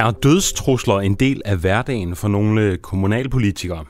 [0.00, 3.84] Er dødstrusler en del af hverdagen for nogle kommunalpolitikere?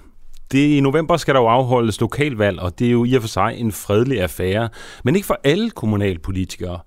[0.53, 3.29] Det, I november skal der jo afholdes lokalvalg, og det er jo i og for
[3.29, 4.69] sig en fredelig affære,
[5.05, 6.79] men ikke for alle kommunalpolitikere.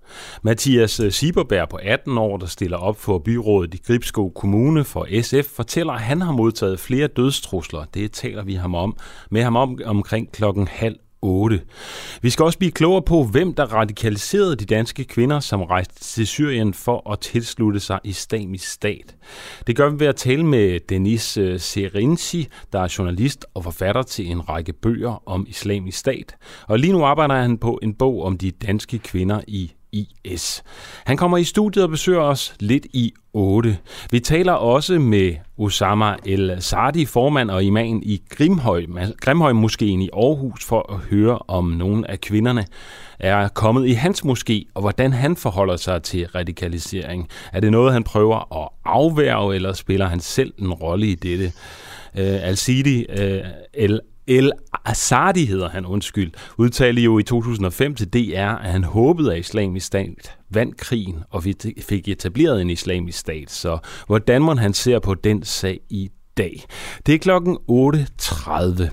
[0.41, 5.55] Mathias Sieberberg på 18 år, der stiller op for byrådet i Gribskov Kommune for SF,
[5.55, 7.85] fortæller, at han har modtaget flere dødstrusler.
[7.93, 8.97] Det taler vi ham om,
[9.31, 11.61] med ham om omkring klokken halv 8.
[12.21, 16.27] Vi skal også blive klogere på, hvem der radikaliserede de danske kvinder, som rejste til
[16.27, 19.15] Syrien for at tilslutte sig islamisk stat.
[19.67, 24.01] Det gør vi ved at tale med Denis øh, Serinci, der er journalist og forfatter
[24.01, 26.35] til en række bøger om islamisk stat.
[26.67, 30.63] Og lige nu arbejder han på en bog om de danske kvinder i IS.
[31.05, 33.77] Han kommer i studiet og besøger os lidt i 8.
[34.11, 38.85] Vi taler også med Osama El Sadi, formand og imam i Grimhøj,
[39.21, 42.65] Grimhøj Moskeen i Aarhus, for at høre om nogle af kvinderne
[43.19, 47.29] er kommet i hans moské, og hvordan han forholder sig til radikalisering.
[47.53, 51.45] Er det noget, han prøver at afværge, eller spiller han selv en rolle i dette?
[52.13, 54.51] Uh, Al-Sidi, uh, El El
[54.85, 59.85] Asadi hedder han, undskyld, udtalte jo i 2005 til DR, at han håbede, at islamisk
[59.85, 63.51] stat vandt krigen, og vi fik etableret en islamisk stat.
[63.51, 66.63] Så hvordan man han ser på den sag i dag?
[67.05, 68.89] Det er klokken 8.30.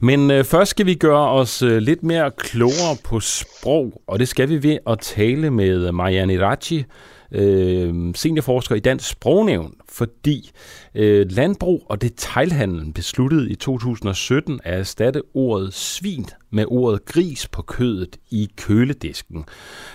[0.00, 4.28] Men øh, først skal vi gøre os øh, lidt mere klogere på sprog, og det
[4.28, 6.84] skal vi ved at tale med Marianne Rachi,
[7.32, 10.50] øh, seniorforsker i Dansk Sprognævn, fordi
[10.94, 17.62] øh, landbrug og detailhandlen besluttede i 2017 at erstatte ordet svin med ordet gris på
[17.62, 19.44] kødet i køledisken.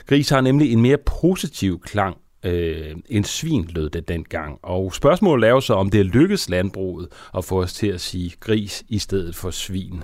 [0.07, 4.59] Gris har nemlig en mere positiv klang øh, en svin lød det dengang.
[4.63, 8.01] Og spørgsmålet er jo så, om det er lykkedes landbruget at få os til at
[8.01, 10.03] sige gris i stedet for svin.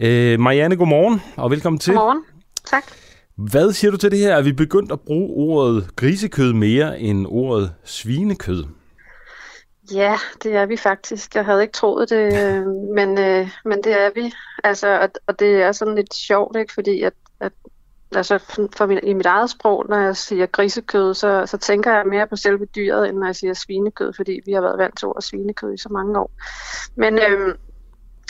[0.00, 1.94] Øh, Marianne, godmorgen og velkommen til.
[1.94, 2.24] Godmorgen.
[2.64, 3.07] Tak.
[3.38, 4.36] Hvad siger du til det her?
[4.36, 8.64] Er vi begyndt at bruge ordet grisekød mere end ordet svinekød?
[9.94, 11.34] Ja, det er vi faktisk.
[11.34, 12.32] Jeg havde ikke troet det,
[12.98, 14.32] men, øh, men det er vi.
[14.64, 16.74] Altså, og, og det er sådan lidt sjovt, ikke?
[16.74, 17.52] fordi at, at
[18.14, 18.38] altså
[18.76, 22.26] for min, i mit eget sprog, når jeg siger grisekød, så, så tænker jeg mere
[22.26, 25.24] på selve dyret, end når jeg siger svinekød, fordi vi har været vant til at
[25.24, 26.30] svinekød i så mange år.
[26.96, 27.54] Men øh,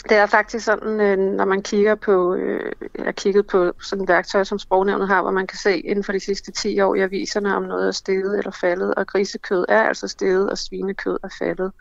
[0.03, 4.03] det er faktisk sådan, øh, når man kigger på, øh, jeg har kigget på sådan
[4.03, 6.95] et værktøj, som sprognævnet har, hvor man kan se inden for de sidste 10 år
[6.95, 11.17] i aviserne, om noget er steget eller faldet, og grisekød er altså steget, og svinekød
[11.23, 11.71] er faldet.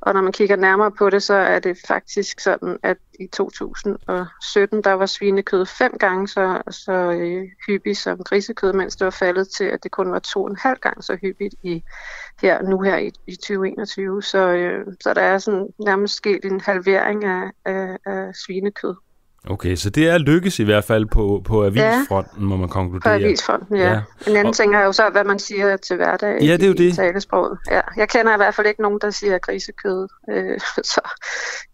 [0.00, 4.84] Og når man kigger nærmere på det, så er det faktisk sådan, at i 2017,
[4.84, 9.48] der var svinekød fem gange så, så øh, hyppigt som grisekød, mens det var faldet
[9.48, 11.82] til, at det kun var to og en halv gang så hyppigt i,
[12.42, 14.22] her, nu her i, i 2021.
[14.22, 18.94] Så, øh, så der er sådan nærmest sket en halvering af, af, af svinekød.
[19.46, 23.18] Okay, så det er lykkes i hvert fald på, på avisfronten, ja, må man konkludere.
[23.18, 23.92] på avisfronten, ja.
[23.92, 24.00] ja.
[24.26, 26.66] En anden og, ting er jo så, hvad man siger til hverdag ja, det er
[26.66, 26.94] jo i, det.
[26.94, 27.58] talesproget.
[27.70, 30.08] Ja, jeg kender i hvert fald ikke nogen, der siger grisekød.
[30.30, 30.60] Øh,
[30.92, 31.00] så,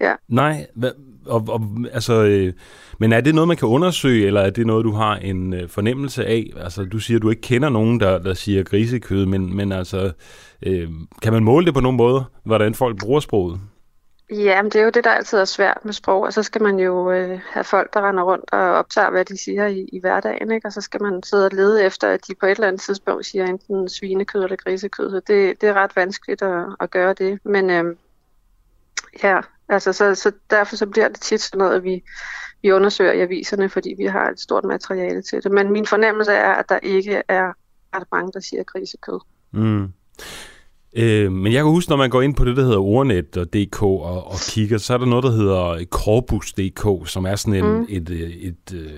[0.01, 0.15] ja.
[0.29, 0.91] Nej, hva,
[1.27, 1.61] og, og,
[1.93, 2.53] altså, øh,
[3.01, 5.69] men er det noget, man kan undersøge, eller er det noget, du har en øh,
[5.69, 6.51] fornemmelse af?
[6.57, 10.13] Altså, du siger, du ikke kender nogen, der, der siger grisekød, men, men altså,
[10.63, 10.91] øh,
[11.23, 13.61] kan man måle det på nogen måde, hvordan folk bruger sproget?
[14.31, 16.63] Ja, men det er jo det, der altid er svært med sprog, og så skal
[16.63, 20.01] man jo øh, have folk, der render rundt og optager, hvad de siger i, i
[20.01, 20.67] hverdagen, ikke?
[20.67, 23.27] og så skal man sidde og lede efter, at de på et eller andet tidspunkt
[23.27, 27.39] siger enten svinekød eller grisekød, så det, det er ret vanskeligt at, at gøre det.
[27.45, 27.97] Men øh,
[29.23, 32.03] ja, altså så, så derfor så bliver det tit sådan noget, at vi,
[32.63, 35.53] vi undersøger i aviserne, fordi vi har et stort materiale til det.
[35.53, 37.53] Men min fornemmelse er, at der ikke er
[37.95, 39.21] ret mange, der siger grisekød.
[39.53, 39.93] Mm.
[40.97, 44.27] Øh, men jeg kan huske, når man går ind på det, der hedder ordnet.dk og,
[44.27, 47.87] og kigger, så er der noget, der hedder Corpus.dk, som er sådan en, mm.
[47.89, 48.91] et, et, et, øh,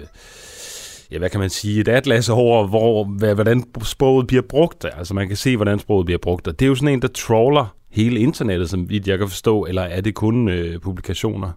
[1.10, 4.86] ja, hvad kan man sige, et atlas over, hvor, hvordan sproget bliver brugt.
[4.96, 6.48] Altså man kan se, hvordan sproget bliver brugt.
[6.48, 9.82] Og det er jo sådan en, der troller hele internettet, som jeg kan forstå, eller
[9.82, 11.50] er det kun øh, publikationer?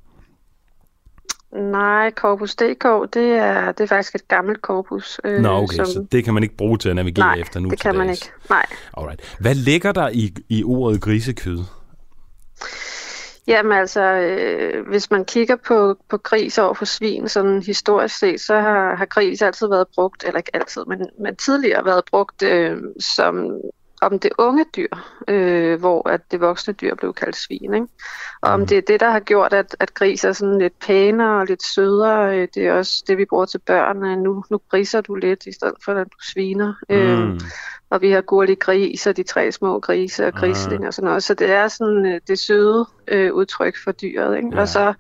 [1.54, 5.20] Nej, Corpus.dk, det er, det er faktisk et gammelt korpus.
[5.24, 5.86] Øh, Nå, okay, som...
[5.86, 8.10] så det kan man ikke bruge til at navigere Nej, efter nu det kan man
[8.10, 8.32] ikke.
[8.50, 8.66] Nej.
[8.98, 9.38] Alright.
[9.40, 11.60] Hvad ligger der i, i ordet grisekød?
[13.48, 18.42] Jamen altså, øh, hvis man kigger på, på gris over for svin, sådan historisk set,
[18.42, 22.44] så har, har gris altid været brugt, eller ikke altid, men, men tidligere været brugt
[22.44, 23.52] øh, som
[24.02, 24.88] om det unge dyr,
[25.28, 27.74] øh, hvor at det voksne dyr blev kaldt svin.
[27.74, 27.88] Ikke?
[28.42, 28.68] Og om mhm.
[28.68, 31.64] det er det, der har gjort, at, at gris er sådan lidt pænere og lidt
[31.64, 32.38] sødere.
[32.38, 34.16] Øh, det er også det, vi bruger til børnene.
[34.16, 36.74] Nu, nu griser du lidt, i stedet for at du sviner.
[36.90, 36.96] Mm.
[36.96, 37.40] Øh,
[37.92, 41.24] og vi har gurlig gris og de tre små grise og grisling og sådan noget.
[41.24, 44.38] Så det er sådan øh, det søde øh, udtryk for dyret.
[44.38, 44.50] Ikke?
[44.54, 44.62] Ja.
[44.62, 44.94] Og så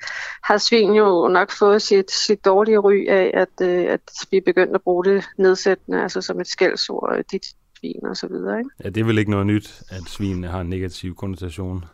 [0.44, 4.01] har svin jo nok fået sit, sit dårlige ry af, at, øh, at
[4.31, 7.24] vi er begyndt at bruge det nedsættende, altså som et skældsord.
[7.31, 7.45] Dit
[7.81, 8.60] svin og så videre.
[8.60, 8.69] Ikke?
[8.83, 11.86] Ja, det er vel ikke noget nyt, at svinene har en negativ konnotation?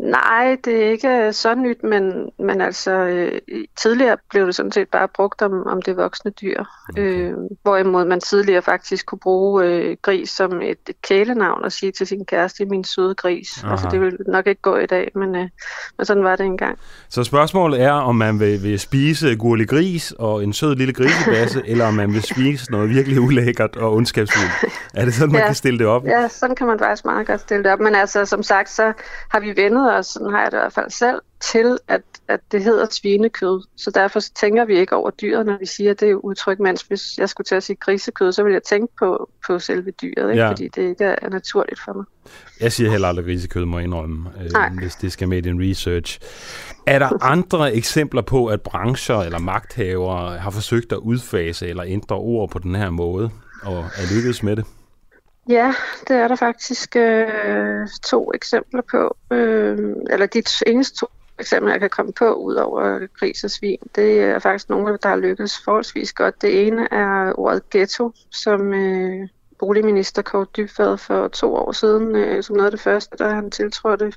[0.00, 3.40] Nej, det er ikke så nyt, men, men altså øh,
[3.76, 6.64] tidligere blev det sådan set bare brugt om, om det voksne dyr.
[6.88, 7.02] Okay.
[7.02, 11.92] Øh, hvorimod man tidligere faktisk kunne bruge øh, gris som et, et kælenavn og sige
[11.92, 13.62] til sin kæreste, min søde gris.
[13.62, 13.72] Aha.
[13.72, 15.48] Altså det vil nok ikke gå i dag, men, øh,
[15.98, 16.78] men sådan var det engang.
[17.08, 21.62] Så spørgsmålet er, om man vil, vil spise gurlig gris og en sød lille grisebasse,
[21.70, 24.74] eller om man vil spise noget virkelig ulækkert og ondskabsfuldt.
[24.94, 25.46] Er det sådan, man ja.
[25.46, 26.04] kan stille det op?
[26.04, 27.80] Ja, sådan kan man faktisk meget godt stille det op.
[27.80, 28.92] Men altså, som sagt, så
[29.28, 32.40] har vi vendet os, sådan har jeg det i hvert fald selv, til at, at
[32.52, 33.62] det hedder svinekød.
[33.76, 36.82] Så derfor tænker vi ikke over dyret, når vi siger, at det er udtryk, mens
[36.82, 40.30] hvis jeg skulle til at sige grisekød, så vil jeg tænke på, på selve dyret,
[40.30, 40.42] ikke?
[40.42, 40.50] Ja.
[40.50, 42.04] fordi det ikke er naturligt for mig.
[42.60, 45.70] Jeg siger heller aldrig grisekød, må jeg indrømme, øh, hvis det skal med i din
[45.70, 46.20] research.
[46.86, 52.16] Er der andre eksempler på, at brancher eller magthavere har forsøgt at udfase eller ændre
[52.16, 53.30] ord på den her måde,
[53.62, 54.64] og er lykkedes med det?
[55.48, 55.74] Ja,
[56.08, 59.16] det er der faktisk øh, to eksempler på.
[59.32, 59.78] Øh,
[60.10, 61.06] eller de eneste to
[61.38, 65.08] eksempler, jeg kan komme på, ud over gris og svin, det er faktisk nogle, der
[65.08, 66.42] har lykkes forholdsvis godt.
[66.42, 69.28] Det ene er ordet ghetto, som øh,
[69.58, 73.50] boligminister Kåre Dybfad for to år siden, øh, som noget af det første, da han
[73.50, 74.12] tiltrådte,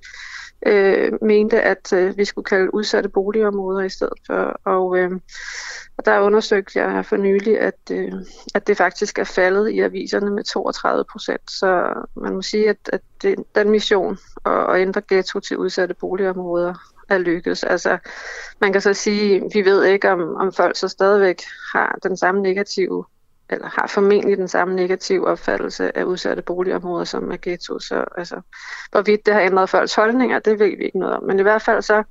[0.65, 4.60] øh, mente, at øh, vi skulle kalde udsatte boligområder i stedet for.
[4.65, 5.12] Og, øh,
[5.98, 8.13] og der undersøgte jeg for nylig, at, øh,
[8.56, 11.51] at det faktisk er faldet i aviserne med 32 procent.
[11.51, 15.94] Så man må sige, at, at det, den mission at, at ændre ghetto til udsatte
[15.94, 16.74] boligområder
[17.09, 17.63] er lykkedes.
[17.63, 17.98] Altså,
[18.62, 21.42] man kan så sige, vi ved ikke, om, om folk så stadigvæk
[21.74, 23.06] har den samme negative
[23.50, 27.80] eller har formentlig den samme negative opfattelse af udsatte boligområder som er ghetto.
[27.80, 28.42] Så altså,
[28.92, 31.24] hvorvidt det har ændret folks holdninger, det ved vi ikke noget om.
[31.24, 32.04] Men i hvert fald så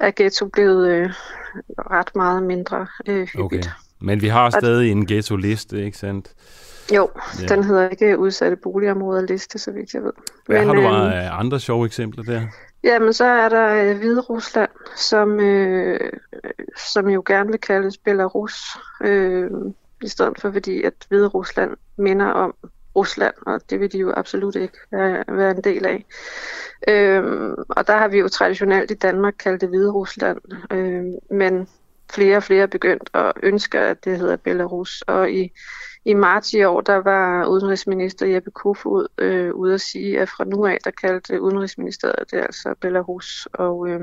[0.00, 1.10] er ghetto blevet øh,
[1.78, 3.38] ret meget mindre øh, hyppigt.
[3.40, 3.62] Okay.
[4.00, 6.34] Men vi har stadig en ghetto-liste, ikke sandt?
[6.94, 7.10] Jo,
[7.40, 7.46] ja.
[7.46, 10.12] den hedder ikke udsatte boligområder liste, så vidt jeg ved.
[10.46, 12.42] Hvad Men, har du øh, andre sjove eksempler der?
[12.84, 16.00] Jamen, så er der øh, Hvide Rusland, som, øh,
[16.92, 18.78] som jo gerne vil kaldes Belarus.
[19.04, 19.50] Øh,
[20.04, 22.54] i stedet for fordi, at Hvide Rusland minder om
[22.96, 26.04] Rusland, og det vil de jo absolut ikke være, være en del af.
[26.88, 30.38] Øhm, og der har vi jo traditionelt i Danmark kaldt det Hvide Rusland,
[30.70, 31.68] øhm, men
[32.12, 35.02] flere og flere er begyndt at ønske, at det hedder Belarus.
[35.02, 35.52] Og i,
[36.04, 40.44] i marts i år, der var udenrigsminister Jeppe Kofod øh, ude at sige, at fra
[40.44, 43.48] nu af, der kaldte udenrigsministeriet det altså Belarus.
[43.52, 44.00] Og, øh,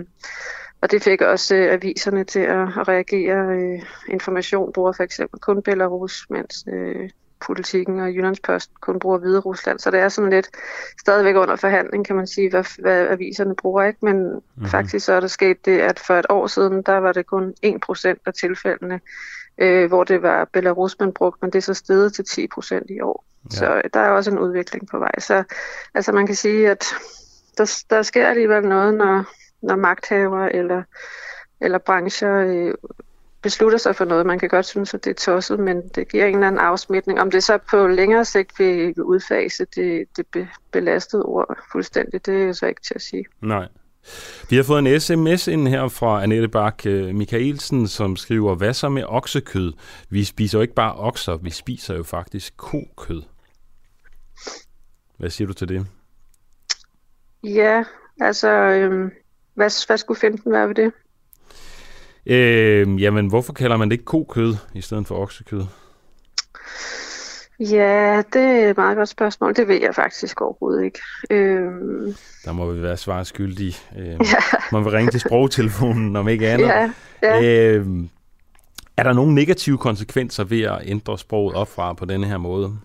[0.81, 3.55] og det fik også øh, aviserne til at reagere.
[3.55, 7.09] Øh, information bruger for eksempel kun Belarus, mens øh,
[7.45, 9.79] politikken og Jyllandspost kun bruger Hvide Rusland.
[9.79, 10.49] Så det er sådan lidt
[10.99, 13.83] stadigvæk under forhandling, kan man sige, hvad, hvad aviserne bruger.
[13.83, 13.99] ikke.
[14.01, 14.67] Men mm-hmm.
[14.67, 17.53] faktisk så er der sket det, at for et år siden, der var det kun
[17.65, 18.99] 1% af tilfældene,
[19.57, 23.01] øh, hvor det var Belarus, man brugte, men det er så steget til 10% i
[23.01, 23.25] år.
[23.51, 23.57] Ja.
[23.57, 25.19] Så der er også en udvikling på vej.
[25.19, 25.43] Så
[25.93, 26.85] altså man kan sige, at
[27.57, 29.25] der, der sker alligevel noget, når,
[29.61, 30.83] når magthaver eller,
[31.61, 32.73] eller brancher øh,
[33.41, 34.25] beslutter sig for noget.
[34.25, 37.21] Man kan godt synes, at det er tosset, men det giver en eller anden afsmitning.
[37.21, 42.53] Om det så på længere sigt vil udfase det, det belastede ord fuldstændig, det er
[42.53, 43.25] så ikke til at sige.
[43.41, 43.67] Nej.
[44.49, 48.73] Vi har fået en sms ind her fra Annette Bak øh, Michaelsen, som skriver, hvad
[48.73, 49.73] så med oksekød?
[50.09, 53.21] Vi spiser jo ikke bare okser, vi spiser jo faktisk kokød.
[55.17, 55.87] Hvad siger du til det?
[57.43, 57.83] Ja,
[58.21, 59.11] altså, øhm,
[59.53, 60.91] hvad, hvad skulle finten være ved det?
[62.25, 65.63] Øh, jamen, hvorfor kalder man det ikke kokød i stedet for oksekød?
[67.59, 69.55] Ja, det er et meget godt spørgsmål.
[69.55, 70.99] Det ved jeg faktisk overhovedet ikke.
[71.29, 72.15] Øhm...
[72.45, 73.75] Der må vi være svar skyldige.
[73.97, 74.59] Øhm, ja.
[74.71, 76.67] Man vil ringe til sprogtelefonen, om ikke andet.
[76.67, 76.91] Ja,
[77.21, 77.43] ja.
[77.43, 78.09] Øhm,
[78.97, 82.77] er der nogle negative konsekvenser ved at ændre sproget op fra på denne her måde?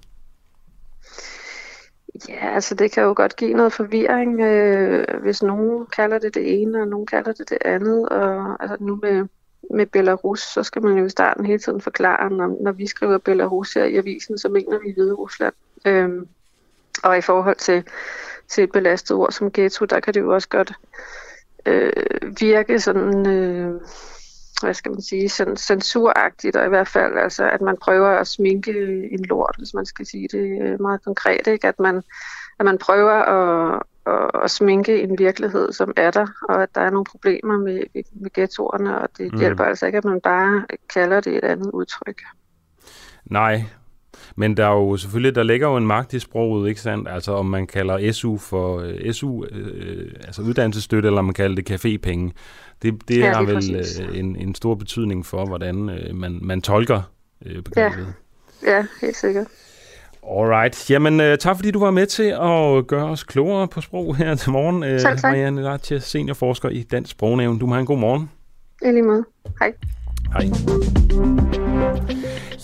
[2.29, 6.63] Ja, altså det kan jo godt give noget forvirring, øh, hvis nogen kalder det det
[6.63, 8.09] ene, og nogen kalder det det andet.
[8.09, 9.27] Og altså nu med,
[9.71, 13.19] med Belarus, så skal man jo i starten hele tiden forklare, når, når vi skriver
[13.19, 15.55] Belarus her i avisen, så mener vi Hvide Rusland.
[15.87, 16.29] Øhm,
[17.03, 17.85] og i forhold til,
[18.49, 20.73] til et belastet ord som ghetto, der kan det jo også godt
[21.67, 21.93] øh,
[22.41, 23.27] virke sådan...
[23.27, 23.81] Øh,
[24.61, 28.27] hvad skal man sige, sådan censuragtigt, og i hvert fald, altså, at man prøver at
[28.27, 28.73] sminke
[29.13, 31.69] en lort, hvis man skal sige det øh, meget konkret, ikke?
[31.69, 32.03] At, man,
[32.59, 36.81] at man prøver at, at, at sminke en virkelighed, som er der, og at der
[36.81, 37.83] er nogle problemer med,
[38.13, 39.39] med ghettoerne, og det mm.
[39.39, 42.23] hjælper altså ikke, at man bare kalder det et andet udtryk.
[43.25, 43.65] Nej,
[44.37, 47.09] men der er jo selvfølgelig, der ligger jo en magt i sproget, ikke sandt?
[47.09, 51.63] Altså om man kalder SU for øh, SU, øh, altså uddannelsesstøtte, eller om man kalder
[51.63, 52.33] det cafépenge.
[52.83, 56.63] Det, det ja, har vel uh, en, en stor betydning for, hvordan uh, man, man
[56.63, 57.03] tolker
[57.47, 58.15] uh, begrebet.
[58.63, 58.77] Ja.
[58.77, 59.47] ja, helt sikkert.
[60.31, 60.91] Alright.
[60.91, 64.35] Jamen, uh, tak fordi du var med til at gøre os klogere på sprog her
[64.35, 64.77] til morgen.
[64.77, 65.23] Uh, Selv tak.
[65.23, 67.59] Marianne Latje, seniorforsker i Dansk Sprognævn.
[67.59, 68.31] Du må have en god morgen.
[68.83, 69.25] I lige måde.
[69.61, 69.73] Hej.
[70.33, 70.49] Hej.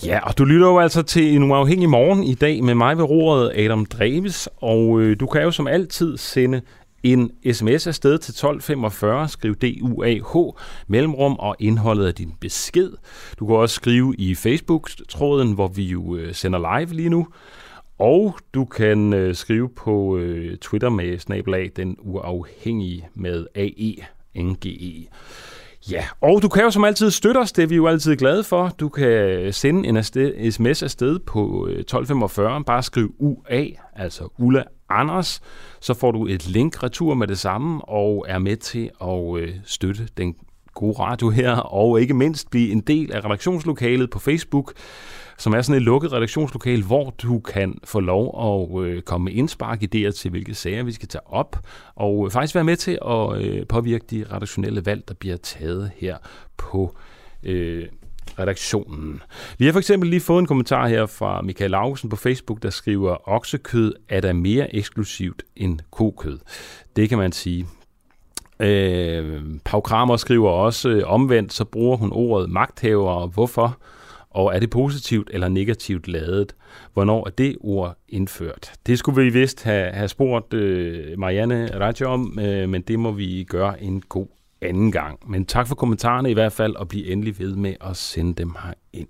[0.05, 3.03] Ja, og du lytter jo altså til en uafhængig morgen i dag med mig ved
[3.03, 6.61] roret Adam Dreves, og øh, du kan jo som altid sende
[7.03, 10.53] en sms afsted til 1245, skriv DUAH,
[10.87, 12.91] mellemrum og indholdet af din besked.
[13.39, 17.27] Du kan også skrive i Facebook-tråden, hvor vi jo øh, sender live lige nu.
[17.99, 23.95] Og du kan øh, skrive på øh, Twitter med snabelag den uafhængige med AE,
[24.43, 25.07] NGE.
[25.91, 28.43] Ja, og du kan jo som altid støtte os, det er vi jo altid glade
[28.43, 28.75] for.
[28.79, 34.63] Du kan sende en afsted, sms afsted på øh, 1245, bare skriv UA, altså Ulla
[34.89, 35.41] Anders,
[35.81, 39.49] så får du et link retur med det samme og er med til at øh,
[39.65, 40.35] støtte den
[40.73, 44.73] gode radio her, og ikke mindst blive en del af redaktionslokalet på Facebook,
[45.43, 49.33] som er sådan et lukket redaktionslokal, hvor du kan få lov at øh, komme med
[49.33, 51.59] indspark idéer til, hvilke sager vi skal tage op,
[51.95, 55.91] og øh, faktisk være med til at øh, påvirke de redaktionelle valg, der bliver taget
[55.97, 56.17] her
[56.57, 56.95] på
[57.43, 57.87] øh,
[58.39, 59.21] redaktionen.
[59.57, 62.69] Vi har for eksempel lige fået en kommentar her fra Michael Lausen på Facebook, der
[62.69, 66.39] skriver, oksekød er da mere eksklusivt end kokød.
[66.95, 67.67] Det kan man sige.
[68.59, 73.27] Øh, Pau Kramer skriver også, øh, omvendt så bruger hun ordet magthaver.
[73.27, 73.77] Hvorfor?
[74.33, 76.55] Og er det positivt eller negativt ladet?
[76.93, 78.71] Hvornår er det ord indført?
[78.87, 83.11] Det skulle vi vist have, have spurgt øh, Marianne Radjo om, øh, men det må
[83.11, 84.27] vi gøre en god
[84.61, 85.19] anden gang.
[85.27, 88.55] Men tak for kommentarerne i hvert fald, og bliv endelig ved med at sende dem
[88.63, 89.07] her ind.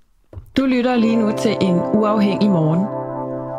[0.58, 2.86] Du lytter lige nu til en uafhængig morgen.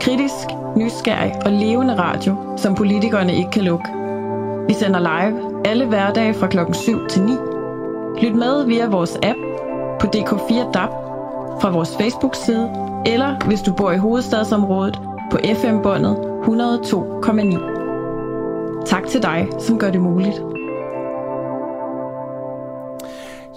[0.01, 3.85] Kritisk, nysgerrig og levende radio, som politikerne ikke kan lukke.
[4.69, 7.33] Vi sender live alle hverdage fra klokken 7 til 9.
[8.23, 9.39] Lyt med via vores app
[10.01, 10.91] på DK4 DAB,
[11.61, 12.71] fra vores Facebook-side,
[13.07, 14.99] eller hvis du bor i hovedstadsområdet
[15.31, 17.75] på FM-båndet 102,9.
[18.87, 20.43] Tak til dig, som gør det muligt.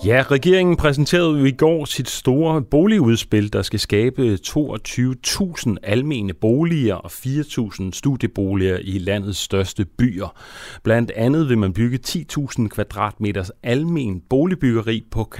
[0.06, 6.96] Ja, regeringen præsenterede jo i går sit store boligudspil, der skal skabe 22.000 almene boliger
[6.96, 10.36] og 4.000 studieboliger i landets største byer.
[10.84, 15.32] Blandt andet vil man bygge 10.000 kvadratmeters almen boligbyggeri på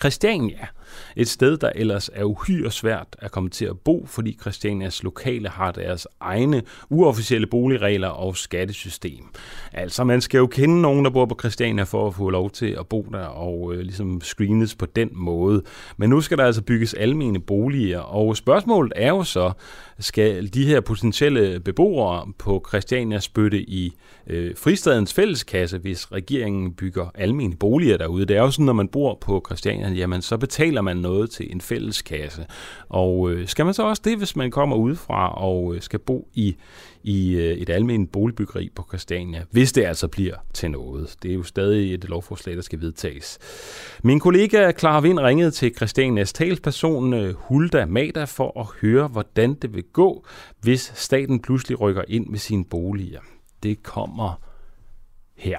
[0.00, 0.66] Christiania.
[1.16, 5.48] Et sted, der ellers er uhyre svært at komme til at bo, fordi Christianias lokale
[5.48, 9.24] har deres egne uofficielle boligregler og skattesystem.
[9.72, 12.76] Altså, man skal jo kende nogen, der bor på Christiania for at få lov til
[12.78, 15.62] at bo der og øh, ligesom screenes på den måde.
[15.96, 19.52] Men nu skal der altså bygges almene boliger, og spørgsmålet er jo så,
[19.98, 23.92] skal de her potentielle beboere på Christiania spytte i
[24.26, 28.26] øh, fristadens fælleskasse, hvis regeringen bygger almene boliger derude.
[28.26, 31.52] Det er jo sådan, når man bor på Christiania, jamen så betaler man noget til
[31.52, 32.46] en fælleskasse.
[32.88, 36.28] Og øh, skal man så også det, hvis man kommer udefra og øh, skal bo
[36.34, 36.56] i,
[37.02, 41.16] i øh, et almindeligt boligbyggeri på Christiania, hvis det altså bliver til noget.
[41.22, 43.38] Det er jo stadig et lovforslag, der skal vedtages.
[44.02, 49.54] Min kollega Clara Vind ringede til Christianias talsperson øh, Hulda Mada for at høre, hvordan
[49.54, 50.26] det vil gå,
[50.60, 53.20] hvis staten pludselig rykker ind med sine boliger.
[53.62, 54.40] Det kommer
[55.36, 55.58] her.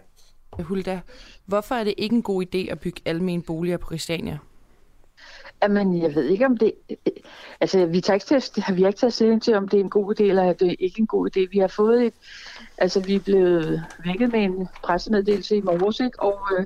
[0.63, 1.01] Hulda,
[1.45, 4.37] hvorfor er det ikke en god idé at bygge almene boliger på Christiania?
[5.63, 6.73] Jamen, jeg ved ikke, om det...
[6.89, 6.95] Øh,
[7.61, 9.89] altså, vi, tager ikke til, vi har ikke taget stilling til, om det er en
[9.89, 11.49] god idé, eller er det ikke en god idé.
[11.51, 12.13] Vi har fået et...
[12.77, 16.19] Altså, vi er blevet vækket med en pressemeddelelse i morges, ikke?
[16.19, 16.65] og øh,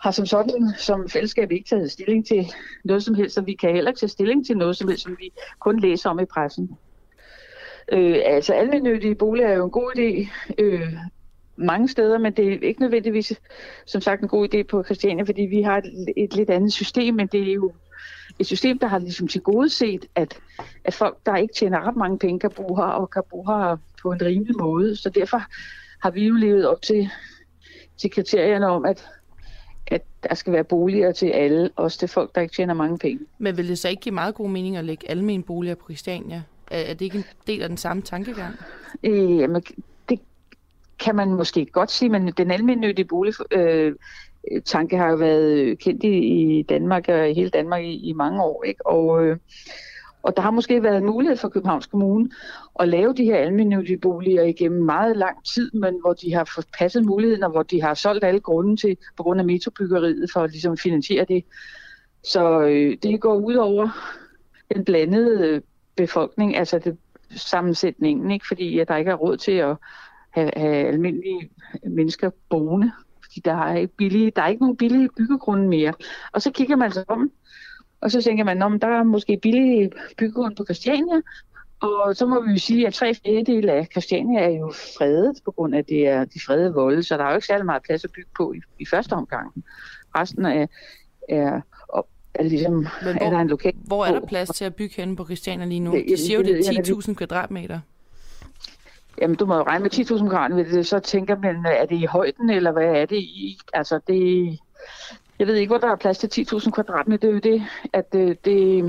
[0.00, 2.46] har som sådan, som fællesskab ikke taget stilling til
[2.84, 5.16] noget som helst, og vi kan heller ikke tage stilling til noget som helst, som
[5.20, 6.78] vi kun læser om i pressen.
[7.92, 10.28] Øh, altså, almindelige boliger er jo en god idé.
[10.58, 10.92] Øh,
[11.56, 13.40] mange steder, men det er ikke nødvendigvis,
[13.86, 17.14] som sagt, en god idé på Christiania, fordi vi har et, et lidt andet system,
[17.14, 17.72] men det er jo
[18.38, 20.38] et system, der har ligesom til gode set, at,
[20.84, 23.76] at folk, der ikke tjener ret mange penge, kan bo her, og kan bo her
[24.02, 24.96] på en rimelig måde.
[24.96, 25.42] Så derfor
[26.02, 27.10] har vi jo levet op til,
[27.96, 29.08] til kriterierne om, at,
[29.86, 33.20] at der skal være boliger til alle, også til folk, der ikke tjener mange penge.
[33.38, 36.42] Men vil det så ikke give meget god mening at lægge almen boliger på Christiania?
[36.70, 38.54] Er det ikke en del af den samme tankegang?
[39.02, 39.62] Øh, jamen,
[40.08, 40.20] det
[40.98, 43.94] kan man måske godt sige, men den almindelige bolig, øh,
[44.52, 46.08] Øh, tanke har jo været øh, kendt i,
[46.58, 48.64] i Danmark og i hele Danmark i, i mange år.
[48.64, 48.86] Ikke?
[48.86, 49.36] Og, øh,
[50.22, 52.30] og der har måske været en mulighed for Københavns Kommune
[52.80, 57.04] at lave de her almindelige boliger igennem meget lang tid, men hvor de har forpasset
[57.04, 60.42] muligheden, og hvor de har solgt alle grunden til, på grund af metrobyggeriet, for ligesom
[60.42, 61.44] at ligesom finansiere det.
[62.22, 63.88] Så øh, det går ud over
[64.74, 65.60] den blandede øh,
[65.96, 66.96] befolkning, altså det,
[67.30, 68.46] sammensætningen, ikke?
[68.48, 69.76] fordi at der ikke er råd til at
[70.30, 71.50] have, have almindelige
[71.86, 72.92] mennesker boende
[73.34, 75.92] fordi der er, ikke billige, der er ikke nogen billige byggegrunde mere.
[76.32, 77.30] Og så kigger man sig om,
[78.00, 81.20] og så tænker man, om der er måske billige byggegrunde på Christiania,
[81.80, 85.50] Og så må vi jo sige, at tre fjerdedele af Christiania er jo fredet, på
[85.50, 88.04] grund af det er de fredede volde, så der er jo ikke særlig meget plads
[88.04, 89.64] at bygge på i, i første omgang.
[90.16, 90.66] Resten er,
[91.28, 91.60] er,
[92.34, 93.72] er ligesom, Men hvor, er der en lokal...
[93.86, 95.92] hvor er der plads til at bygge henne på Christiania lige nu?
[96.08, 97.80] De siger jo, det det- er 10.000 kvadratmeter.
[99.20, 102.50] Jamen, du må jo regne med 10.000 grader, så tænker man, er det i højden,
[102.50, 103.58] eller hvad er det i?
[103.72, 104.58] Altså, det...
[105.38, 107.18] Jeg ved ikke, hvor der er plads til 10.000 kvadratmeter.
[107.20, 108.44] Det er jo det, at det...
[108.44, 108.84] det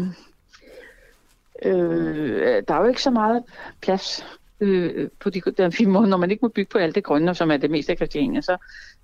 [1.66, 3.44] øh, der er jo ikke så meget
[3.82, 4.26] plads
[4.60, 7.36] øh, på de der fire måneder, når man ikke må bygge på alt det grønne,
[7.36, 8.58] som er det meste af Christiania, så,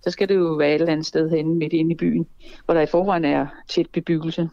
[0.03, 2.27] så skal det jo være et eller andet sted henne midt inde i byen,
[2.65, 4.49] hvor der i forvejen er tæt bebyggelse.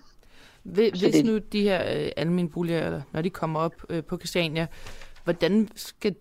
[0.63, 4.05] Hvis, Så hvis det- nu de her øh, almindelige boliger, når de kommer op øh,
[4.05, 4.67] på Christiania,
[5.25, 6.15] hvordan skal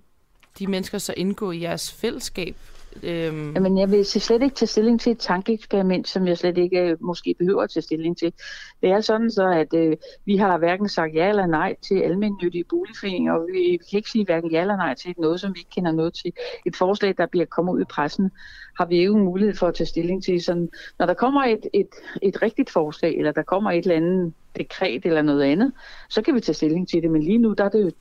[0.60, 2.56] de mennesker så indgå i jeres fællesskab?
[3.04, 6.80] Øhm, Jamen, jeg vil slet ikke tage stilling til et tankeeksperiment, som jeg slet ikke
[6.80, 8.34] øh, måske behøver at tage stilling til.
[8.82, 12.64] Det er sådan så, at øh, vi har hverken sagt ja eller nej til almindelige
[12.64, 15.60] boligforeninger, og vi, vi kan ikke sige hverken ja eller nej til noget, som vi
[15.60, 16.32] ikke kender noget til.
[16.66, 18.32] Et forslag, der bliver kommet ud i pressen,
[18.80, 20.44] har vi ikke mulighed for at tage stilling til.
[20.44, 21.90] Sådan, når der kommer et, et,
[22.22, 25.72] et rigtigt forslag, eller der kommer et eller andet dekret eller noget andet,
[26.10, 27.12] så kan vi tage stilling til det.
[27.12, 27.92] Men lige nu, der er det jo,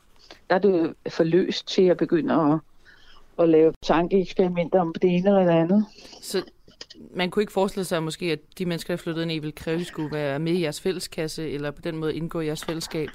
[0.51, 2.59] der er det jo for løst til at begynde at
[3.39, 5.87] at lave tankeeksperimenter om det ene eller det andet.
[6.23, 6.43] Så
[7.15, 9.85] man kunne ikke forestille sig måske, at de mennesker, der flyttede ind i, ville kræve,
[9.85, 13.09] skulle være med i jeres fælleskasse, eller på den måde indgå i jeres fællesskab?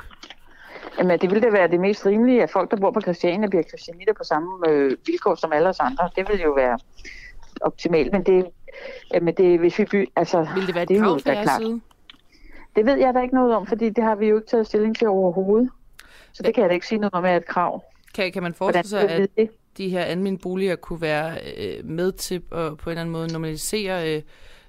[0.97, 3.63] Jamen, det ville da være det mest rimelige, at folk, der bor på Christiania, bliver
[3.63, 6.09] christianitter på samme øh, vilkår som alle os andre.
[6.15, 6.79] Det ville jo være
[7.61, 8.45] optimalt, men det,
[9.13, 11.61] jamen det hvis vi by, altså, Vil det være et det krav fra jeres klart.
[11.61, 11.81] side?
[12.75, 14.97] Det ved jeg da ikke noget om, fordi det har vi jo ikke taget stilling
[14.97, 15.69] til overhovedet.
[16.33, 17.83] Så det kan jeg da ikke sige noget om er et krav.
[18.15, 19.49] Kan, kan man forestille sig, at det?
[19.77, 23.31] de her almindelige boliger kunne være øh, med til at på en eller anden måde
[23.31, 24.21] normalisere øh,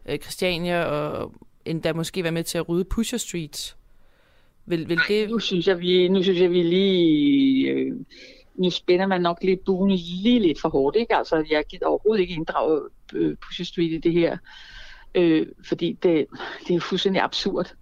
[0.07, 1.33] øh, Christiania og
[1.65, 3.77] endda måske være med til at rydde Pusher Street?
[4.67, 5.31] Vil, vil det...
[5.31, 7.69] Nu synes jeg, vi, nu synes jeg, vi lige...
[7.71, 7.93] Øh,
[8.55, 11.17] nu spænder man nok lidt buen lige lidt for hårdt, ikke?
[11.17, 12.81] Altså, jeg gider overhovedet ikke inddrage
[13.15, 14.37] øh, Pusher Street i det her,
[15.15, 16.27] øh, fordi det,
[16.69, 17.75] det er fuldstændig absurd.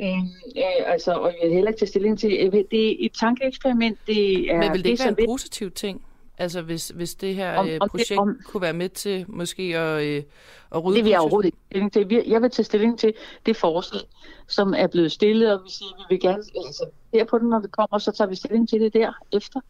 [0.00, 0.08] Øh,
[0.56, 3.98] øh, altså, og jeg vil heller ikke tage stilling til, øh, det er et tankeeksperiment,
[4.06, 4.58] det er...
[4.58, 6.04] Men vil det ikke være en positiv ting?
[6.38, 9.24] Altså hvis, hvis det her Om- øh, om det- projekt om- kunne være med til
[9.28, 10.22] måske at, øh,
[10.74, 12.24] at rydde Det vil jeg overhovedet ikke stilling til.
[12.26, 13.14] Jeg vil tage stilling til
[13.46, 14.00] det forslag,
[14.48, 17.48] som er blevet stillet, og vi siger, at vi vil gerne, altså der på den,
[17.48, 19.60] når vi kommer, så tager vi stilling til det der efter.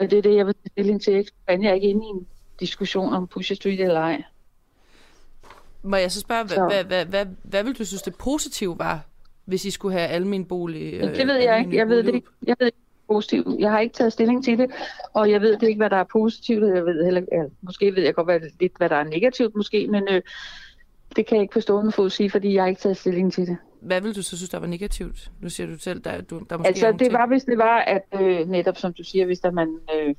[0.00, 1.12] Og det er det, jeg vil tage stilling til.
[1.48, 2.26] Jeg er ikke inde i en
[2.60, 4.22] diskussion om Pusher Street eller ej.
[5.82, 8.78] Må jeg så spørge, hvad, Så- hvad, hvad, hvad, hvad vil du synes det positive
[8.78, 9.00] var,
[9.44, 11.00] hvis I skulle have almen bolig?
[11.00, 11.76] Men det ved jeg ikke.
[11.76, 12.28] Jeg ved det ikke.
[12.46, 12.78] Jeg ved ikke
[13.08, 13.60] positivt.
[13.60, 14.70] Jeg har ikke taget stilling til det,
[15.12, 16.74] og jeg ved det ikke, hvad der er positivt.
[16.74, 19.86] Jeg ved heller, ja, måske ved jeg godt hvad, lidt, hvad der er negativt, måske,
[19.86, 20.22] men øh,
[21.16, 23.46] det kan jeg ikke på stående fod sige, fordi jeg har ikke taget stilling til
[23.46, 23.56] det.
[23.80, 25.30] Hvad vil du så synes, der var negativt?
[25.40, 27.12] Nu siger du selv, der, du, der måske Altså, det ting.
[27.12, 30.14] var, hvis det var, at øh, netop som du siger, hvis der man, øh,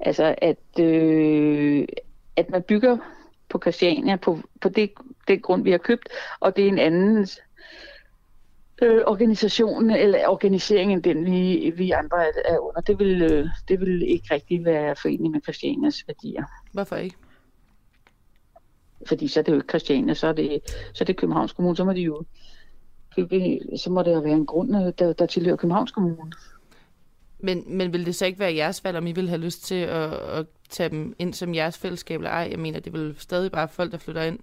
[0.00, 1.86] altså, at, øh,
[2.36, 2.96] at man bygger
[3.48, 4.90] på Christiania på, på det,
[5.28, 6.08] det grund, vi har købt,
[6.40, 7.26] og det er en anden
[8.82, 12.80] øh, organisation eller organisering end den, vi, vi andre er, er under.
[12.80, 16.44] Det vil, øh, det vil ikke rigtig være forenig med Christianias værdier.
[16.72, 17.16] Hvorfor ikke?
[19.06, 20.60] Fordi så er det jo ikke Christiania, så er det,
[20.92, 22.24] så er det Københavns Kommune, så må de jo
[23.76, 26.32] så må det jo være en grund, øh, der, der tilhører Københavns Kommune.
[27.38, 29.74] Men, men vil det så ikke være jeres valg, om I vil have lyst til
[29.74, 32.48] at, at tage dem ind som jeres fællesskab eller ej?
[32.50, 34.38] Jeg mener, det vil stadig bare folk, der flytter ind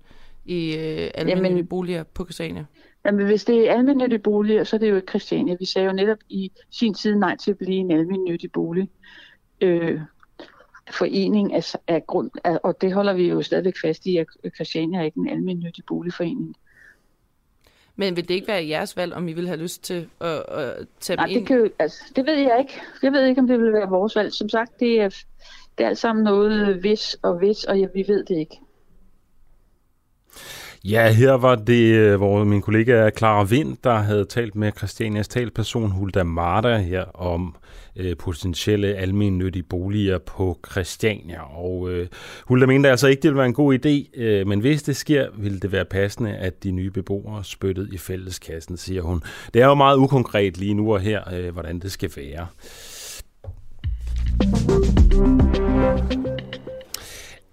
[0.47, 2.65] i øh, almindelige boliger på Christiania.
[3.05, 5.55] Jamen, hvis det er almindelige boliger, så er det jo ikke Christiania.
[5.59, 8.89] Vi sagde jo netop i sin tid nej til at blive en almindelig bolig.
[9.61, 9.99] Øh,
[10.91, 14.99] forening af, af grund, af, og det holder vi jo stadigvæk fast i, at Christiania
[14.99, 16.55] er ikke en almindelig boligforening.
[17.95, 20.87] Men vil det ikke være jeres valg, om I vil have lyst til at, at
[20.99, 21.39] tage Nej, dem ind?
[21.39, 22.73] det, kan jo, altså, det ved jeg ikke.
[23.03, 24.33] Jeg ved ikke, om det vil være vores valg.
[24.33, 25.09] Som sagt, det er,
[25.77, 28.59] det er alt sammen noget hvis og hvis, og ja, vi ved det ikke.
[30.85, 35.27] Ja, her var det, øh, hvor min kollega Clara Vind, der havde talt med Christianias
[35.27, 37.55] talperson Hulda Marta her om
[37.95, 41.57] øh, potentielle almennyttige boliger på Christiania.
[41.57, 42.07] Og øh,
[42.45, 45.27] Hulda mente altså ikke, det ville være en god idé, øh, men hvis det sker,
[45.37, 49.23] ville det være passende, at de nye beboere spyttede i fælleskassen, siger hun.
[49.53, 52.47] Det er jo meget ukonkret lige nu og her, øh, hvordan det skal være.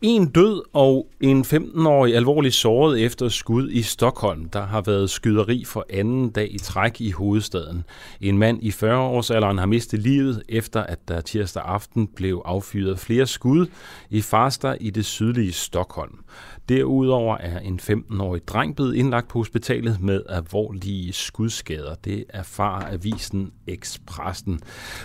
[0.07, 4.49] En død og en 15-årig alvorlig såret efter skud i Stockholm.
[4.49, 7.85] Der har været skyderi for anden dag i træk i hovedstaden.
[8.21, 13.27] En mand i 40-årsalderen har mistet livet efter, at der tirsdag aften blev affyret flere
[13.27, 13.67] skud
[14.11, 16.24] i Farsta i det sydlige Stockholm.
[16.69, 21.95] Derudover er en 15-årig dreng blevet indlagt på hospitalet med alvorlige skudskader.
[22.05, 24.61] Det erfarer avisen Expressen.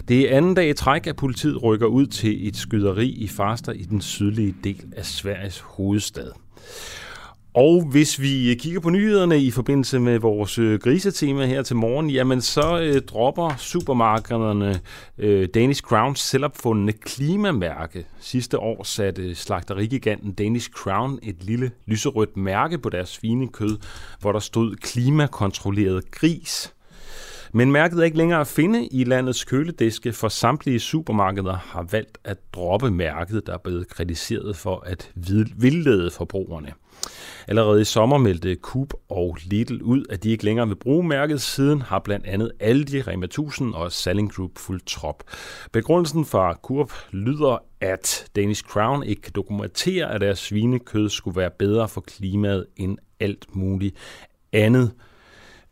[0.08, 3.72] Det er anden dag i træk, at politiet rykker ud til et skyderi i Farsta
[3.72, 6.32] i den sydlige del af Sveriges hovedstad.
[7.54, 11.76] Og hvis vi øh, kigger på nyhederne i forbindelse med vores øh, grisetema her til
[11.76, 14.80] morgen, jamen så øh, dropper supermarkederne
[15.18, 18.06] øh, Danish Crowns selvopfundne klimamærke.
[18.20, 23.78] Sidste år satte øh, slagterigiganten Danish Crown et lille lyserødt mærke på deres svinekød,
[24.20, 26.74] hvor der stod klimakontrolleret gris.
[27.54, 32.18] Men mærket er ikke længere at finde i landets kølediske, for samtlige supermarkeder har valgt
[32.24, 35.12] at droppe mærket, der er blevet kritiseret for at
[35.58, 36.74] vildlede forbrugerne.
[37.48, 41.42] Allerede i sommer meldte Coop og Lidl ud, at de ikke længere vil bruge mærket.
[41.42, 45.24] Siden har blandt andet Aldi, Rema 1000 og Salling Group fuldt trop.
[45.72, 51.52] Begrundelsen fra Coop lyder, at Danish Crown ikke kan dokumentere, at deres svinekød skulle være
[51.60, 53.96] bedre for klimaet end alt muligt
[54.54, 54.92] andet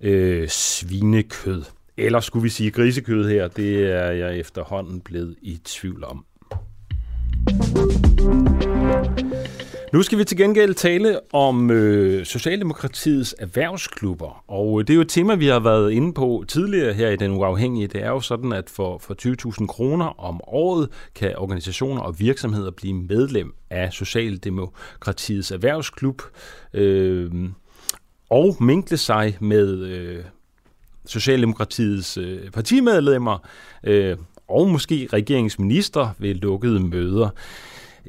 [0.01, 1.63] øh, svinekød.
[1.97, 6.25] Eller skulle vi sige grisekød her, det er jeg efterhånden blevet i tvivl om.
[9.93, 15.02] Nu skal vi til gengæld tale om øh, Socialdemokratiets erhvervsklubber, og øh, det er jo
[15.02, 17.88] et tema, vi har været inde på tidligere her i Den Uafhængige.
[17.88, 19.15] Det er jo sådan, at for, for
[19.62, 26.21] 20.000 kroner om året kan organisationer og virksomheder blive medlem af Socialdemokratiets erhvervsklub
[26.73, 27.32] øh,
[28.30, 30.23] og minkle sig med øh,
[31.06, 33.38] Socialdemokratiets øh, partimedlemmer
[33.84, 37.30] øh, og måske regeringsminister ved lukkede møder.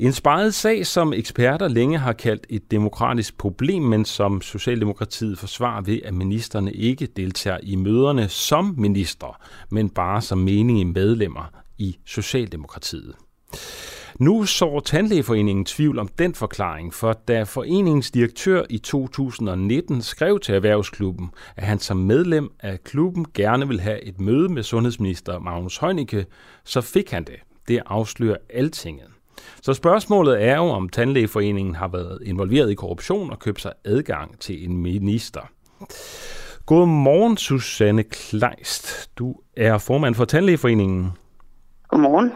[0.01, 5.81] En sparet sag, som eksperter længe har kaldt et demokratisk problem, men som Socialdemokratiet forsvarer
[5.81, 11.99] ved, at ministerne ikke deltager i møderne som minister, men bare som menige medlemmer i
[12.05, 13.15] Socialdemokratiet.
[14.19, 20.55] Nu så Tandlægeforeningen tvivl om den forklaring, for da foreningens direktør i 2019 skrev til
[20.55, 25.79] Erhvervsklubben, at han som medlem af klubben gerne vil have et møde med sundhedsminister Magnus
[25.79, 26.27] Heunicke,
[26.65, 27.37] så fik han det.
[27.69, 29.18] Det afslører altinget.
[29.63, 34.41] Så spørgsmålet er jo, om Tandlægeforeningen har været involveret i korruption og købt sig adgang
[34.41, 35.41] til en minister.
[36.67, 39.11] Godmorgen, Susanne Kleist.
[39.19, 41.13] Du er formand for Tandlægeforeningen.
[41.89, 42.33] Godmorgen.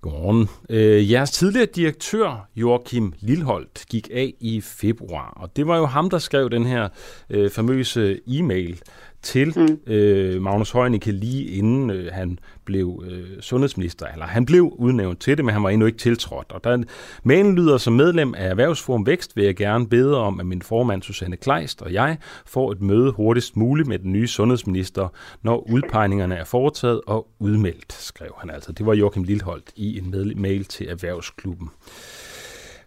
[0.00, 0.48] Godmorgen.
[0.70, 6.10] Øh, jeres tidligere direktør, Joachim Lilholdt, gik af i februar, og det var jo ham,
[6.10, 6.88] der skrev den her
[7.30, 8.82] øh, famøse e-mail
[9.22, 9.92] til mm.
[9.92, 15.36] øh, Magnus Heunicke lige inden øh, han blev øh, sundhedsminister, eller han blev udnævnt til
[15.36, 16.52] det, men han var endnu ikke tiltrådt.
[16.52, 16.82] Og der
[17.22, 21.02] mailen lyder som medlem af Erhvervsforum Vækst, vil jeg gerne bede om, at min formand
[21.02, 25.08] Susanne Kleist og jeg får et møde hurtigst muligt med den nye sundhedsminister,
[25.42, 28.72] når udpegningerne er foretaget og udmeldt, skrev han altså.
[28.72, 31.70] Det var Joachim Lilholdt i en mail til Erhvervsklubben.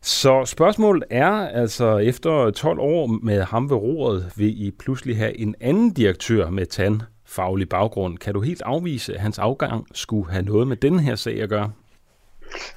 [0.01, 5.37] Så spørgsmålet er, altså efter 12 år med ham ved roret, vil I pludselig have
[5.37, 8.17] en anden direktør med tandfaglig baggrund.
[8.17, 11.49] Kan du helt afvise, at hans afgang skulle have noget med den her sag at
[11.49, 11.71] gøre?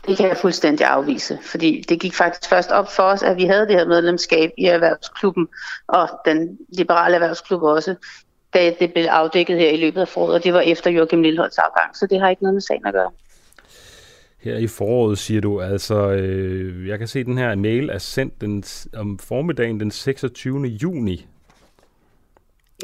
[0.07, 3.45] Det kan jeg fuldstændig afvise, fordi det gik faktisk først op for os, at vi
[3.45, 5.49] havde det her medlemskab i Erhvervsklubben,
[5.89, 7.95] og den liberale erhvervsklub også,
[8.55, 11.59] da det blev afdækket her i løbet af foråret, og det var efter Joachim Lilleholds
[11.59, 13.11] afgang, så det har ikke noget med sagen at gøre
[14.43, 15.61] her i foråret, siger du.
[15.61, 18.65] Altså, øh, jeg kan se, at den her mail er sendt den,
[18.97, 20.67] om formiddagen den 26.
[20.67, 21.27] juni.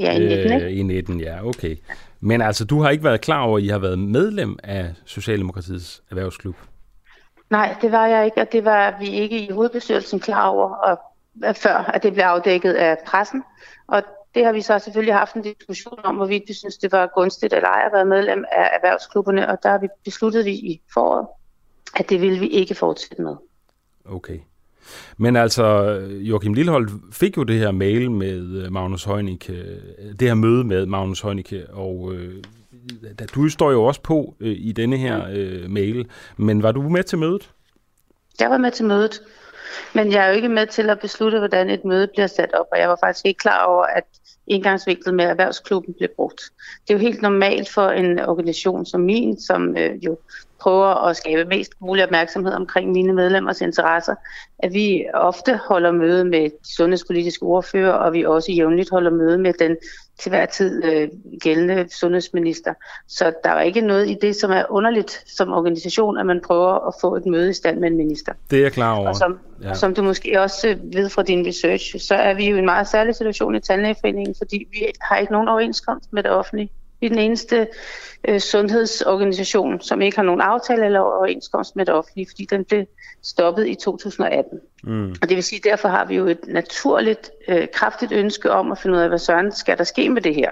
[0.01, 1.77] Ja, i 19, øh, I 19, ja, okay.
[2.21, 6.03] Men altså, du har ikke været klar over, at I har været medlem af Socialdemokratiets
[6.11, 6.57] erhvervsklub?
[7.51, 10.99] Nej, det var jeg ikke, og det var vi ikke i hovedbestyrelsen klar over, og,
[11.57, 13.43] før at det blev afdækket af pressen.
[13.87, 14.03] Og
[14.35, 17.53] det har vi så selvfølgelig haft en diskussion om, hvorvidt vi synes, det var gunstigt
[17.53, 21.27] eller ej at være medlem af erhvervsklubberne, og der har vi besluttet vi i foråret,
[21.97, 23.35] at det vil vi ikke fortsætte med.
[24.05, 24.39] Okay.
[25.17, 25.65] Men altså,
[26.21, 29.81] Joachim Lillehold fik jo det her mail med øh, Magnus Heunicke,
[30.21, 32.43] det her møde med Magnus Heunicke, og øh,
[33.35, 37.03] du står jo også på øh, i denne her øh, mail, men var du med
[37.03, 37.51] til mødet?
[38.41, 39.23] Jeg var med til mødet,
[39.95, 42.67] men jeg er jo ikke med til at beslutte, hvordan et møde bliver sat op,
[42.73, 44.05] og jeg var faktisk ikke klar over, at
[44.47, 46.43] indgangsvinklet med erhvervsklubben blev brugt.
[46.89, 50.19] Det er jo helt normalt for en organisation som min, som øh, jo
[50.61, 54.15] prøver at skabe mest mulig opmærksomhed omkring mine medlemmers interesser,
[54.59, 59.39] at vi ofte holder møde med de sundhedspolitiske ordfører, og vi også jævnligt holder møde
[59.39, 59.77] med den
[60.19, 61.09] til hver tid øh,
[61.41, 62.75] gældende sundhedsminister.
[63.09, 66.89] Så der er ikke noget i det, som er underligt som organisation, at man prøver
[66.89, 68.33] at få et møde i stand med en minister.
[68.51, 69.09] Det er jeg klar over.
[69.09, 69.75] Og som, ja.
[69.75, 72.89] som du måske også ved fra din research, så er vi jo i en meget
[72.89, 76.71] særlig situation i Tandlægeforeningen, fordi vi har ikke nogen overenskomst med det offentlige.
[77.01, 77.69] Vi er den eneste
[78.29, 82.85] øh, sundhedsorganisation, som ikke har nogen aftale eller overenskomst med det offentlige, fordi den blev
[83.23, 84.61] stoppet i 2018.
[84.85, 85.11] Mm.
[85.23, 88.79] Og det vil sige, derfor har vi jo et naturligt, øh, kraftigt ønske om at
[88.79, 90.51] finde ud af, hvad søren skal der ske med det her.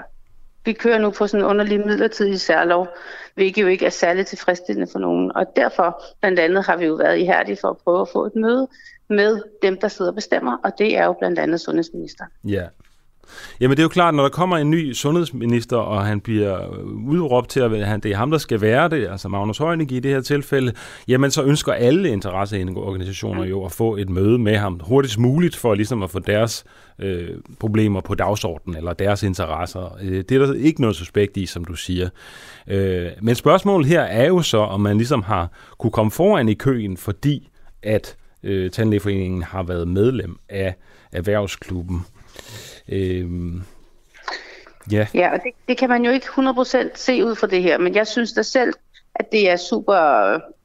[0.65, 2.89] Vi kører nu på sådan en underlig midlertidig særlov,
[3.35, 5.37] hvilket jo ikke er særligt tilfredsstillende for nogen.
[5.37, 8.35] Og derfor blandt andet har vi jo været ihærdige for at prøve at få et
[8.37, 8.69] møde
[9.09, 12.25] med dem, der sidder og bestemmer, og det er jo blandt andet sundhedsminister.
[12.45, 12.67] Ja,
[13.61, 16.67] Jamen det er jo klart, når der kommer en ny sundhedsminister, og han bliver
[17.07, 20.11] udråbt til, at det er ham, der skal være det, altså Magnus Heunicke i det
[20.11, 20.73] her tilfælde,
[21.09, 25.75] jamen så ønsker alle interesseorganisationer jo at få et møde med ham hurtigst muligt, for
[25.75, 26.65] ligesom at få deres
[26.99, 27.29] øh,
[27.61, 29.99] problemer på dagsordenen, eller deres interesser.
[30.03, 32.09] Øh, det er der ikke noget suspekt i, som du siger.
[32.69, 36.55] Øh, men spørgsmålet her er jo så, om man ligesom har kunne komme foran i
[36.55, 37.49] køen, fordi
[37.83, 40.75] at øh, Tandlægeforeningen har været medlem af
[41.13, 42.07] erhvervsklubben.
[42.89, 43.63] Øhm,
[44.93, 45.07] ja.
[45.15, 47.95] ja, og det, det kan man jo ikke 100% se ud fra det her, men
[47.95, 48.73] jeg synes da selv,
[49.15, 49.95] at det er super...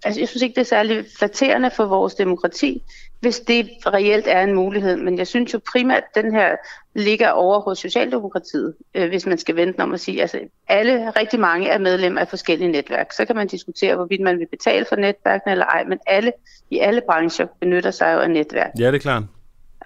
[0.05, 2.83] Altså, jeg synes ikke, det er særlig flatterende for vores demokrati,
[3.19, 4.97] hvis det reelt er en mulighed.
[4.97, 6.55] Men jeg synes jo primært, at den her
[6.95, 11.39] ligger over hos Socialdemokratiet, øh, hvis man skal vente om at sige, altså alle, rigtig
[11.39, 13.11] mange er medlem af forskellige netværk.
[13.11, 16.31] Så kan man diskutere, hvorvidt man vil betale for netværkene eller ej, men alle
[16.69, 18.71] i alle brancher benytter sig jo af netværk.
[18.79, 19.23] Ja, det er klart.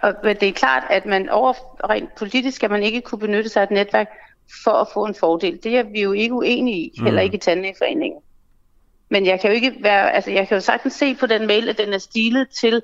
[0.02, 1.52] Og det er klart, at man over,
[1.90, 4.08] rent politisk skal man ikke kunne benytte sig af et netværk
[4.64, 5.60] for at få en fordel.
[5.62, 7.24] Det er vi jo ikke uenige i, heller mm.
[7.24, 8.20] ikke i Tandlægeforeningen.
[9.08, 11.68] Men jeg kan jo ikke være, altså jeg kan jo sagtens se på den mail,
[11.68, 12.82] at den er stilet til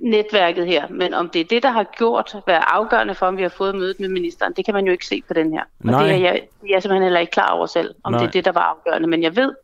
[0.00, 3.42] netværket her, men om det er det, der har gjort, været afgørende for, om vi
[3.42, 5.60] har fået mødet med ministeren, det kan man jo ikke se på den her.
[5.60, 6.02] Og Nej.
[6.02, 8.20] det er jeg, jeg er simpelthen heller ikke klar over selv, om Nej.
[8.20, 9.08] det er det, der var afgørende.
[9.08, 9.54] Men jeg ved,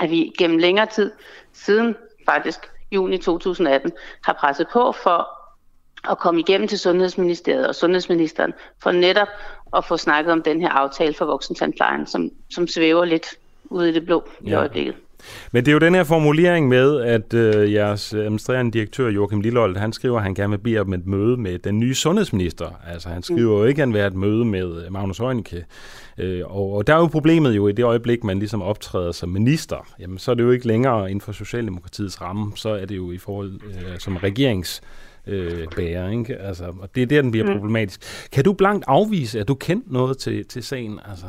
[0.00, 1.12] at vi gennem længere tid,
[1.52, 3.92] siden faktisk juni 2018,
[4.24, 5.41] har presset på for
[6.10, 9.28] at komme igennem til Sundhedsministeriet og Sundhedsministeren for netop
[9.76, 13.26] at få snakket om den her aftale for voksentandplejen, som, som svæver lidt
[13.64, 14.50] ude i det blå ja.
[14.50, 14.94] i øjeblikket.
[15.52, 19.76] Men det er jo den her formulering med, at øh, jeres administrerende direktør Joachim Lillehold,
[19.76, 22.66] han skriver, at han gerne vil bede om et møde med den nye sundhedsminister.
[22.92, 23.58] Altså han skriver mm.
[23.58, 25.64] jo ikke, at han vil have et møde med Magnus Heunicke.
[26.18, 29.28] Øh, og, og der er jo problemet jo i det øjeblik, man ligesom optræder som
[29.28, 29.86] minister.
[29.98, 33.12] Jamen så er det jo ikke længere inden for Socialdemokratiets ramme, så er det jo
[33.12, 34.82] i forhold øh, som regerings
[35.26, 36.10] øh, bærer.
[36.10, 36.36] Ikke?
[36.36, 37.52] Altså, og det er der, den bliver mm.
[37.52, 38.28] problematisk.
[38.32, 41.00] Kan du blankt afvise, at du kendte noget til, til sagen?
[41.10, 41.26] Altså?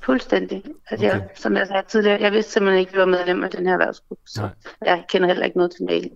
[0.00, 0.62] Fuldstændig.
[0.90, 1.18] Altså, okay.
[1.18, 3.66] jeg, som jeg sagde tidligere, jeg vidste simpelthen ikke, at vi var medlem af den
[3.66, 4.50] her erhvervsgruppe, så Nej.
[4.84, 6.12] jeg kender heller ikke noget til mailen.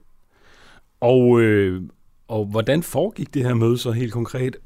[1.01, 1.83] Og, øh,
[2.29, 4.57] og hvordan foregik det her møde så helt konkret?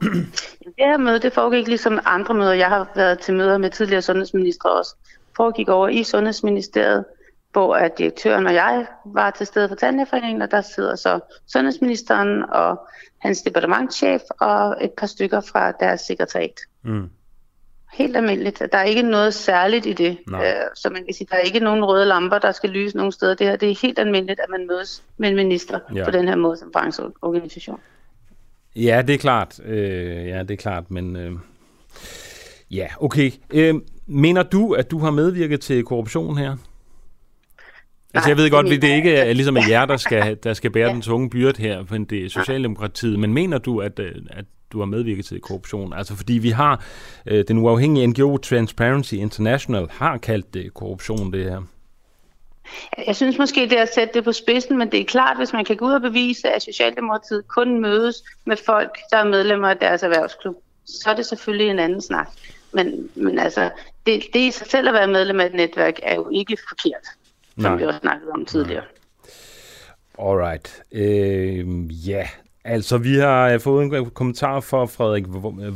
[0.00, 2.52] det her møde, det foregik ligesom andre møder.
[2.52, 4.94] Jeg har været til møder med tidligere sundhedsministre også.
[5.36, 7.04] foregik over i Sundhedsministeriet
[7.52, 12.44] hvor at direktøren og jeg var til stede for Tandlægeforeningen, og der sidder så sundhedsministeren
[12.50, 12.80] og
[13.18, 16.60] hans departementchef og et par stykker fra deres sekretariat.
[16.82, 17.10] Mm.
[17.92, 18.62] Helt almindeligt.
[18.72, 20.18] Der er ikke noget særligt i det.
[20.34, 20.40] Øh,
[20.74, 23.34] så man kan sige, der er ikke nogen røde lamper, der skal lyse nogen steder.
[23.34, 26.04] Det her det er helt almindeligt, at man mødes med en minister ja.
[26.04, 27.80] på den her måde som brancheorganisation.
[28.76, 29.60] Ja, det er klart.
[29.64, 31.16] Øh, ja, det er klart, men...
[31.16, 31.32] Øh,
[32.70, 33.30] ja, okay.
[33.50, 33.74] Øh,
[34.06, 36.56] mener du, at du har medvirket til korruption her?
[38.14, 40.86] Altså, jeg ved godt, at det ikke er ligesom jer, der skal, der skal bære
[40.88, 40.92] ja.
[40.92, 43.18] den tunge byrde her, men det er Socialdemokratiet.
[43.18, 45.92] Men mener du, at, øh, at du har medvirket til korruption?
[45.92, 46.84] Altså, fordi vi har
[47.26, 51.62] øh, den uafhængige NGO Transparency International har kaldt det korruption, det her.
[53.06, 55.52] Jeg synes måske, det er at sætte det på spidsen, men det er klart, hvis
[55.52, 59.68] man kan gå ud og bevise, at Socialdemokratiet kun mødes med folk, der er medlemmer
[59.68, 60.54] af deres erhvervsklub,
[60.86, 62.28] så er det selvfølgelig en anden snak.
[62.72, 63.70] Men, men altså,
[64.06, 67.06] det, det i sig selv at være medlem af et netværk er jo ikke forkert
[67.54, 67.76] som Nej.
[67.76, 68.84] vi også snakkede om tidligere.
[70.18, 70.82] Alright.
[70.92, 72.28] Øh, ja,
[72.64, 75.24] Altså, vi har øh, fået en kommentar fra Frederik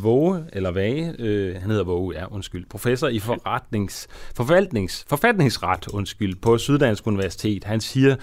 [0.03, 6.37] Våge, eller Vage, øh, han hedder Våge, ja, undskyld, professor i forretnings, forvaltnings, forfatningsret, undskyld,
[6.37, 7.65] på Syddansk Universitet.
[7.65, 8.17] Han siger,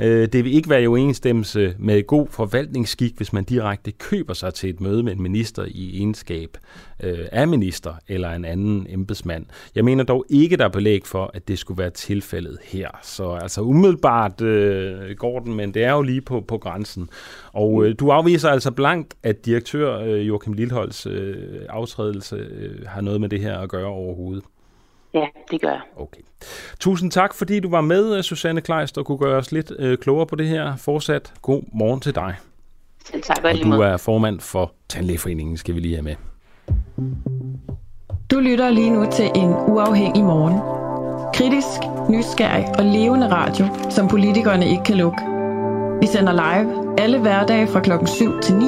[0.00, 4.54] øh, det vil ikke være i overensstemmelse med god forvaltningsskik, hvis man direkte køber sig
[4.54, 6.56] til et møde med en minister i egenskab
[7.02, 9.46] øh, af minister eller en anden embedsmand.
[9.74, 12.88] Jeg mener dog ikke, der er belæg for, at det skulle være tilfældet her.
[13.02, 17.10] Så altså umiddelbart øh, går den, men det er jo lige på, på grænsen.
[17.52, 21.36] Og øh, du afviser altså blankt, at direktør øh, Joachim Lilholds øh,
[21.68, 24.44] aftrædelse øh, har noget med det her at gøre overhovedet.
[25.14, 25.80] Ja, det gør jeg.
[25.96, 26.20] Okay.
[26.80, 30.26] Tusind tak, fordi du var med, Susanne Kleist, og kunne gøre os lidt øh, klogere
[30.26, 30.76] på det her.
[30.76, 32.34] Fortsat god morgen til dig.
[33.04, 36.14] Selv tak, og du er formand for Tandlægeforeningen, skal vi lige have med.
[38.30, 40.60] Du lytter lige nu til en uafhængig morgen.
[41.34, 45.18] Kritisk, nysgerrig og levende radio, som politikerne ikke kan lukke.
[46.00, 48.64] Vi sender live alle hverdage fra klokken 7 til 9.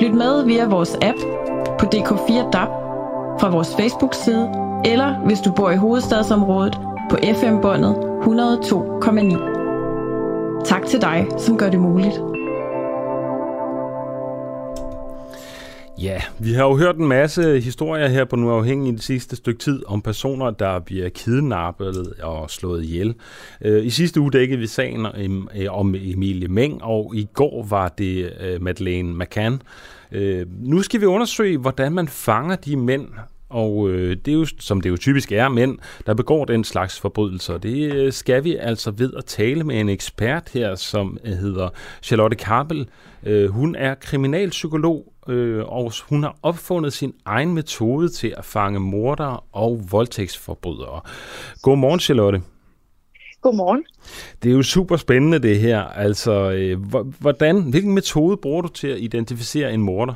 [0.00, 1.18] Lyt med via vores app
[1.78, 2.68] på DK4 DAB,
[3.40, 4.50] fra vores Facebook-side,
[4.84, 10.64] eller hvis du bor i hovedstadsområdet på FM-båndet 102,9.
[10.64, 12.20] Tak til dig, som gør det muligt.
[15.98, 19.36] Ja, vi har jo hørt en masse historier her på Nu Afhængig i det sidste
[19.36, 23.14] stykke tid om personer, der bliver kidnappet og slået ihjel.
[23.60, 25.06] Øh, I sidste uge dækkede vi sagen
[25.54, 29.62] øh, om Emilie Meng, og i går var det øh, Madeleine McCann.
[30.48, 33.08] Nu skal vi undersøge, hvordan man fanger de mænd,
[33.48, 37.58] og det er jo, som det jo typisk er, mænd, der begår den slags forbrydelser.
[37.58, 41.68] Det skal vi altså ved at tale med en ekspert her, som hedder
[42.02, 42.88] Charlotte Kabel.
[43.48, 49.40] Hun er kriminalpsykolog øh, og hun har opfundet sin egen metode til at fange mordere
[49.52, 51.00] og voldtægtsforbrydere.
[51.62, 52.42] Godmorgen, Charlotte.
[53.40, 53.84] Godmorgen.
[54.42, 55.80] Det er jo super spændende det her.
[55.80, 56.80] Altså, øh,
[57.20, 60.14] hvordan, hvilken metode bruger du til at identificere en morder?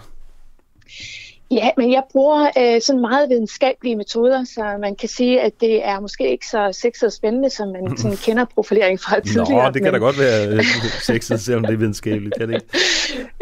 [1.50, 5.86] Ja, men jeg bruger øh, sådan meget videnskabelige metoder, så man kan sige, at det
[5.86, 9.64] er måske ikke så sexet og spændende, som man sådan kender profilering fra tidligere.
[9.64, 9.92] Nå, det kan men...
[9.92, 10.64] da godt være øh,
[11.10, 12.68] sexet, selvom det er videnskabeligt, kan det ikke?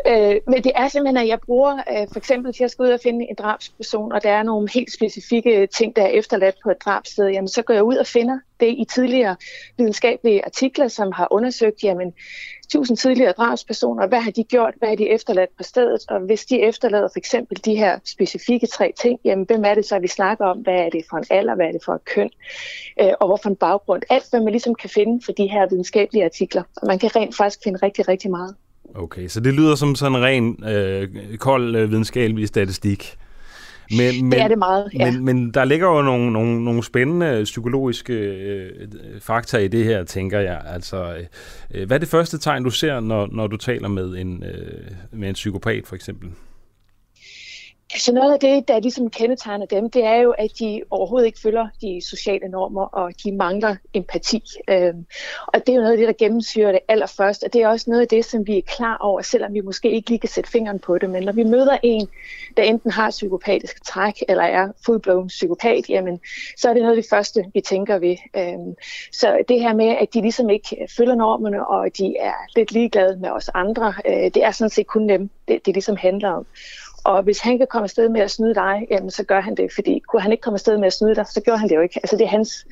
[0.34, 2.90] øh, men det er simpelthen, at jeg bruger øh, for eksempel til at skal ud
[2.90, 6.70] og finde en drabsperson, og der er nogle helt specifikke ting, der er efterladt på
[6.70, 9.36] et drabsted, jamen så går jeg ud og finder det i tidligere
[9.78, 12.12] videnskabelige artikler, som har undersøgt, jamen
[12.72, 16.44] tusind tidligere drabspersoner, hvad har de gjort, hvad har de efterladt på stedet, og hvis
[16.44, 20.08] de efterlader for eksempel de her specifikke tre ting, jamen hvem er det så, vi
[20.08, 22.30] snakker om, hvad er det for en alder, hvad er det for et køn,
[23.00, 24.02] øh, og hvorfor en baggrund.
[24.10, 27.36] Alt, hvad man ligesom kan finde for de her videnskabelige artikler, og man kan rent
[27.36, 28.54] faktisk finde rigtig, rigtig meget.
[28.94, 33.16] Okay, så det lyder som sådan en ren øh, kold øh, videnskabelig statistik.
[33.90, 35.10] Men, men, det er det meget, ja.
[35.10, 38.70] Men, men der ligger jo nogle, nogle, nogle spændende psykologiske øh,
[39.20, 40.62] fakta i det her, tænker jeg.
[40.66, 41.14] Altså,
[41.74, 44.90] øh, hvad er det første tegn, du ser, når, når du taler med en, øh,
[45.12, 46.28] med en psykopat, for eksempel?
[47.92, 51.40] Altså noget af det, der ligesom kendetegner dem, det er jo, at de overhovedet ikke
[51.40, 54.42] følger de sociale normer, og de mangler empati.
[54.70, 55.06] Øhm,
[55.46, 57.90] og det er jo noget af det, der gennemsyrer det allerførst, og det er også
[57.90, 60.50] noget af det, som vi er klar over, selvom vi måske ikke lige kan sætte
[60.50, 61.10] fingeren på det.
[61.10, 62.08] Men når vi møder en,
[62.56, 66.20] der enten har psykopatiske træk, eller er fullblown psykopat, jamen,
[66.56, 68.16] så er det noget af det første, vi tænker ved.
[68.36, 68.74] Øhm,
[69.12, 73.16] så det her med, at de ligesom ikke følger normerne, og de er lidt ligeglade
[73.16, 76.46] med os andre, øh, det er sådan set kun dem, det, det ligesom handler om.
[77.06, 79.72] Og hvis han kan komme afsted med at snyde dig, jamen, så gør han det,
[79.74, 81.80] fordi kunne han ikke komme afsted med at snyde dig, så gjorde han det jo
[81.80, 82.00] ikke.
[82.02, 82.66] Altså det er hans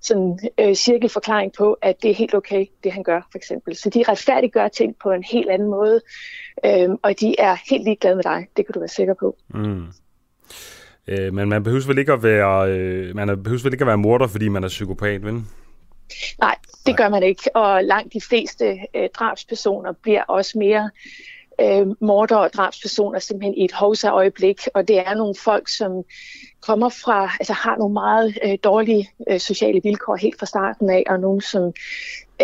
[0.00, 3.76] sådan, øh, cirkelforklaring på, at det er helt okay, det han gør, for eksempel.
[3.76, 6.00] Så de retfærdiggør ting på en helt anden måde,
[6.64, 8.46] øh, og de er helt ligeglade med dig.
[8.56, 9.36] Det kan du være sikker på.
[9.54, 9.86] Mm.
[11.06, 13.98] Øh, men man behøver vel ikke at være, øh, man behøver vel ikke at være
[13.98, 15.34] morder, fordi man er psykopat, vel?
[16.40, 17.56] Nej, det gør man ikke.
[17.56, 20.90] Og langt de fleste øh, drabspersoner bliver også mere
[21.60, 26.02] øh, morder og drabspersoner simpelthen i et hovsa-øjeblik, og det er nogle folk, som
[26.60, 31.04] kommer fra, altså har nogle meget øh, dårlige øh, sociale vilkår helt fra starten af,
[31.08, 31.62] og nogle, som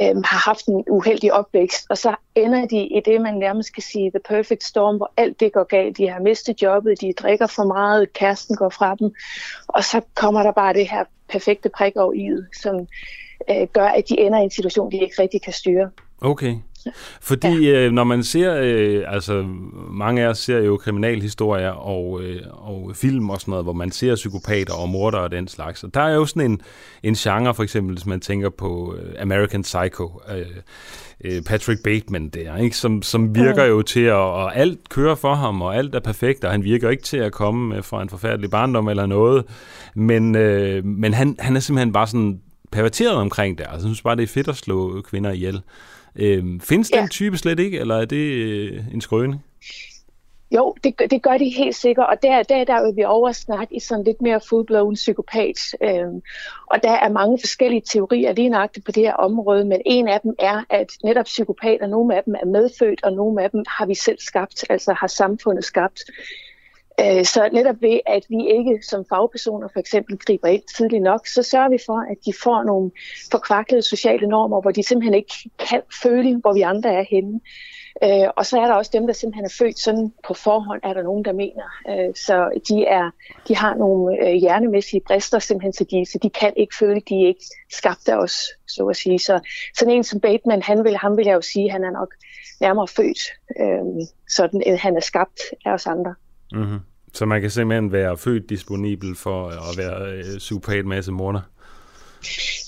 [0.03, 3.83] øh, har haft en uheldig opvækst, og så ender de i det, man nærmest kan
[3.83, 5.97] sige, the perfect storm, hvor alt det går galt.
[5.97, 9.15] De har mistet jobbet, de drikker for meget, kæresten går fra dem,
[9.69, 12.29] og så kommer der bare det her perfekte prik over i
[12.63, 12.87] som
[13.51, 15.91] øh, gør, at de ender i en situation, de ikke rigtig kan styre.
[16.21, 16.55] Okay.
[17.21, 17.87] Fordi ja.
[17.87, 19.45] øh, når man ser, øh, altså
[19.91, 23.91] mange af os ser jo kriminalhistorier og, øh, og film og sådan noget, hvor man
[23.91, 25.85] ser psykopater og mordere og den slags.
[25.85, 26.61] Og der er jo sådan en,
[27.03, 30.47] en genre, for eksempel, hvis man tænker på øh, American Psycho, øh,
[31.25, 32.77] øh, Patrick Bateman der, ikke?
[32.77, 36.45] Som, som virker jo til at, og alt kører for ham, og alt er perfekt,
[36.45, 39.45] og han virker ikke til at komme fra en forfærdelig barndom eller noget,
[39.95, 42.41] men, øh, men han, han er simpelthen bare sådan
[42.73, 43.65] perverteret omkring det.
[43.65, 45.61] Altså, jeg synes bare, det er fedt at slå kvinder ihjel.
[46.19, 47.01] Øhm, findes ja.
[47.01, 49.41] den type slet ikke, eller er det øh, en skrøne?
[50.51, 53.77] Jo, det, det gør de helt sikkert, og der, der, der vil vi over snakke
[53.77, 55.59] i sådan lidt mere full-blown psykopat.
[55.83, 56.23] Øhm,
[56.67, 60.21] og der er mange forskellige teorier lige nøjagtigt på det her område, men en af
[60.21, 63.87] dem er, at netop psykopater, nogle af dem er medfødt, og nogle af dem har
[63.87, 66.03] vi selv skabt, altså har samfundet skabt.
[67.01, 71.27] Øh, så netop ved, at vi ikke som fagpersoner for eksempel griber ind tidligt nok,
[71.27, 72.91] så sørger vi for, at de får nogle
[73.31, 77.41] forkvaklede sociale normer, hvor de simpelthen ikke kan føle, hvor vi andre er henne.
[78.05, 80.93] Øh, og så er der også dem, der simpelthen er født sådan på forhånd, er
[80.93, 81.65] der nogen, der mener.
[81.89, 83.11] Øh, så de, er,
[83.49, 87.15] de har nogle øh, hjernemæssige brister simpelthen, så de, så de kan ikke føle, de
[87.23, 89.19] er ikke skabt af os, så at sige.
[89.19, 89.41] Så
[89.79, 92.15] sådan en som Bateman, han vil, ham vil jeg jo sige, han er nok
[92.61, 93.21] nærmere født,
[93.61, 96.15] øh, sådan end han er skabt af os andre.
[96.53, 96.79] Mm-hmm.
[97.13, 101.41] Så man kan simpelthen være født disponibel for at være øh, psykopat masse morder?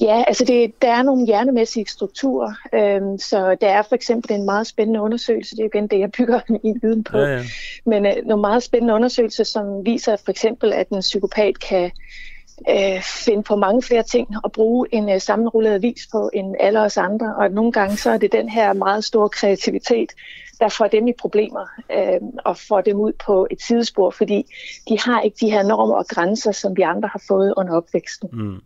[0.01, 4.45] Ja, altså det, der er nogle hjernemæssige strukturer, øhm, så der er for eksempel en
[4.45, 7.43] meget spændende undersøgelse, det er jo igen det, jeg bygger min viden på, ja, ja.
[7.87, 11.91] men øh, nogle meget spændende undersøgelser, som viser for eksempel, at en psykopat kan
[12.69, 16.81] øh, finde på mange flere ting og bruge en øh, sammenrullet avis på end alle
[16.81, 20.13] os andre, og nogle gange så er det den her meget store kreativitet,
[20.61, 24.45] der får dem i problemer øh, og får dem ud på et sidespor, fordi
[24.89, 28.29] de har ikke de her normer og grænser, som vi andre har fået under opvæksten.
[28.33, 28.61] Mm.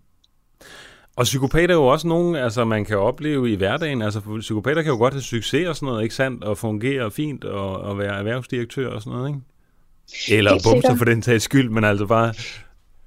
[1.16, 4.02] Og psykopater er jo også nogen, altså man kan opleve i hverdagen.
[4.02, 6.44] Altså psykopater kan jo godt have succes og sådan noget, ikke sandt?
[6.44, 9.40] Og fungere fint og, og være erhvervsdirektør og sådan noget, ikke?
[10.38, 12.34] Eller bumser for den tages skyld, men altså bare...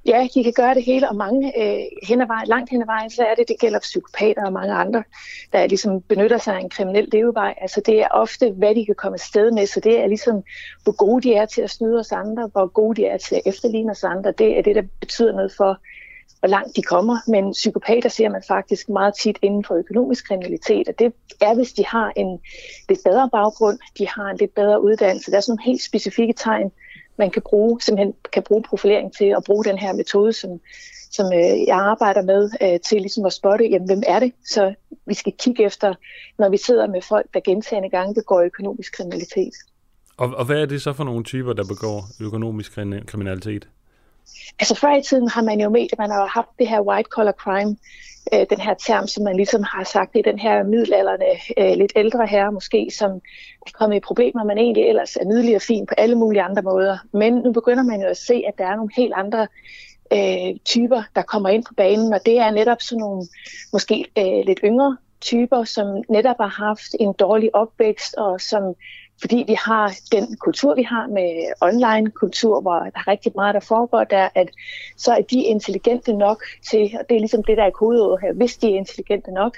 [0.08, 2.86] Ja, de kan gøre det hele, og mange øh, hen ad vejen, langt hen ad
[2.86, 5.04] vejen, så er det, det gælder psykopater og mange andre,
[5.54, 7.54] der ligesom benytter sig af en kriminel levevej.
[7.62, 10.44] Altså det er ofte, hvad de kan komme sted med, så det er ligesom,
[10.84, 13.42] hvor gode de er til at snyde os andre, hvor gode de er til at
[13.46, 14.32] efterligne os andre.
[14.32, 15.78] Det er det, der betyder noget for,
[16.40, 20.88] hvor langt de kommer, men psykopater ser man faktisk meget tit inden for økonomisk kriminalitet,
[20.88, 22.40] og det er, hvis de har en
[22.90, 25.32] lidt bedre baggrund, de har en lidt bedre uddannelse.
[25.32, 26.72] Der er sådan nogle helt specifikke tegn,
[27.18, 30.50] man kan bruge, simpelthen kan bruge profilering til at bruge den her metode, som,
[31.12, 34.34] som øh, jeg arbejder med, øh, til ligesom at spotte, jamen, hvem er det?
[34.46, 34.74] Så
[35.06, 35.94] vi skal kigge efter,
[36.40, 39.54] når vi sidder med folk, der gentagende gange begår økonomisk kriminalitet.
[40.18, 42.72] Og, og hvad er det så for nogle typer, der begår økonomisk
[43.08, 43.68] kriminalitet?
[44.60, 47.10] Altså før i tiden har man jo med, at man har haft det her white
[47.10, 47.78] collar crime,
[48.34, 51.26] øh, den her term, som man ligesom har sagt, det er den her middelalderne,
[51.58, 53.12] øh, lidt ældre herre måske, som
[53.68, 56.62] er kommet i problemer, men egentlig ellers er nydelig og fin på alle mulige andre
[56.62, 56.98] måder.
[57.14, 59.48] Men nu begynder man jo at se, at der er nogle helt andre
[60.14, 63.24] øh, typer, der kommer ind på banen, og det er netop sådan nogle
[63.74, 68.64] måske øh, lidt yngre typer, som netop har haft en dårlig opvækst, og som
[69.22, 73.60] fordi vi har den kultur, vi har med online-kultur, hvor der er rigtig meget, der
[73.60, 74.50] foregår der, at
[74.98, 78.34] så er de intelligente nok til, og det er ligesom det, der er kodeordet her,
[78.34, 79.58] hvis de er intelligente nok,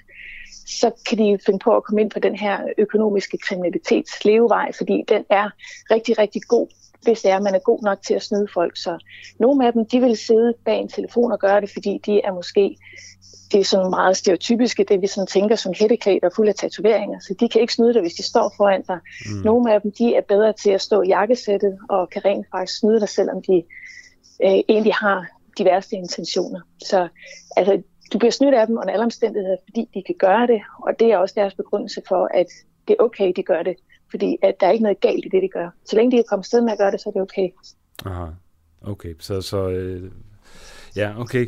[0.66, 5.04] så kan de finde på at komme ind på den her økonomiske kriminalitets levevej, fordi
[5.08, 5.50] den er
[5.92, 6.68] rigtig, rigtig god,
[7.02, 8.78] hvis det er, at man er god nok til at snyde folk.
[8.78, 8.98] Så
[9.40, 12.34] nogle af dem, de vil sidde bag en telefon og gøre det, fordi de er
[12.34, 12.78] måske
[13.52, 17.20] det er sådan meget stereotypiske, det vi sådan tænker som hætteklædt og fuld af tatoveringer,
[17.20, 19.00] så de kan ikke snyde dig, hvis de står foran dig.
[19.26, 19.42] Mm.
[19.46, 22.80] Nogle af dem, de er bedre til at stå i jakkesættet og kan rent faktisk
[22.80, 23.64] snyde dig, selvom de
[24.44, 25.28] øh, egentlig har
[25.58, 26.60] de værste intentioner.
[26.84, 27.08] Så
[27.58, 27.82] altså,
[28.14, 31.12] du bliver snydt af dem under alle omstændigheder, fordi de kan gøre det, og det
[31.12, 32.48] er også deres begrundelse for, at
[32.88, 33.76] det er okay, de gør det.
[34.12, 35.70] Fordi at der er ikke noget galt i det, de gør.
[35.86, 37.50] Så længe de er kommet sted med at gøre det, så er det okay.
[38.06, 38.26] Aha,
[38.82, 39.14] okay.
[39.20, 40.12] Så, så øh,
[40.96, 41.48] ja, okay.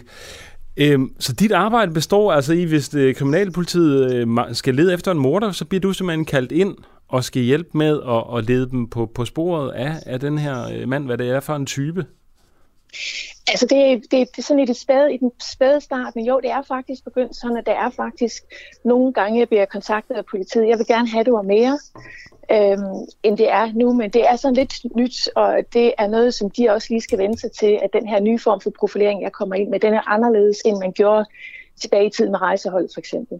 [0.77, 5.11] Øhm, så dit arbejde består altså i, hvis det, øh, kriminalpolitiet øh, skal lede efter
[5.11, 8.69] en morder, så bliver du simpelthen kaldt ind og skal hjælpe med at, at lede
[8.69, 11.65] dem på, på sporet af, af den her øh, mand, hvad det er for en
[11.65, 12.05] type?
[13.47, 16.39] Altså det, det, det er sådan i, det spæde, i den spæde start, men jo,
[16.43, 18.43] det er faktisk begyndt sådan, at der er faktisk
[18.85, 20.67] nogle gange, jeg bliver kontaktet af politiet.
[20.67, 21.79] Jeg vil gerne have, det var mere
[22.51, 26.33] øhm, end det er nu, men det er sådan lidt nyt, og det er noget,
[26.33, 29.21] som de også lige skal vende sig til, at den her nye form for profilering,
[29.21, 31.25] jeg kommer ind med, den er anderledes, end man gjorde
[31.81, 33.39] tilbage i tiden med rejsehold for eksempel.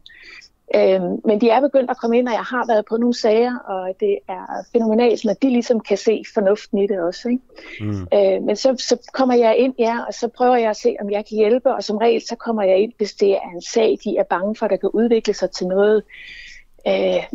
[0.76, 3.58] Øhm, men de er begyndt at komme ind, og jeg har været på nogle sager,
[3.58, 7.30] og det er fænomenalt, når de ligesom kan se fornuften i det også.
[7.30, 7.44] Ikke?
[7.80, 8.08] Mm.
[8.14, 11.10] Øh, men så, så kommer jeg ind, ja, og så prøver jeg at se, om
[11.10, 13.98] jeg kan hjælpe, og som regel så kommer jeg ind, hvis det er en sag,
[14.04, 16.04] de er bange for, der kan udvikle sig til noget, øh,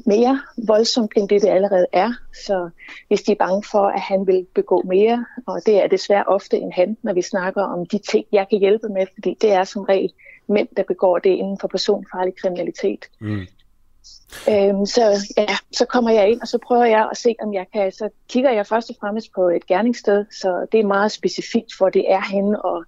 [0.07, 2.13] mere voldsomt, end det det allerede er.
[2.47, 2.71] Så
[3.09, 6.57] hvis de er bange for, at han vil begå mere, og det er desværre ofte
[6.57, 9.65] en han, når vi snakker om de ting, jeg kan hjælpe med, fordi det er
[9.65, 10.13] som regel
[10.49, 13.05] mænd, der begår det inden for personfarlig kriminalitet.
[13.21, 13.47] Mm.
[14.51, 17.67] Øhm, så ja, så kommer jeg ind, og så prøver jeg at se, om jeg
[17.73, 21.77] kan, så kigger jeg først og fremmest på et gerningssted, så det er meget specifikt,
[21.79, 22.85] hvor det er henne, og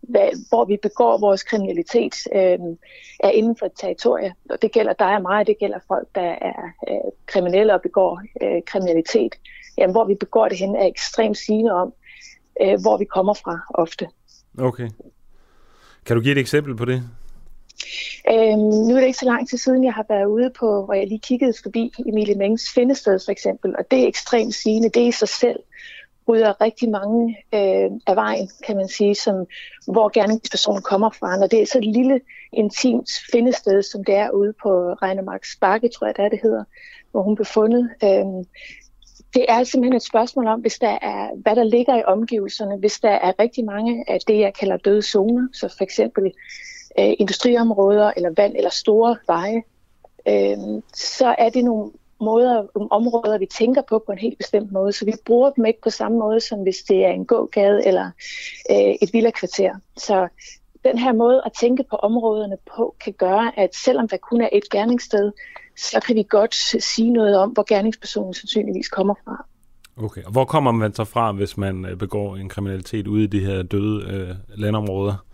[0.00, 2.58] hvad, hvor vi begår vores kriminalitet, øh,
[3.20, 4.34] er inden for et territorie.
[4.50, 8.22] Og det gælder dig og mig, det gælder folk, der er øh, kriminelle og begår
[8.42, 9.34] øh, kriminalitet.
[9.78, 11.92] Jamen, hvor vi begår det hen er ekstremt sigende om,
[12.62, 14.08] øh, hvor vi kommer fra ofte.
[14.58, 14.88] Okay.
[16.06, 17.02] Kan du give et eksempel på det?
[18.30, 20.94] Øhm, nu er det ikke så lang tid siden, jeg har været ude på, hvor
[20.94, 24.88] jeg lige kiggede forbi Emilie Mengs findested for eksempel, og det er ekstremt sigende.
[24.88, 25.58] Det er i sig selv
[26.28, 29.46] rydder rigtig mange øh, af vejen, kan man sige, som,
[29.86, 31.36] hvor gerningspersonen kommer fra.
[31.36, 32.20] Når det er så et lille,
[32.52, 36.64] intimt findested, som det er ude på Regnemarks Bakke, tror jeg det er, det hedder,
[37.10, 37.90] hvor hun blev fundet.
[38.04, 38.44] Øh,
[39.34, 43.00] det er simpelthen et spørgsmål om, hvis der er, hvad der ligger i omgivelserne, hvis
[43.00, 46.24] der er rigtig mange af det, jeg kalder døde zoner, så for eksempel
[46.98, 49.62] øh, industriområder eller vand eller store veje,
[50.28, 51.90] øh, så er det nogle
[52.20, 54.92] måder, områder, vi tænker på på en helt bestemt måde.
[54.92, 58.10] Så vi bruger dem ikke på samme måde, som hvis det er en gågade eller
[58.70, 59.74] øh, et villakvarter.
[59.96, 60.28] Så
[60.84, 64.48] den her måde at tænke på områderne på, kan gøre, at selvom der kun er
[64.52, 65.32] et gerningssted,
[65.76, 69.46] så kan vi godt sige noget om, hvor gerningspersonen sandsynligvis kommer fra.
[69.96, 73.26] Okay, og hvor kommer man så fra, hvis man øh, begår en kriminalitet ude i
[73.26, 75.25] de her døde øh, landområder?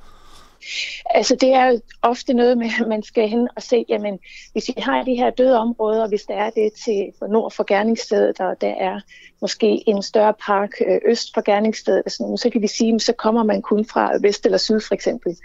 [1.10, 4.18] Altså det er jo ofte noget med, at man skal hen og se, jamen
[4.52, 7.64] hvis vi har de her døde områder, hvis der er det til for nord for
[7.64, 9.00] gerningsstedet, og der er
[9.42, 13.42] måske en større park øh, øst for gerningsstedet, sådan, så kan vi sige, så kommer
[13.42, 15.36] man kun fra vest eller syd for eksempel.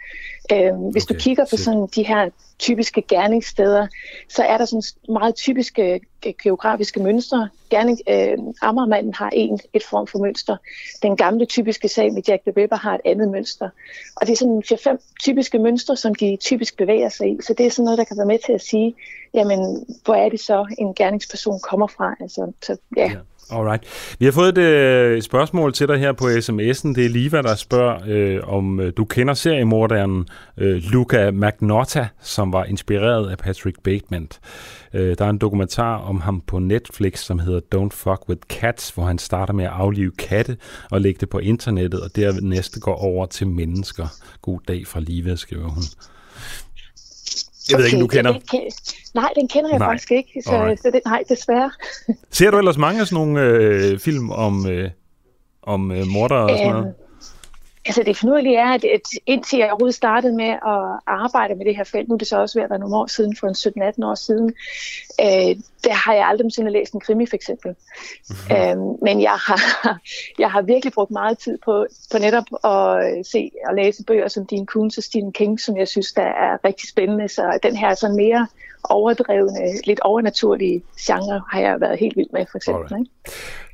[0.51, 1.15] Øh, hvis okay.
[1.15, 2.29] du kigger på sådan de her
[2.59, 3.87] typiske gerningssteder,
[4.29, 6.01] så er der sådan meget typiske
[6.43, 7.49] geografiske mønstre.
[7.69, 10.57] Gerning, øh, Ammermanden har en, et form for mønster.
[11.03, 13.69] Den gamle typiske sag med Jack the Ripper har et andet mønster.
[14.15, 17.37] Og det er sådan fire-fem typiske mønstre, som de typisk bevæger sig i.
[17.41, 18.95] Så det er sådan noget, der kan være med til at sige,
[19.33, 22.15] jamen, hvor er det så, en gerningsperson kommer fra?
[22.19, 23.03] Altså, så, ja.
[23.03, 23.17] ja.
[23.51, 23.83] Alright.
[24.19, 26.93] Vi har fået et øh, spørgsmål til dig her på sms'en.
[26.93, 30.27] Det er Liva, der spørger, øh, om øh, du kender seriemorderen
[30.57, 34.29] øh, Luca Magnotta, som var inspireret af Patrick Bateman.
[34.93, 38.89] Øh, der er en dokumentar om ham på Netflix, som hedder Don't Fuck With Cats,
[38.89, 40.57] hvor han starter med at aflive katte
[40.91, 44.07] og lægge det på internettet, og dernæst går over til mennesker.
[44.41, 45.83] God dag fra Liva, skriver hun.
[47.69, 48.31] Jeg okay, ved ikke, om du kender.
[48.31, 48.61] Den, den,
[49.13, 49.87] nej, den kender jeg nej.
[49.87, 51.71] faktisk ikke, så, så det, nej, desværre.
[52.31, 54.89] Ser du ellers mange af sådan nogle øh, film om, øh,
[55.63, 56.93] om øh, morder og sådan noget?
[57.87, 61.83] Altså det finurlige er, at, indtil jeg overhovedet startede med at arbejde med det her
[61.83, 64.05] felt, nu er det så også ved at være nogle år siden, for en 17-18
[64.05, 64.53] år siden,
[65.21, 67.75] øh, der har jeg aldrig nogensinde læst en krimi for eksempel.
[68.29, 68.55] Mm-hmm.
[68.55, 69.61] Øh, men jeg har,
[70.43, 74.45] jeg har virkelig brugt meget tid på, på netop at se og læse bøger som
[74.45, 77.27] Dean Koontz og Stephen King, som jeg synes, der er rigtig spændende.
[77.27, 78.47] Så den her sådan mere
[78.83, 82.99] overdrevne, lidt overnaturlige genre har jeg været helt vild med for eksempel.
[82.99, 83.11] Ikke?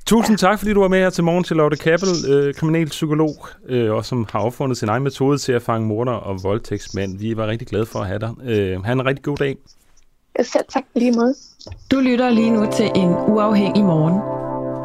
[0.05, 3.91] Tusind tak, fordi du var med her til morgen til Lotte Kappel, øh, kriminalpsykolog, øh,
[3.91, 7.17] og som har opfundet sin egen metode til at fange morder og voldtægtsmænd.
[7.17, 8.31] Vi var rigtig glade for at have dig.
[8.43, 9.57] Øh, ha' en rigtig god dag.
[10.37, 11.35] Jeg selv tak lige måde.
[11.91, 14.19] Du lytter lige nu til en uafhængig morgen.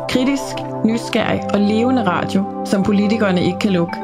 [0.09, 0.55] Kritisk,
[0.85, 3.97] nysgerrig og levende radio, som politikerne ikke kan lukke.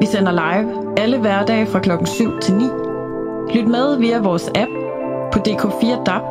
[0.00, 2.64] Vi sender live alle hverdage fra klokken 7 til 9.
[3.54, 4.70] Lyt med via vores app
[5.32, 6.22] på DK4 DAB,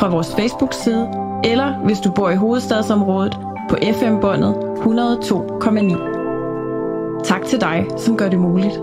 [0.00, 3.38] fra vores Facebook-side eller hvis du bor i hovedstadsområdet
[3.70, 7.24] på FM-båndet 102,9.
[7.24, 8.80] Tak til dig, som gør det muligt.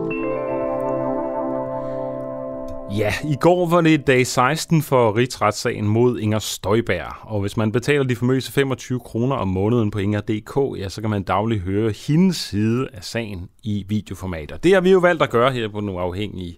[2.97, 7.71] Ja, i går var det dag 16 for rigsretssagen mod Inger Støjberg, og hvis man
[7.71, 11.93] betaler de famøse 25 kroner om måneden på Inger.dk, ja, så kan man dagligt høre
[12.07, 14.51] hendes side af sagen i videoformat.
[14.51, 16.57] Og det har vi jo valgt at gøre her på Den Uafhængige.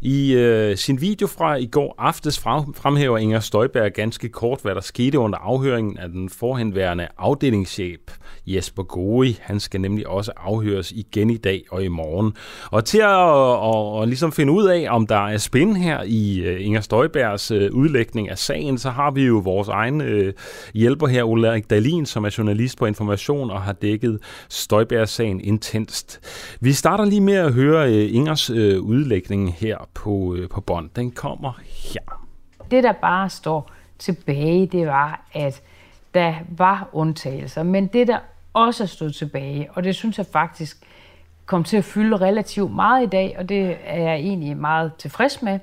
[0.00, 4.80] I øh, sin video fra i går aftes fremhæver Inger Støjberg ganske kort, hvad der
[4.80, 8.00] skete under afhøringen af den forhenværende afdelingschef.
[8.46, 9.38] Jesper Gori.
[9.42, 12.36] Han skal nemlig også afhøres igen i dag og i morgen.
[12.70, 16.40] Og til at og, og ligesom finde ud af, om der er spænd her i
[16.40, 20.34] øh, Inger Støjbergs øh, udlægning af sagen, så har vi jo vores egen øh,
[20.74, 24.18] hjælper her, Ulrik Dalin, som er journalist på Information og har dækket
[24.48, 26.20] Støjbergs sagen intenst.
[26.60, 30.90] Vi starter lige med at høre Ingers udlægning her på, på bånd.
[30.96, 32.26] Den kommer her.
[32.70, 35.62] Det, der bare står tilbage, det var, at
[36.14, 37.62] der var undtagelser.
[37.62, 38.18] Men det, der
[38.54, 40.76] også stod tilbage, og det synes jeg faktisk
[41.46, 45.42] kom til at fylde relativt meget i dag, og det er jeg egentlig meget tilfreds
[45.42, 45.58] med,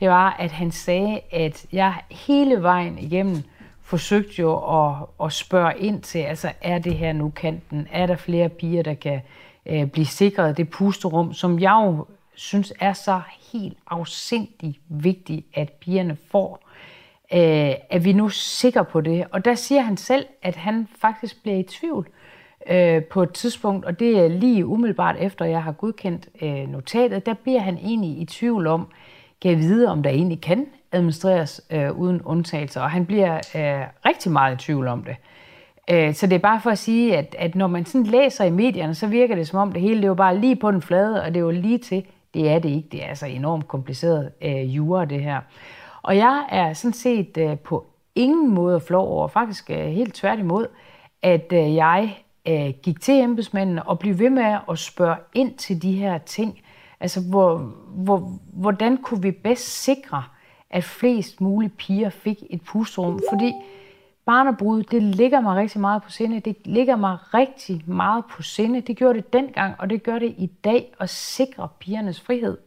[0.00, 3.42] det var, at han sagde, at jeg hele vejen igennem
[3.82, 7.88] forsøgte jo at, at spørge ind til, altså er det her nu kanten?
[7.92, 9.20] Er der flere piger, der kan
[9.66, 13.20] øh, blive sikret det pusterum, som jeg jo synes er så
[13.52, 16.68] helt afsindig vigtigt, at pigerne får.
[17.32, 19.24] Øh, er vi nu sikre på det?
[19.30, 22.21] Og der siger han selv, at han faktisk bliver i tvivl øh,
[22.70, 27.26] Øh, på et tidspunkt, og det er lige umiddelbart efter, jeg har godkendt øh, notatet,
[27.26, 28.88] der bliver han egentlig i tvivl om,
[29.42, 33.86] kan jeg vide, om der egentlig kan administreres øh, uden undtagelser, og han bliver øh,
[34.06, 35.16] rigtig meget i tvivl om det.
[35.90, 38.50] Øh, så det er bare for at sige, at, at når man sådan læser i
[38.50, 40.82] medierne, så virker det som om det hele det er jo bare lige på den
[40.82, 42.04] flade, og det er jo lige til.
[42.34, 42.88] Det er det ikke.
[42.92, 45.40] Det er altså enormt kompliceret øh, jura, det her.
[46.02, 50.66] Og jeg er sådan set øh, på ingen måde flov over, faktisk øh, helt tværtimod,
[51.22, 52.16] at øh, jeg
[52.48, 56.60] øh, gik til embedsmændene og blev ved med at spørge ind til de her ting.
[57.00, 57.56] Altså, hvor,
[57.94, 60.24] hvor, hvordan kunne vi bedst sikre,
[60.70, 63.20] at flest mulige piger fik et pusterum?
[63.30, 63.52] Fordi
[64.24, 66.40] barnebrud, det ligger mig rigtig meget på sinde.
[66.40, 68.80] Det ligger mig rigtig meget på sinde.
[68.80, 72.58] Det gjorde det dengang, og det gør det i dag at sikre pigernes frihed.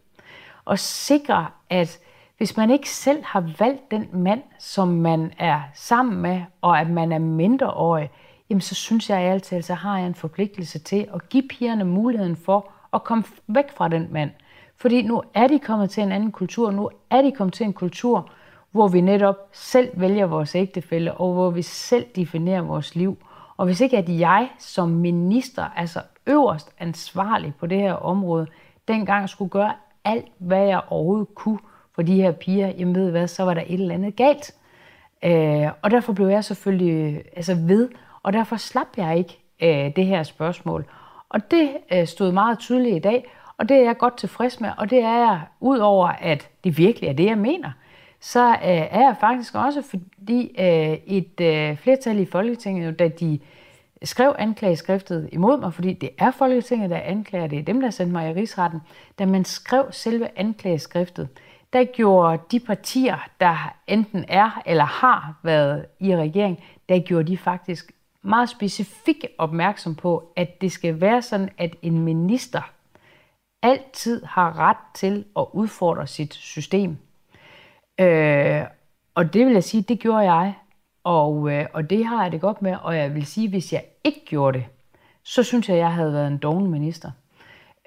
[0.65, 1.99] Og sikre, at
[2.37, 6.89] hvis man ikke selv har valgt den mand, som man er sammen med, og at
[6.89, 8.09] man er mindreårig,
[8.49, 12.35] jamen så synes jeg altid, så har jeg en forpligtelse til at give pigerne muligheden
[12.35, 14.31] for at komme væk fra den mand.
[14.77, 17.73] Fordi nu er de kommet til en anden kultur, nu er de kommet til en
[17.73, 18.29] kultur,
[18.71, 23.17] hvor vi netop selv vælger vores ægtefælde, og hvor vi selv definerer vores liv.
[23.57, 28.47] Og hvis ikke at jeg som minister, altså øverst ansvarlig på det her område,
[28.87, 29.73] dengang skulle gøre
[30.05, 31.59] alt, hvad jeg overhovedet kunne
[31.95, 34.53] for de her piger, jamen ved hvad, så var der et eller andet galt.
[35.23, 37.89] Øh, og derfor blev jeg selvfølgelig altså ved,
[38.25, 40.85] og derfor slap jeg ikke øh, det her spørgsmål.
[41.29, 44.69] Og det øh, stod meget tydeligt i dag, og det er jeg godt tilfreds med,
[44.77, 47.71] og det er jeg, udover at det virkelig er det, jeg mener,
[48.19, 53.39] så øh, er jeg faktisk også, fordi øh, et øh, flertal i Folketinget, da de
[54.03, 58.13] skrev anklageskriftet imod mig, fordi det er Folketinget, der anklager, det er dem, der sendte
[58.13, 58.81] mig i rigsretten,
[59.19, 61.29] da man skrev selve anklageskriftet,
[61.73, 67.37] der gjorde de partier, der enten er eller har været i regering, der gjorde de
[67.37, 67.91] faktisk
[68.25, 72.61] meget specifikt opmærksom på, at det skal være sådan, at en minister
[73.61, 76.97] altid har ret til at udfordre sit system.
[77.99, 78.61] Øh,
[79.15, 80.53] og det vil jeg sige, det gjorde jeg,
[81.03, 83.83] og, øh, og det har jeg det godt med, og jeg vil sige, hvis jeg
[84.03, 84.65] ikke gjorde det,
[85.23, 87.11] så synes jeg, jeg havde været en doven minister.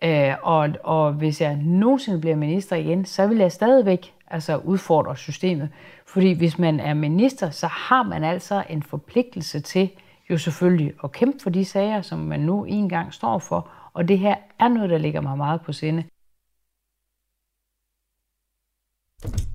[0.02, 5.16] Øh, og, og hvis jeg nogensinde bliver minister igen, så vil jeg stadigvæk altså udfordre
[5.16, 5.68] systemet.
[6.06, 9.90] Fordi hvis man er minister, så har man altså en forpligtelse til
[10.30, 13.68] jo selvfølgelig at kæmpe for de sager, som man nu engang står for.
[13.92, 16.04] Og det her er noget, der ligger mig meget på sinde.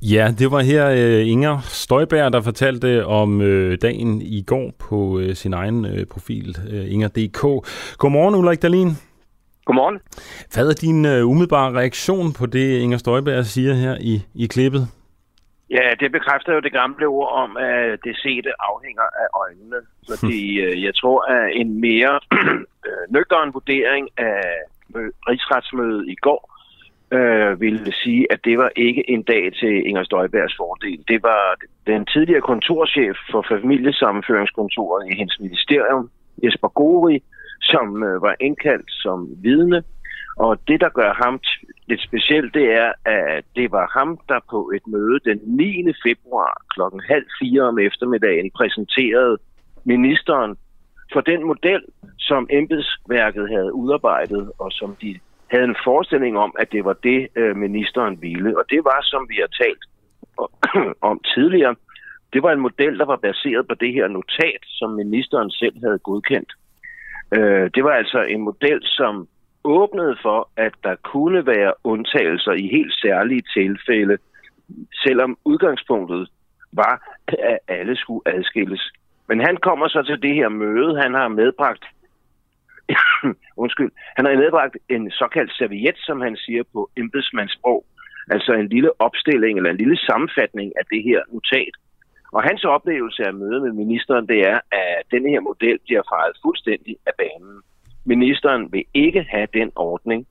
[0.02, 4.96] Ja, det var her uh, Inger Støjberg, der fortalte om uh, dagen i går på
[4.96, 7.42] uh, sin egen uh, profil, uh, Inger.dk.
[7.98, 8.92] Godmorgen, Ulrik Dahlin.
[9.66, 10.00] Godmorgen.
[10.54, 14.88] Hvad er din uh, umiddelbare reaktion på det, Inger Støjberg siger her i, i klippet?
[15.78, 19.80] Ja, det bekræfter jo det gamle ord om, at det sete afhænger af øjnene.
[20.10, 22.20] Fordi uh, jeg tror, at en mere
[23.16, 24.42] nøgteren vurdering af
[25.30, 26.54] rigsretsmødet i går
[27.18, 31.04] øh, ville sige, at det var ikke en dag til Inger Støjbergs fordel.
[31.08, 31.56] Det var
[31.88, 36.10] den tidligere kontorchef for familiesammenføringskontoret i hendes ministerium,
[36.44, 37.24] Jesper Gori,
[37.62, 39.84] som øh, var indkaldt som vidne.
[40.38, 41.40] Og det, der gør ham
[41.88, 45.94] lidt specielt, det er, at det var ham, der på et møde den 9.
[46.06, 49.38] februar klokken halv fire om eftermiddagen præsenterede
[49.84, 50.58] ministeren
[51.14, 51.82] for den model,
[52.18, 57.28] som embedsværket havde udarbejdet, og som de havde en forestilling om, at det var det,
[57.36, 58.58] øh, ministeren ville.
[58.60, 59.84] Og det var, som vi har talt
[61.10, 61.76] om tidligere,
[62.34, 66.00] det var en model, der var baseret på det her notat, som ministeren selv havde
[66.00, 66.52] godkendt.
[67.36, 69.28] Øh, det var altså en model, som
[69.64, 74.18] åbnede for, at der kunne være undtagelser i helt særlige tilfælde,
[75.03, 76.30] selvom udgangspunktet
[76.72, 78.91] var, at alle skulle adskilles.
[79.28, 81.86] Men han kommer så til det her møde, han har medbragt
[83.64, 87.86] undskyld, han har medbragt en såkaldt serviet, som han siger på embedsmandssprog.
[88.32, 91.76] Altså en lille opstilling eller en lille sammenfatning af det her notat.
[92.32, 96.38] Og hans oplevelse af mødet med ministeren, det er, at denne her model bliver fejret
[96.43, 97.61] fuldstændig af banen.
[98.06, 100.28] Ministeren vil ikke have den ordning.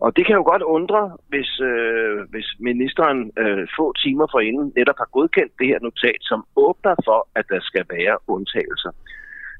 [0.00, 4.98] Og det kan jo godt undre, hvis, øh, hvis ministeren øh, få timer forinden netop
[4.98, 8.92] har godkendt det her notat, som åbner for, at der skal være undtagelser.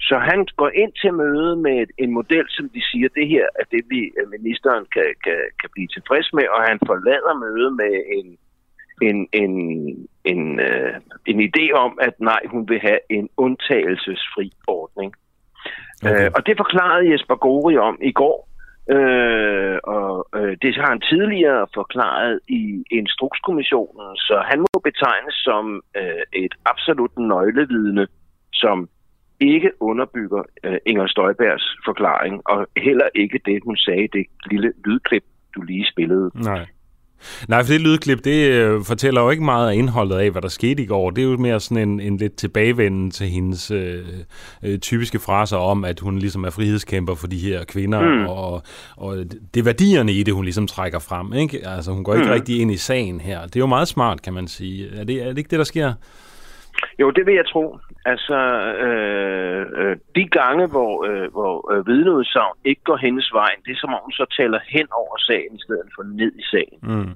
[0.01, 3.65] Så han går ind til møde med en model, som de siger, det her er
[3.71, 7.95] det, vi øh, ministeren kan, kan, kan blive tilfreds med, og han forlader mødet med
[8.19, 8.29] en,
[9.09, 9.53] en, en,
[10.25, 10.95] en, øh,
[11.27, 15.15] en idé om, at nej, hun vil have en undtagelsesfri ordning.
[16.05, 16.25] Okay.
[16.25, 18.49] Øh, og det forklarede Jesper Gori om i går,
[18.97, 25.83] øh, og øh, det har han tidligere forklaret i Instrukskommissionen, så han må betegnes som
[25.97, 28.07] øh, et absolut nøglevidne,
[28.53, 28.89] som
[29.41, 34.73] ikke underbygger uh, Inger Støjbergs forklaring, og heller ikke det, hun sagde i det lille
[34.85, 35.25] lydklip,
[35.55, 36.31] du lige spillede.
[36.35, 36.67] Nej.
[37.49, 40.49] Nej, for det lydklip, det øh, fortæller jo ikke meget af indholdet af, hvad der
[40.49, 41.11] skete i går.
[41.11, 44.05] Det er jo mere sådan en, en lidt tilbagevenden til hendes øh,
[44.63, 48.27] øh, typiske fraser om, at hun ligesom er frihedskæmper for de her kvinder, mm.
[48.27, 48.63] og,
[48.97, 49.17] og
[49.55, 51.33] det er værdierne i det, hun ligesom trækker frem.
[51.33, 51.69] Ikke?
[51.69, 52.33] Altså, hun går ikke mm.
[52.33, 53.41] rigtig ind i sagen her.
[53.43, 55.01] Det er jo meget smart, kan man sige.
[55.01, 55.93] Er det, er det ikke det, der sker?
[57.01, 57.79] Jo, det vil jeg tro.
[58.05, 58.39] Altså,
[58.87, 63.81] øh, øh, de gange, hvor, øh, hvor øh, vidneudsagn ikke går hendes vej, det er
[63.81, 66.79] som om hun så taler hen over sagen, i stedet for ned i sagen.
[66.83, 67.15] Mm.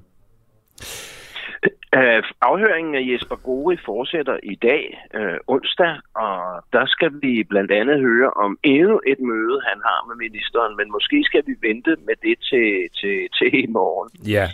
[1.99, 7.73] Øh, afhøringen af Jesper Gori fortsætter i dag, øh, onsdag, og der skal vi blandt
[7.73, 11.97] andet høre om endnu et møde, han har med ministeren, men måske skal vi vente
[12.07, 12.69] med det til,
[12.99, 14.11] til, til i morgen.
[14.29, 14.47] Ja.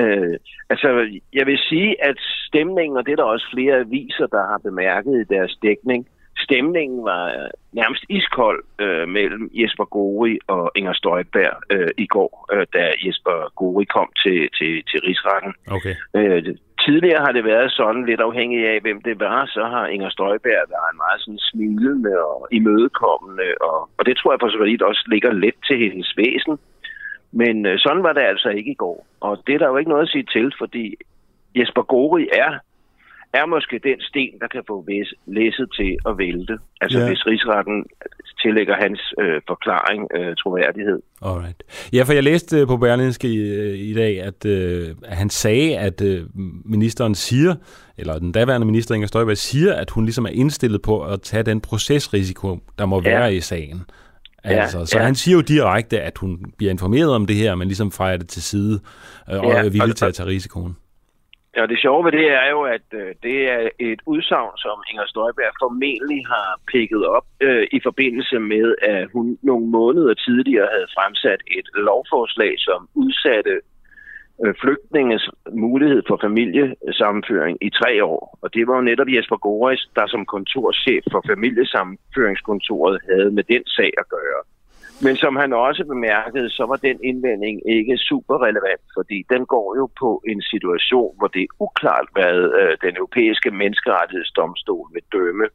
[0.00, 0.36] Øh,
[0.70, 0.88] altså,
[1.32, 2.16] jeg vil sige, at
[2.48, 6.06] stemningen, og det er der også flere aviser, der har bemærket i deres dækning,
[6.38, 12.32] stemningen var øh, nærmest iskold øh, mellem Jesper Gori og Inger Støjberg øh, i går,
[12.52, 15.52] øh, da Jesper Gori kom til, til, til rigsretten.
[15.76, 15.94] Okay.
[16.16, 20.10] Øh, tidligere har det været sådan, lidt afhængig af, hvem det var, så har Inger
[20.10, 24.58] Støjberg været en meget sådan smilende og imødekommende, og, og det tror jeg på så
[24.64, 26.58] vidt også ligger let til hendes væsen.
[27.40, 29.90] Men øh, sådan var det altså ikke i går, og det er der jo ikke
[29.90, 30.94] noget at sige til, fordi
[31.56, 32.52] Jesper Gori er
[33.40, 34.86] er måske den sten, der kan få
[35.26, 36.58] læsset til at vælte.
[36.80, 37.06] Altså ja.
[37.08, 37.86] hvis rigsretten
[38.42, 40.98] tillægger hans øh, forklaring øh, troværdighed.
[41.22, 41.62] Alright.
[41.92, 45.78] Ja, for jeg læste øh, på Berlinske i, øh, i dag, at, øh, han sagde,
[45.78, 46.20] at øh,
[46.64, 47.54] ministeren siger,
[47.98, 51.42] eller den daværende minister Inger Støjberg siger, at hun ligesom er indstillet på at tage
[51.42, 53.10] den procesrisiko, der må ja.
[53.10, 53.80] være i sagen.
[54.44, 55.04] Altså, ja, så ja.
[55.04, 58.28] han siger jo direkte, at hun bliver informeret om det her, men ligesom fejrer det
[58.28, 58.80] til side
[59.30, 60.76] øh, og ja, er villig til at tage risikoen.
[61.56, 65.06] Ja, det sjove ved det er jo, at øh, det er et udsagn, som Inger
[65.06, 70.88] Støjberg formentlig har pikket op øh, i forbindelse med, at hun nogle måneder tidligere havde
[70.96, 73.54] fremsat et lovforslag, som udsatte
[74.42, 78.38] Øh, flygtninges mulighed for familiesammenføring i tre år.
[78.42, 83.64] Og det var jo netop Jesper Goris, der som kontorchef for familiesammenføringskontoret havde med den
[83.66, 84.42] sag at gøre.
[85.02, 89.76] Men som han også bemærkede, så var den indvending ikke super relevant, fordi den går
[89.80, 95.46] jo på en situation, hvor det er uklart, hvad øh, den europæiske menneskerettighedsdomstol vil dømme.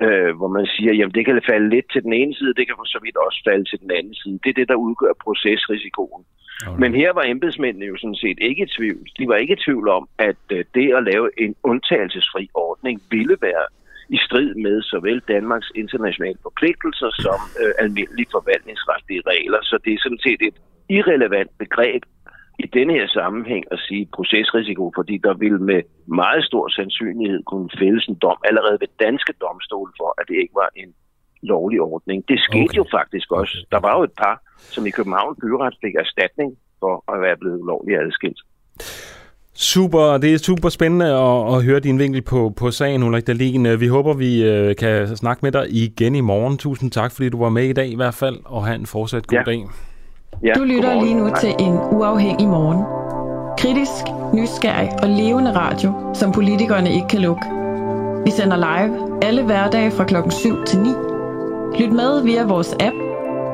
[0.00, 2.76] Øh, hvor man siger, jamen det kan falde lidt til den ene side, det kan
[2.78, 4.38] for så vidt også falde til den anden side.
[4.44, 6.24] Det er det, der udgør procesrisikoen.
[6.66, 6.80] Okay.
[6.80, 9.04] Men her var embedsmændene jo sådan set ikke i tvivl.
[9.18, 13.36] De var ikke i tvivl om, at øh, det at lave en undtagelsesfri ordning ville
[13.40, 13.66] være
[14.08, 19.60] i strid med såvel Danmarks internationale forpligtelser som øh, almindelige forvaltningsretlige regler.
[19.62, 20.56] Så det er sådan set et
[20.88, 22.02] irrelevant begreb
[22.58, 27.70] i denne her sammenhæng at sige procesrisiko, fordi der vil med meget stor sandsynlighed kunne
[27.78, 30.94] fældes en dom allerede ved danske domstol for, at det ikke var en
[31.42, 32.28] lovlig ordning.
[32.28, 32.76] Det skete okay.
[32.76, 33.66] jo faktisk også.
[33.72, 34.42] Der var jo et par,
[34.74, 36.50] som i København byret fik erstatning
[36.80, 38.40] for at være blevet ulovligt adskilt.
[39.54, 43.80] Super, det er super spændende at, at høre din vinkel på, på sagen, Ulrik Dahlin.
[43.80, 46.58] Vi håber, vi øh, kan snakke med dig igen i morgen.
[46.58, 49.26] Tusind tak, fordi du var med i dag i hvert fald, og have en fortsat
[49.26, 49.42] god ja.
[49.42, 49.64] dag.
[50.40, 52.84] Ja, du lytter lige nu til en uafhængig morgen.
[53.58, 54.04] Kritisk,
[54.34, 57.42] nysgerrig og levende radio, som politikerne ikke kan lukke.
[58.24, 60.88] Vi sender live alle hverdage fra klokken 7 til 9.
[61.78, 62.96] Lyt med via vores app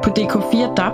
[0.03, 0.93] på DK4 DAB,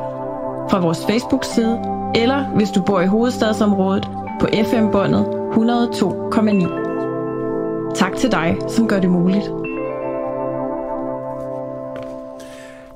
[0.71, 1.81] fra vores Facebook-side,
[2.15, 4.09] eller hvis du bor i hovedstadsområdet,
[4.41, 7.95] på FM-båndet 102,9.
[7.95, 9.51] Tak til dig, som gør det muligt.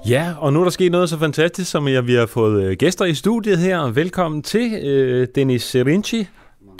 [0.08, 2.76] Ja, og nu er der sket noget så fantastisk, som at vi har fået øh,
[2.76, 3.80] gæster i studiet her.
[3.80, 6.28] Velkommen til, øh, Dennis Serinci.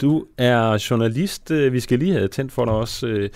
[0.01, 1.51] Du er journalist.
[1.51, 3.07] Øh, vi skal lige have tændt for dig også.
[3.07, 3.29] Øh.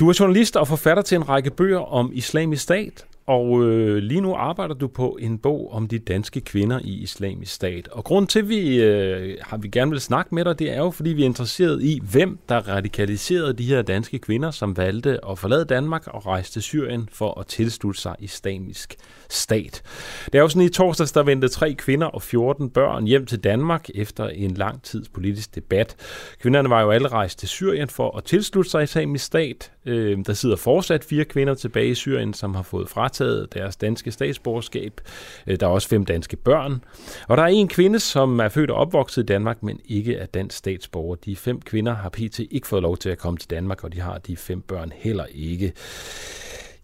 [0.00, 4.20] Du er journalist og forfatter til en række bøger om islamisk stat, og øh, lige
[4.20, 7.88] nu arbejder du på en bog om de danske kvinder i islamisk stat.
[7.88, 10.78] Og grund til, at vi øh, har vi gerne vil snakke med dig, det er
[10.78, 15.18] jo, fordi vi er interesseret i, hvem der radikaliserede de her danske kvinder, som valgte
[15.30, 18.96] at forlade Danmark og rejse til Syrien for at tilslutte sig islamisk
[19.28, 19.82] stat.
[20.26, 23.44] Det er jo sådan, i torsdags, der vendte tre kvinder og 14 børn hjem til
[23.44, 25.96] Danmark efter en lang tids politisk debat.
[26.40, 29.72] Kvinderne var jo alle rejst til Syrien for at tilslutte sig islamisk stat.
[29.86, 33.19] Øh, der sidder fortsat fire kvinder tilbage i Syrien, som har fået frataget
[33.54, 35.00] deres danske statsborgerskab.
[35.46, 36.84] Øh, der er også fem danske børn.
[37.28, 40.26] Og der er en kvinde, som er født og opvokset i Danmark, men ikke er
[40.26, 41.14] dansk statsborger.
[41.14, 42.38] De fem kvinder har pt.
[42.50, 45.24] ikke fået lov til at komme til Danmark, og de har de fem børn heller
[45.34, 45.72] ikke.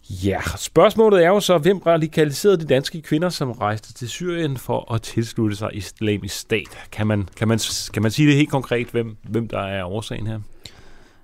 [0.09, 4.93] Ja, spørgsmålet er jo så, hvem radikaliserede de danske kvinder, som rejste til Syrien for
[4.93, 6.77] at tilslutte sig islamisk stat?
[6.91, 7.59] Kan man, kan man,
[7.93, 10.39] kan man sige det helt konkret, hvem, hvem der er årsagen her?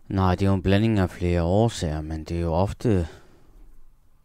[0.09, 3.07] Nej, det er jo en blanding af flere årsager, men det er jo ofte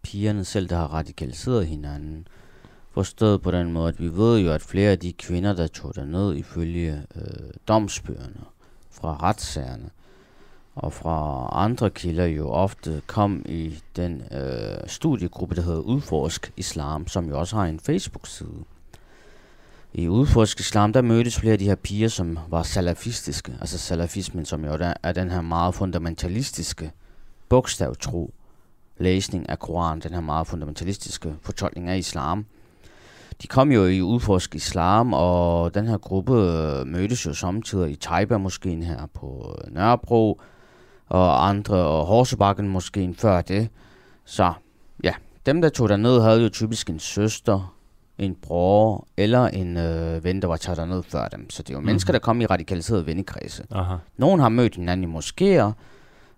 [0.08, 2.28] pigerne selv, der har radikaliseret hinanden.
[2.90, 6.06] Forstået på den måde, at vi ved jo, at flere af de kvinder, der tog
[6.06, 8.40] ned ifølge øh, domsbøgerne
[8.90, 9.90] fra retssagerne,
[10.74, 17.06] og fra andre kilder jo ofte kom i den øh, studiegruppe, der hedder Udforsk Islam,
[17.06, 18.64] som jo også har en Facebook-side.
[19.94, 24.44] I Udforsk Islam, der mødtes flere af de her piger, som var salafistiske, altså salafismen,
[24.44, 26.90] som jo er den her meget fundamentalistiske
[27.48, 28.34] bogstavtro,
[28.98, 32.46] læsning af Koranen, den her meget fundamentalistiske fortolkning af islam.
[33.42, 37.96] De kom jo i udforsk islam, og den her gruppe øh, mødtes jo samtidig i
[37.96, 40.40] Taiba-moskeen her på øh, Nørrebro,
[41.08, 43.68] og andre, og Horsebakken moskeen før det.
[44.24, 44.52] Så
[45.04, 45.12] ja,
[45.46, 47.74] dem der tog derned havde jo typisk en søster,
[48.18, 51.50] en bror eller en øh, ven, der var taget derned før dem.
[51.50, 51.86] Så det er jo mm-hmm.
[51.86, 53.64] mennesker, der kom i radikaliserede vennekredse.
[53.70, 53.94] Aha.
[54.16, 55.72] Nogle har mødt hinanden i moskéer,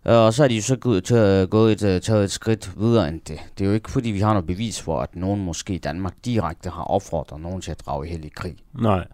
[0.04, 3.08] og så er de jo så gået, til, gået et, øh, taget et skridt videre
[3.08, 3.38] end det.
[3.58, 6.14] Det er jo ikke fordi, vi har noget bevis for, at nogen måske i Danmark
[6.24, 8.56] direkte har opfordret nogen til at drage i hellig krig.
[8.74, 9.06] Nej.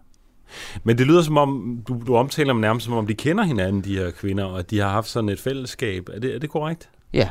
[0.83, 3.83] Men det lyder som om, du, du omtaler dem nærmest som om, de kender hinanden,
[3.83, 6.09] de her kvinder, og at de har haft sådan et fællesskab.
[6.13, 6.89] Er det, er det korrekt?
[7.13, 7.29] Ja,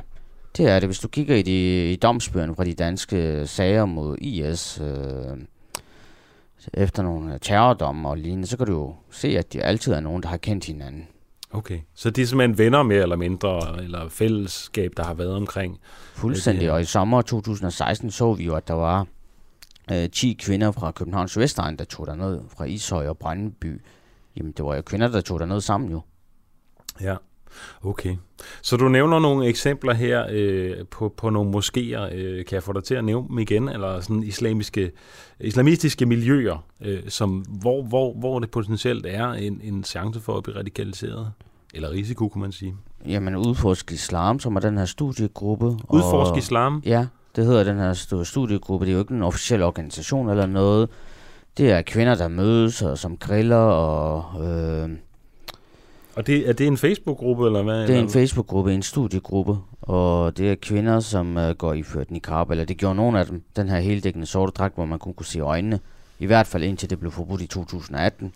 [0.57, 0.89] det er det.
[0.89, 5.39] Hvis du kigger i, de, i domsbøgerne fra de danske sager mod IS, øh,
[6.75, 10.23] efter nogle terrordomme og lignende, så kan du jo se, at de altid er nogen,
[10.23, 11.07] der har kendt hinanden.
[11.57, 15.79] Okay, så det er simpelthen venner mere eller mindre, eller fællesskab, der har været omkring?
[16.15, 19.07] Fuldstændig, og i sommer 2016 så vi jo, at der var
[19.93, 23.81] øh, 10 kvinder fra Københavns Vestegn, der tog derned fra Ishøj og Brøndby.
[24.37, 26.01] Jamen, det var jo kvinder, der tog derned sammen jo.
[27.01, 27.17] Ja,
[27.83, 28.17] okay.
[28.63, 32.15] Så du nævner nogle eksempler her øh, på, på nogle moskéer.
[32.15, 33.69] Øh, kan jeg få dig til at nævne dem igen?
[33.69, 34.93] Eller sådan islamiske,
[35.41, 40.43] islamistiske miljøer, øh, som, hvor, hvor, hvor det potentielt er en, en chance for at
[40.43, 41.33] blive radikaliseret?
[41.77, 42.75] Eller risiko, kunne man sige.
[43.07, 45.67] Jamen, Udforsk Islam, som er den her studiegruppe.
[45.67, 46.83] Udforsk og, Islam?
[46.87, 47.07] Ja,
[47.37, 48.87] det hedder den her studiegruppe.
[48.87, 50.89] Det er jo ikke en officiel organisation eller noget.
[51.59, 54.45] Det er kvinder, der mødes og som griller og...
[54.47, 54.91] Øh,
[56.15, 57.87] og det, er det en Facebook-gruppe, eller hvad?
[57.87, 62.51] Det er en Facebook-gruppe, en studiegruppe, og det er kvinder, som uh, går iført niqab,
[62.51, 65.27] eller det gjorde nogle af dem, den her heldækkende sorte dragt, hvor man kun kunne
[65.27, 65.81] se øjnene,
[66.19, 68.33] i hvert fald indtil det blev forbudt i 2018,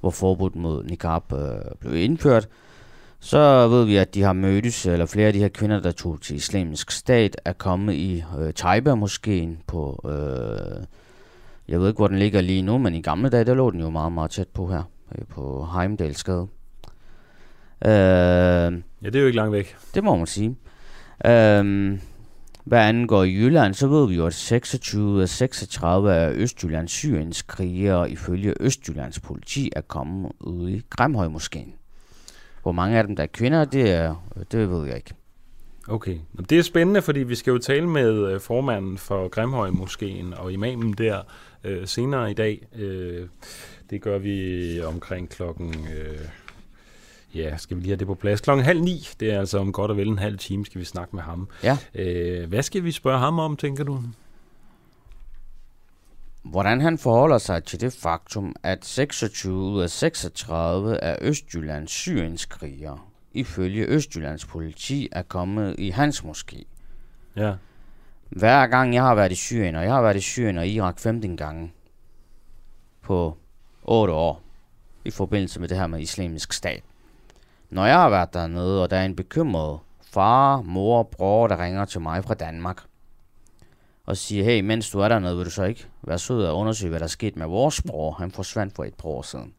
[0.00, 1.38] hvor forbud mod niqab uh,
[1.80, 2.48] blev indført.
[3.24, 6.20] Så ved vi, at de har mødtes, eller flere af de her kvinder, der tog
[6.20, 10.84] til islamisk stat, er kommet i uh, Taiba-moskeen på, uh,
[11.68, 13.80] jeg ved ikke, hvor den ligger lige nu, men i gamle dage, der lå den
[13.80, 14.82] jo meget, meget tæt på her,
[15.28, 16.46] på Heimdalsgade.
[17.84, 17.90] Øh,
[19.02, 19.76] ja, det er jo ikke langt væk.
[19.94, 20.56] Det må man sige.
[21.26, 21.98] Øh,
[22.64, 27.42] hvad angår i Jylland, så ved vi jo, at 26 af 36 af Østjyllands Syriens
[27.42, 31.74] krigere ifølge Østjyllands politi er kommet ud i Grimhøj-moskeen.
[32.64, 34.14] Hvor mange af dem, der er kvinder, det, er,
[34.52, 35.14] det ved jeg ikke.
[35.88, 36.18] Okay,
[36.50, 40.92] det er spændende, fordi vi skal jo tale med øh, formanden for Grimhøj-moskeen og imamen
[40.92, 41.20] der
[41.64, 42.66] øh, senere i dag.
[42.76, 43.26] Øh,
[43.90, 45.74] det gør vi omkring klokken...
[45.74, 46.18] Øh
[47.34, 48.40] Ja, skal vi lige have det på plads.
[48.40, 50.84] Klokken halv ni, det er altså om godt og vel en halv time, skal vi
[50.84, 51.48] snakke med ham.
[51.62, 51.78] Ja.
[51.94, 54.00] Øh, hvad skal vi spørge ham om, tænker du?
[56.44, 62.98] Hvordan han forholder sig til det faktum, at 26 ud af 36 af Østjyllands syrienskrigere,
[63.32, 66.62] ifølge Østjyllands politi, er kommet i hans moské.
[67.36, 67.54] Ja.
[68.28, 70.98] Hver gang jeg har været i Syrien, og jeg har været i Syrien og Irak
[70.98, 71.72] 15 gange
[73.02, 73.36] på
[73.82, 74.42] 8 år,
[75.04, 76.82] i forbindelse med det her med islamisk stat,
[77.70, 81.84] når jeg har været dernede, og der er en bekymret far, mor, bror, der ringer
[81.84, 82.82] til mig fra Danmark,
[84.06, 86.90] og siger, hey, mens du er dernede, vil du så ikke være sød og undersøge,
[86.90, 88.12] hvad der er sket med vores bror?
[88.12, 89.54] Han forsvandt for et par år siden.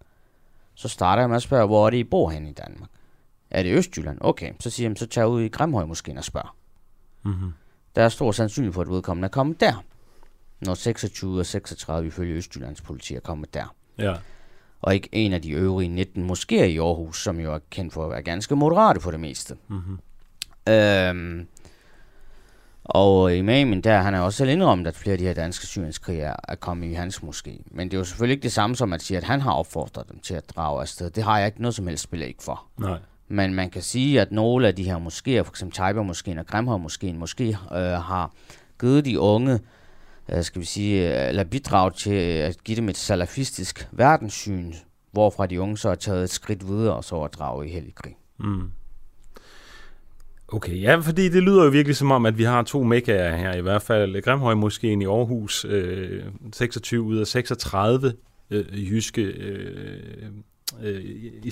[0.76, 2.89] Så starter jeg med at spørge, hvor er det, I bor hen i Danmark?
[3.50, 4.18] Er det Østjylland?
[4.22, 6.56] Okay, så siger jeg, så tager jeg ud i Grimhøj måske og spørger.
[7.24, 7.54] Mm-hmm.
[7.96, 9.84] Der er stor sandsynlighed for, at vedkommende er kommet der.
[10.62, 13.76] Når 26 og 36 ifølge Østjyllands politi er kommet der.
[13.98, 14.16] Ja
[14.86, 18.04] og ikke en af de øvrige 19 moskéer i Aarhus, som jo er kendt for
[18.04, 19.58] at være ganske moderate på det meste.
[19.68, 20.00] Mm-hmm.
[20.74, 21.48] Øhm,
[22.86, 26.36] og imamen der, han har også selv indrømmet, at flere af de her danske syrienskrigere
[26.48, 27.62] er kommet i hans moské.
[27.72, 30.10] Men det er jo selvfølgelig ikke det samme som at sige, at han har opfordret
[30.12, 31.10] dem til at drage afsted.
[31.10, 32.64] Det har jeg ikke noget som helst belæg for.
[32.78, 33.00] Nej.
[33.28, 35.64] Men man kan sige, at nogle af de her moskéer, f.eks.
[35.74, 38.32] Taiba-moskeen og Grimhøj-moskeen, måske øh, har
[38.80, 39.60] givet de unge
[40.30, 44.74] Øh, skal vi sige, øh, eller bidrage til at give dem et salafistisk verdenssyn,
[45.12, 48.16] hvorfra de unge så har taget et skridt videre og så drage i hellig krig.
[48.38, 48.72] Mm.
[50.56, 53.53] Okay, ja, fordi det lyder jo virkelig som om, at vi har to mekkaer her,
[53.53, 58.14] i hvert fald Grimhøj Moskeen i Aarhus, øh, 26 ud af 36
[58.49, 60.26] øh, jyske øh,
[60.84, 61.03] øh,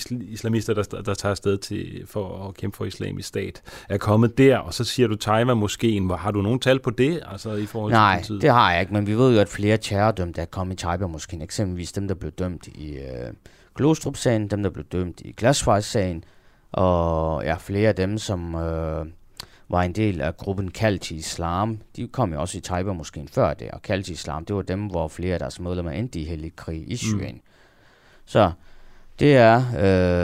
[0.10, 4.58] islamister, der, der tager afsted til, for at kæmpe for islamisk stat, er kommet der,
[4.58, 6.10] og så siger du Taiwan moskeen.
[6.10, 7.24] Har du nogen tal på det?
[7.32, 9.78] Altså, i forhold Nej, til det har jeg ikke, men vi ved jo, at flere
[9.78, 11.42] terrordømte er kommet i Taiwan moskeen.
[11.42, 13.34] Eksempelvis dem, der blev dømt i øh,
[13.76, 16.24] Glostrup-sagen, dem, der blev dømt i Glasvejs-sagen,
[16.74, 19.06] og ja, flere af dem, som øh,
[19.70, 23.28] var en del af gruppen kaldt til islam, de kom jo også i Taiwan moskeen
[23.28, 26.20] før det, og kaldt til islam, det var dem, hvor flere af deres medlemmer endte
[26.20, 27.36] i hellig krig i Syrien.
[27.36, 27.42] Mm.
[28.26, 28.52] Så
[29.20, 29.64] det er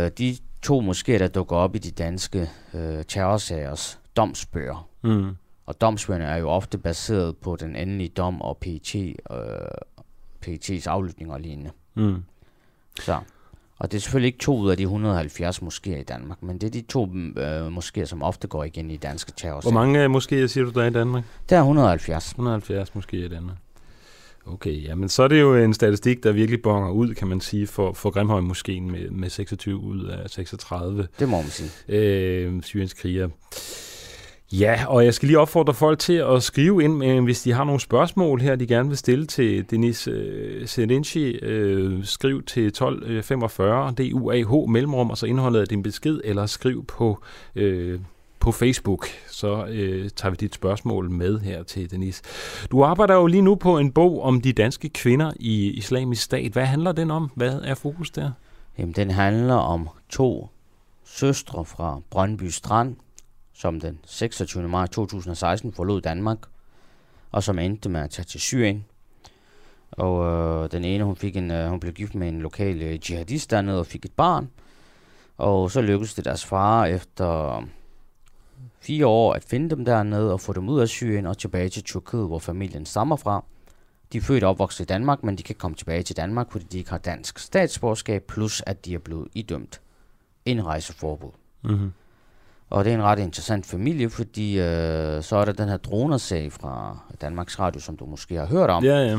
[0.06, 4.90] øh, de to måske, der dukker op i de danske øh, terrorsagers domsbøger.
[5.02, 5.36] Mm.
[5.66, 9.36] Og domsbøgerne er jo ofte baseret på den endelige dom og PET, øh,
[10.46, 11.72] PET's aflytning og lignende.
[11.96, 12.24] Mm.
[13.00, 13.20] Så.
[13.80, 16.68] Og det er selvfølgelig ikke to ud af de 170 moskéer i Danmark, men det
[16.68, 19.62] er de to øh, moskéer, som ofte går igen i danske terror.
[19.62, 21.24] Hvor mange øh, moskéer siger du, der er i Danmark?
[21.50, 22.28] Der er 170.
[22.32, 23.58] 170 moskéer i Danmark.
[24.46, 27.68] Okay, jamen så er det jo en statistik, der virkelig bonger ud, kan man sige,
[27.68, 31.70] for, for Grimhøj Moskeen med, med 26 ud af 36 Det må man sige.
[31.88, 32.96] øh, syriens.
[34.52, 37.64] Ja, og jeg skal lige opfordre folk til at skrive ind, øh, hvis de har
[37.64, 41.40] nogle spørgsmål her, de gerne vil stille til Denis øh, Selinci.
[41.42, 47.20] Øh, skriv til 1245 DUAH mellemrum, og så indholdet af din besked, eller skriv på,
[47.56, 48.00] øh,
[48.40, 52.22] på Facebook, så øh, tager vi dit spørgsmål med her til Denis.
[52.72, 56.52] Du arbejder jo lige nu på en bog om de danske kvinder i islamisk stat.
[56.52, 57.32] Hvad handler den om?
[57.36, 58.32] Hvad er fokus der?
[58.78, 60.50] Jamen, den handler om to
[61.06, 62.96] søstre fra Brøndby Strand,
[63.60, 64.68] som den 26.
[64.68, 66.38] maj 2016 forlod Danmark,
[67.32, 68.86] og som endte med at tage til Syrien.
[69.92, 73.12] Og øh, den ene, hun, fik en, øh, hun blev gift med en lokal øh,
[73.12, 74.50] jihadist dernede og fik et barn.
[75.38, 77.62] Og så lykkedes det deres far efter
[78.80, 81.84] fire år at finde dem dernede og få dem ud af Syrien og tilbage til
[81.84, 83.44] Tyrkiet, hvor familien stammer fra.
[84.14, 86.66] De er født og opvokset i Danmark, men de kan komme tilbage til Danmark, fordi
[86.66, 89.82] de ikke har dansk statsborgerskab, plus at de er blevet idømt
[90.46, 91.32] indrejseforbud.
[91.64, 91.92] Mm-hmm.
[92.70, 96.52] Og det er en ret interessant familie, fordi øh, så er der den her dronersag
[96.52, 98.84] fra Danmarks Radio, som du måske har hørt om.
[98.84, 99.18] Ja, ja.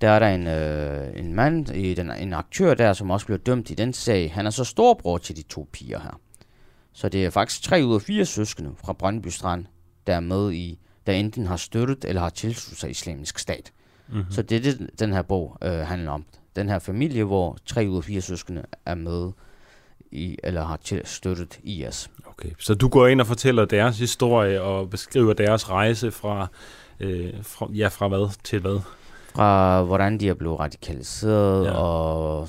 [0.00, 3.38] Der er der en, øh, en mand, i den, en aktør der, som også bliver
[3.38, 4.32] dømt i den sag.
[4.34, 6.20] Han er så storbror til de to piger her.
[6.92, 9.66] Så det er faktisk tre ud af fire søskende fra Brøndby Strand,
[10.06, 13.72] der er med i, der enten har støttet eller har tilsluttet sig islamisk stat.
[14.08, 14.30] Mm-hmm.
[14.30, 16.24] Så det er det, den her bog øh, handler om.
[16.56, 19.30] Den her familie, hvor tre ud af fire søskende er med
[20.10, 22.10] i, eller har til, støttet IS.
[22.38, 26.46] Okay, så du går ind og fortæller deres historie og beskriver deres rejse fra,
[27.00, 28.80] øh, fra ja, fra hvad til hvad?
[29.34, 31.70] Fra hvordan de er blevet radikaliseret, Ja.
[31.72, 32.48] og,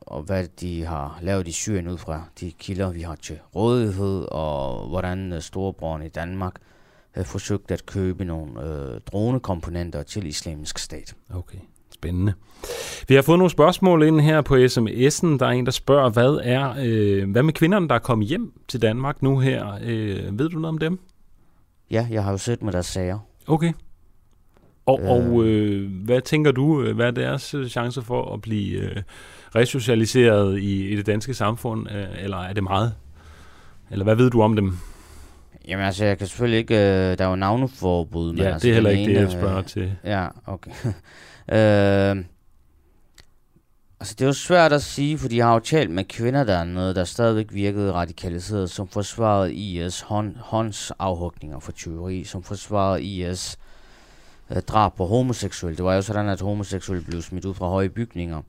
[0.00, 4.24] og hvad de har lavet i Syrien ud fra de kilder, vi har til rådighed,
[4.30, 6.54] og hvordan øh, storebror i Danmark
[7.14, 11.14] har forsøgt at købe nogle øh, dronekomponenter til islamisk stat.
[11.34, 11.58] Okay,
[11.98, 12.32] spændende.
[13.08, 15.26] Vi har fået nogle spørgsmål ind her på sms'en.
[15.38, 18.52] Der er en, der spørger, hvad er øh, hvad med kvinderne, der er kommet hjem
[18.68, 19.78] til Danmark nu her?
[19.84, 20.98] Øh, ved du noget om dem?
[21.90, 23.18] Ja, jeg har jo set med deres sager.
[23.46, 23.72] Okay.
[24.86, 25.08] Og, Øh.
[25.10, 28.96] og øh, hvad tænker du, øh, hvad er deres øh, chance for at blive øh,
[29.54, 32.94] resocialiseret i, i det danske samfund, øh, eller er det meget?
[33.90, 34.76] Eller hvad ved du om dem?
[35.68, 36.74] Jamen altså, jeg kan selvfølgelig ikke...
[36.74, 38.32] Øh, der er jo navneforbud.
[38.32, 39.92] Men Ja, altså, det er heller ikke det, jeg ene, spørger øh, til.
[40.04, 40.70] Ja, okay.
[41.52, 42.24] øh,
[44.00, 46.94] altså, det er jo svært at sige, for jeg har jo talt med kvinder dernede,
[46.94, 53.58] der stadigvæk virkede radikaliseret, som forsvarede IS hånd, håndsafhugninger for tyveri, som forsvarede IS
[54.50, 55.76] øh, drab på homoseksuelle.
[55.76, 58.42] Det var jo sådan, at homoseksuelle blev smidt ud fra høje bygninger.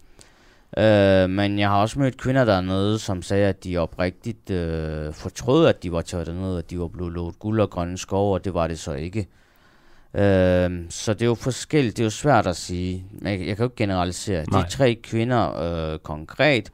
[0.78, 5.68] Øh, men jeg har også mødt kvinder dernede, som sagde, at de oprigtigt øh, fortrød,
[5.68, 8.46] at de var taget dernede, at de var blevet lovet guld og grønne skove, og
[8.46, 9.28] det var det så ikke.
[10.14, 13.06] Øh, så det er jo forskelligt, det er jo svært at sige.
[13.22, 14.46] Jeg, jeg kan jo ikke generalisere.
[14.52, 14.62] Nej.
[14.62, 16.72] De tre kvinder øh, konkret,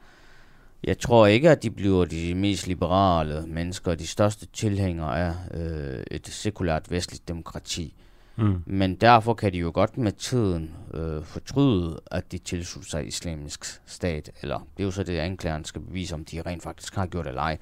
[0.83, 6.03] jeg tror ikke, at de bliver de mest liberale mennesker, de største tilhængere af øh,
[6.11, 7.93] et sekulært vestligt demokrati.
[8.37, 8.55] Mm.
[8.65, 13.65] Men derfor kan de jo godt med tiden øh, fortryde, at de tilslutter sig islamisk
[13.85, 14.31] stat.
[14.41, 17.27] Eller det er jo så det, anklageren skal bevise, om de rent faktisk har gjort
[17.27, 17.57] eller ej.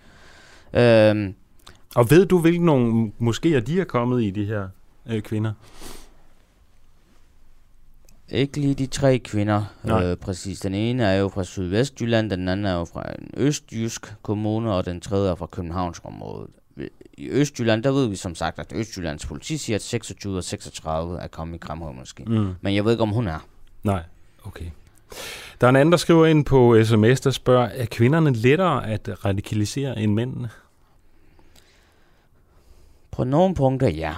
[0.74, 1.36] Øhm,
[1.96, 4.68] Og ved du, hvilke nogle moskéer de er kommet i, de her
[5.06, 5.54] øh, kvinder?
[8.34, 10.04] ikke lige de tre kvinder, Nej.
[10.06, 10.60] øh, præcis.
[10.60, 14.86] Den ene er jo fra Sydvestjylland, den anden er jo fra en østjysk kommune, og
[14.86, 16.50] den tredje er fra Københavnsområdet.
[17.18, 21.20] I Østjylland, der ved vi som sagt, at Østjyllands politi siger, at 26 og 36
[21.20, 22.24] er kommet i Grimhøj måske.
[22.24, 22.54] Mm.
[22.62, 23.48] Men jeg ved ikke, om hun er.
[23.84, 24.04] Nej,
[24.44, 24.66] okay.
[25.62, 29.26] Der er en anden, der skriver ind på sms, der spørger, er kvinderne lettere at
[29.26, 30.50] radikalisere end mændene?
[33.12, 34.14] På nogle punkter, ja.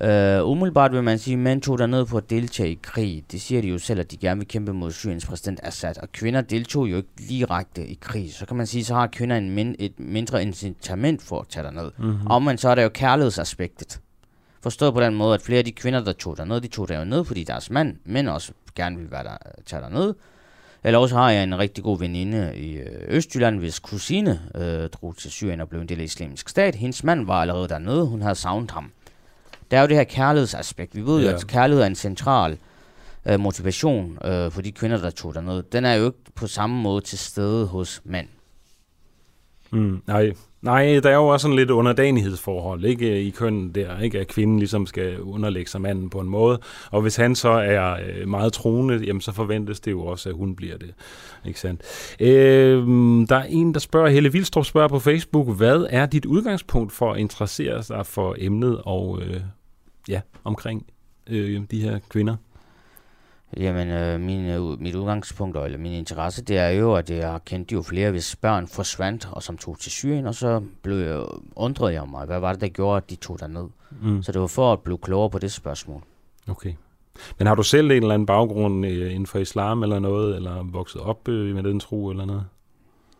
[0.00, 3.24] Uh, umiddelbart vil man sige, at mænd tog derned for at deltage i krig.
[3.32, 5.98] Det siger de jo selv, at de gerne vil kæmpe mod Syriens præsident Assad.
[6.02, 8.34] Og kvinder deltog jo ikke direkte i krig.
[8.34, 11.64] Så kan man sige, så har kvinder en min, et mindre incitament for at tage
[11.64, 11.90] derned.
[11.98, 12.26] Mm-hmm.
[12.26, 14.00] Og men så er der jo kærlighedsaspektet.
[14.62, 16.98] Forstået på den måde, at flere af de kvinder, der tog derned, de tog der
[16.98, 19.36] jo ned, fordi deres mand, mænd også gerne ville være der,
[19.66, 20.14] tage derned.
[20.84, 25.16] Eller også har jeg en rigtig god veninde i øh, Østjylland, hvis kusine øh, drog
[25.16, 26.74] til Syrien og blev en del af islamisk stat.
[26.74, 28.92] Hendes mand var allerede dernede, hun havde savnet ham.
[29.70, 30.96] Der er jo det her kærlighedsaspekt.
[30.96, 31.34] Vi ved jo, Ja.
[31.34, 32.58] at kærlighed er en central
[33.26, 35.62] øh, motivation øh, for de kvinder, der tog derned.
[35.62, 38.28] Den er jo ikke på samme måde til stede hos mænd.
[39.70, 40.32] Mm, nej,
[40.66, 44.20] Nej, der er jo også sådan lidt underdanighedsforhold ikke, i kønnen der, ikke?
[44.20, 46.58] at kvinden ligesom skal underlægge sig manden på en måde,
[46.90, 50.34] og hvis han så er øh, meget troende, jamen så forventes det jo også, at
[50.34, 50.94] hun bliver det.
[51.44, 51.82] Ikke sandt?
[52.20, 52.86] Øh,
[53.28, 57.12] der er en, der spørger, Helle Vildstrup spørger på Facebook, hvad er dit udgangspunkt for
[57.12, 59.40] at interessere sig for emnet og øh,
[60.08, 60.86] ja, omkring
[61.30, 62.36] øh, de her kvinder?
[63.56, 67.38] Jamen, øh, min, øh, mit udgangspunkt, eller min interesse, det er jo, at jeg har
[67.38, 71.24] kendt jo flere, hvis børn forsvandt, og som tog til Syrien, og så blev jeg,
[71.56, 73.66] undrede jeg mig, hvad var det, der gjorde, at de tog derned?
[74.02, 74.22] Mm.
[74.22, 76.02] Så det var for at blive klogere på det spørgsmål.
[76.48, 76.72] Okay.
[77.38, 80.62] Men har du selv en eller anden baggrund øh, inden for islam eller noget, eller
[80.62, 82.44] vokset op øh, med den tro eller noget?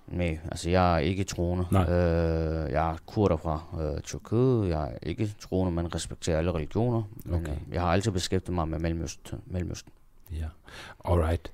[0.09, 1.67] Nej, altså jeg er ikke troende.
[1.71, 1.83] Nej.
[1.83, 4.69] Øh, jeg er kurder fra øh, Tyrkiet.
[4.69, 7.03] Jeg er ikke troende, men respekterer alle religioner.
[7.25, 7.53] Men okay.
[7.53, 9.39] øh, jeg har altid beskæftiget mig med Mellemøsten.
[9.47, 9.93] Mellemøsten.
[10.33, 10.47] Ja,
[11.05, 11.53] alright.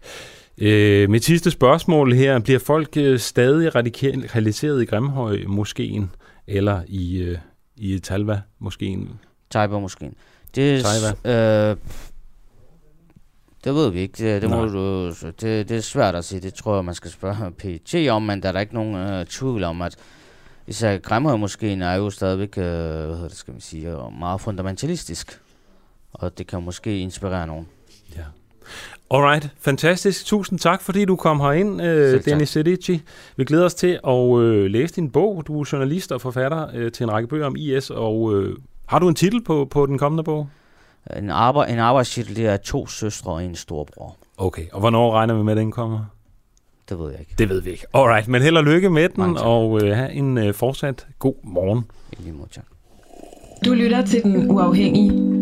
[0.58, 2.38] Øh, mit sidste spørgsmål her.
[2.38, 6.10] Bliver folk øh, stadig radikaliseret i Grimhøj moskeen
[6.46, 7.38] eller i, øh,
[7.76, 9.20] i Talva moskeen?
[9.50, 10.14] Taiba moskeen.
[10.54, 10.84] Det,
[11.24, 11.76] øh,
[13.64, 14.24] det ved vi ikke.
[14.24, 16.40] Det, det, må du, det, det er svært at sige.
[16.40, 19.26] Det tror jeg, man skal spørge PET om, men der er der ikke nogen øh,
[19.26, 19.96] tvivl om, at
[20.66, 25.40] især Grimhøj moskeen er jo stadigvæk, øh, hvad hedder det, skal man sige, meget fundamentalistisk.
[26.12, 27.68] Og det kan måske inspirere nogen.
[28.16, 28.24] Ja.
[29.10, 30.26] Alright, fantastisk.
[30.26, 33.02] Tusind tak, fordi du kom herind, øh, Dennis Sedici.
[33.36, 35.42] Vi glæder os til at øh, læse din bog.
[35.46, 38.56] Du er journalist og forfatter øh, til en række bøger om IS, og øh,
[38.86, 40.48] har du en titel på, på den kommende bog?
[41.16, 44.16] En, arbejde, en arbejdstitel, det er to søstre og en storbror.
[44.36, 46.04] Okay, og hvornår regner vi med, at den kommer?
[46.88, 47.34] Det ved jeg ikke.
[47.38, 47.86] Det ved vi ikke.
[47.94, 51.84] Alright, men held og lykke med den, og øh, have en øh, fortsat god morgen.
[52.12, 52.64] I lige måde, tak.
[53.64, 55.41] Du lytter til Den Uafhængige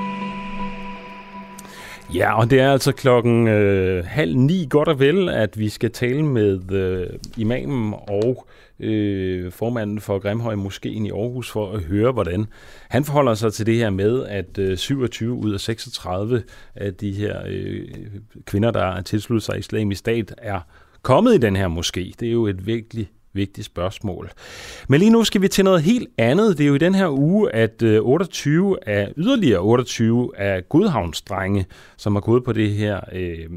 [2.15, 5.91] Ja, og det er altså klokken øh, halv ni godt og vel, at vi skal
[5.91, 7.07] tale med øh,
[7.37, 8.47] imamen og
[8.79, 12.45] øh, formanden for Grimhøj Moskeen i Aarhus for at høre, hvordan
[12.89, 16.43] han forholder sig til det her med, at øh, 27 ud af 36
[16.75, 17.87] af de her øh,
[18.45, 20.59] kvinder, der er tilsluttet sig islamisk stat, er
[21.01, 22.11] kommet i den her moské.
[22.19, 24.31] Det er jo et virkelig vigtigt spørgsmål.
[24.87, 26.57] Men lige nu skal vi til noget helt andet.
[26.57, 31.65] Det er jo i den her uge, at øh, 28 af yderligere 28 af Godhavnsdrenge,
[31.97, 33.49] som har gået på det her øh,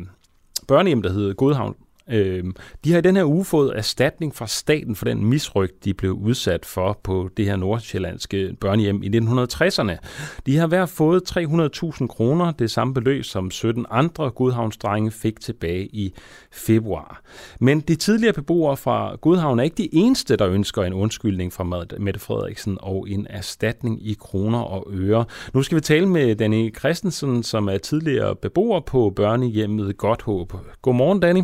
[0.68, 1.74] børnehjem, der hedder Godhavn
[2.10, 2.44] Øh,
[2.84, 6.12] de har i den her uge fået erstatning fra staten for den misrygt, de blev
[6.12, 9.96] udsat for på det her nordsjællandske børnehjem i 1960'erne.
[10.46, 15.86] De har hver fået 300.000 kroner, det samme beløb som 17 andre Godhavnsdrenge fik tilbage
[15.86, 16.14] i
[16.52, 17.22] februar.
[17.60, 21.84] Men de tidligere beboere fra Gudhavn er ikke de eneste, der ønsker en undskyldning fra
[21.98, 25.24] Mette Frederiksen og en erstatning i kroner og øre.
[25.54, 30.52] Nu skal vi tale med Danny Christensen, som er tidligere beboer på børnehjemmet Godthåb.
[30.82, 31.42] Godmorgen, Danny.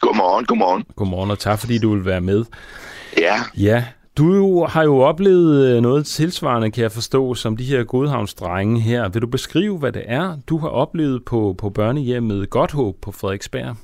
[0.00, 0.84] Godmorgen, godmorgen.
[0.96, 2.44] Godmorgen, og tak fordi du vil være med.
[3.18, 3.40] Ja.
[3.56, 3.84] Ja,
[4.16, 9.08] du har jo oplevet øh, noget tilsvarende, kan jeg forstå, som de her godhavnsdrenge her.
[9.08, 13.76] Vil du beskrive, hvad det er, du har oplevet på, på børnehjemmet Godthåb på Frederiksberg?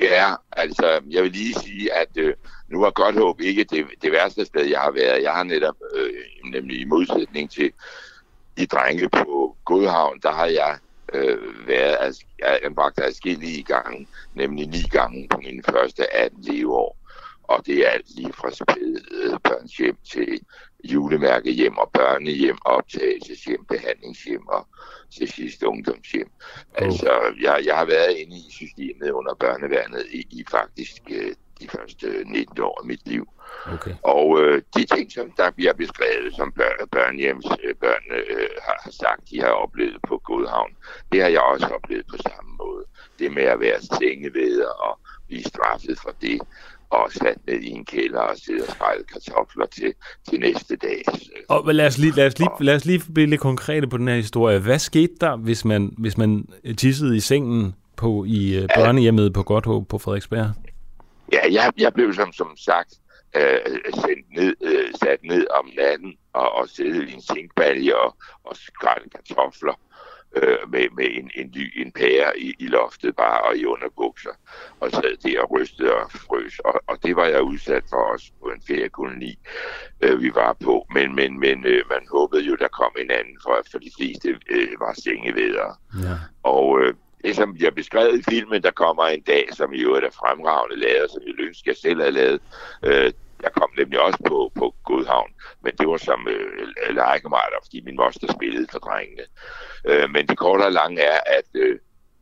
[0.00, 2.34] Ja, altså, jeg vil lige sige, at øh,
[2.68, 5.22] nu var Godthåb ikke det, det værste sted, jeg har været.
[5.22, 7.70] Jeg har netop, øh, nemlig i modsætning til
[8.58, 10.78] de drenge på Godhavn, der har jeg
[11.12, 12.18] øh, været
[12.62, 16.96] anbragt adskillige gange, nemlig ni gange på mine første 18 leveår.
[17.42, 20.40] Og det er alt lige fra spæde børns hjem til
[20.84, 24.66] julemærkehjem og børnehjem, optagelseshjem, behandlingshjem og
[25.18, 26.30] til sidst ungdomshjem.
[26.30, 26.84] Oh.
[26.86, 31.68] Altså, jeg, jeg har været inde i systemet under børneværnet i, i faktisk øh, de
[31.68, 33.28] første 19 år af mit liv.
[33.72, 33.94] Okay.
[34.02, 38.78] Og øh, de ting, som der bliver beskrevet, som børn, børnehjems øh, børn øh, har,
[38.84, 40.72] har sagt, de har oplevet på Godhavn,
[41.12, 42.84] det har jeg også oplevet på samme måde.
[43.18, 44.98] Det med at være sengeveder og
[45.28, 46.40] blive straffet for det,
[46.90, 49.94] og sat ned i en kælder og sidde og skrælle kartofler til,
[50.28, 51.02] til næste dag.
[51.48, 54.08] Og lad os, lige, lad, os lige, lad os lige blive lidt konkrete på den
[54.08, 54.58] her historie.
[54.58, 59.42] Hvad skete der, hvis man, hvis man tissede i sengen på i uh, børnehjemmet på
[59.42, 60.52] Godthåb på Frederiksberg?
[61.32, 62.94] Ja, jeg, jeg blev som, som sagt
[63.36, 68.16] øh, sendt ned, øh, sat ned om natten og, og sidde i en sinkbalje og,
[68.44, 69.74] og skrælle kartofler
[70.36, 74.30] øh, med, med en, en, en pære i, i loftet bare og i underbukser
[74.80, 76.58] og sad der og rystede og frøs.
[76.58, 79.38] Og, og det var jeg udsat for også på en feriekoloni,
[80.00, 80.86] øh, vi var på.
[80.94, 84.28] Men, men, men øh, man håbede jo, der kom en anden, for, for de fleste
[84.50, 85.80] øh, var sengeveder.
[86.02, 86.16] Ja.
[86.42, 86.94] Og øh,
[87.26, 90.76] det, som bliver beskrevet i filmen, der kommer en dag, som i øvrigt er fremragende
[90.76, 92.40] lavet, som jeg ønsker, jeg selv havde lavet.
[92.82, 93.12] Øh,
[93.42, 95.30] jeg kom nemlig også på, på Godhavn,
[95.62, 99.22] men det var som øh, legekammerater, fordi min moster spillede for drengene.
[99.84, 101.78] Øh, men det korte og lange er, at øh,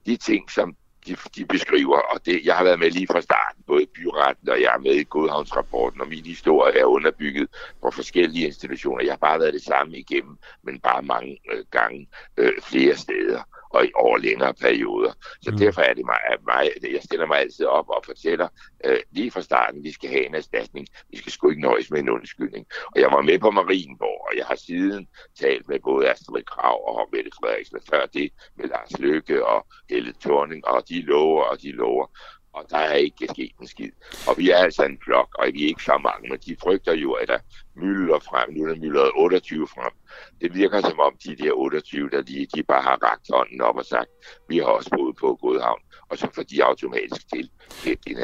[0.07, 0.77] de ting, som
[1.07, 4.49] de, de beskriver, og det, jeg har været med lige fra starten, både i byretten
[4.49, 7.49] og jeg er med i Godhavnsrapporten, og min historie er underbygget
[7.83, 9.05] på forskellige institutioner.
[9.05, 13.43] Jeg har bare været det samme igennem, men bare mange øh, gange øh, flere steder
[13.75, 15.13] og i over længere perioder.
[15.43, 15.57] Så mm.
[15.57, 18.49] derfor er det mig, at mig, jeg stiller mig altid op og fortæller
[18.85, 20.87] øh, lige fra starten, vi skal have en erstatning.
[21.11, 22.67] Vi skal sgu ikke nøjes med en undskyldning.
[22.95, 25.09] Og jeg var med på Marienborg, og jeg har siden
[25.41, 30.15] talt med både Astrid Krav og Mette Frederiksen, før det med Lars Løkke og Helle
[30.21, 32.07] Thorning, og de lover, og de lover
[32.57, 33.91] og der er ikke sket en skid.
[34.29, 36.95] Og vi er altså en flok, og vi er ikke så mange, men de frygter
[37.05, 37.39] jo, at der
[37.77, 38.47] mylder frem.
[38.55, 39.93] Nu er der myldret 28 frem.
[40.41, 43.77] Det virker som om de der 28, der de, de bare har rakt hånden op
[43.77, 44.11] og sagt,
[44.49, 47.51] vi har også boet på Godhavn, og så får de automatisk til.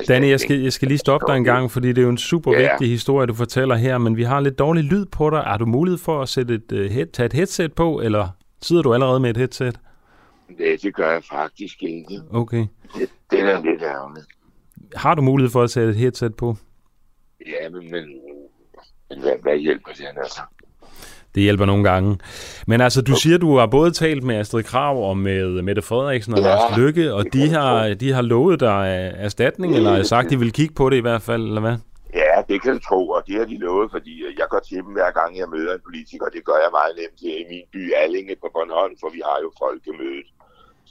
[0.08, 2.18] Danny, jeg skal, jeg skal lige stoppe dig en gang, fordi det er jo en
[2.18, 2.58] super ja.
[2.58, 5.42] vigtig historie, du fortæller her, men vi har lidt dårlig lyd på dig.
[5.46, 8.28] Er du mulighed for at sætte et, uh, head, tage et headset på, eller
[8.62, 9.80] sidder du allerede med et headset?
[10.58, 12.20] Det, det gør jeg faktisk ikke.
[12.30, 12.66] Okay.
[12.98, 14.26] Det, det er lidt ærgerligt.
[14.94, 16.56] Har du mulighed for at sætte et headset på?
[17.46, 18.04] Ja, men, men
[19.20, 20.40] hvad, hvad hjælper det altså?
[21.34, 22.18] Det hjælper nogle gange.
[22.66, 26.34] Men altså, du siger, du har både talt med Astrid Krav og med Mette Frederiksen
[26.34, 26.44] og ja.
[26.46, 30.52] Lars Lykke, og de har, de har lovet dig erstatning, eller har sagt, de vil
[30.52, 31.76] kigge på det i hvert fald, eller hvad?
[32.14, 34.92] Ja, det kan du tro, og det har de lovet, fordi jeg går til dem
[34.98, 36.26] hver gang, jeg møder en politiker.
[36.36, 39.50] Det gør jeg meget nemt i min by Allinge på Bornholm, for vi har jo
[39.62, 40.28] folkemødet.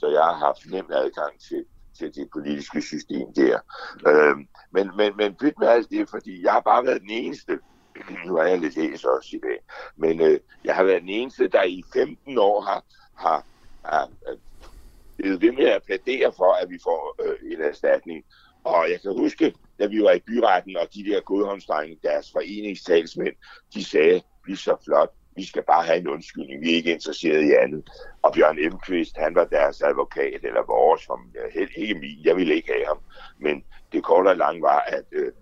[0.00, 1.64] Så jeg har haft nem adgang til,
[1.98, 3.58] til det politiske system der.
[4.06, 4.36] Øh,
[4.70, 7.58] men, men, men byt med alt det, fordi jeg har bare været den eneste,
[8.26, 9.58] nu er jeg lidt hæs også i dag,
[9.96, 13.44] men øh, jeg har været den eneste, der i 15 år har, har,
[13.84, 14.36] har, har
[15.16, 18.24] blevet ved med at plædere for, at vi får øh, en erstatning.
[18.64, 23.34] Og jeg kan huske, da vi var i byretten, og de der godhåndsdrenge, deres foreningstalsmænd,
[23.74, 27.42] de sagde, vi så flot, vi skal bare have en undskyldning, vi er ikke interesseret
[27.42, 27.90] i andet.
[28.22, 31.18] Og Bjørn Emqvist, han var deres advokat, eller vores, som
[31.54, 32.98] helt ikke min, jeg ville ikke have ham.
[33.38, 35.32] Men det korte og lange var, at øh,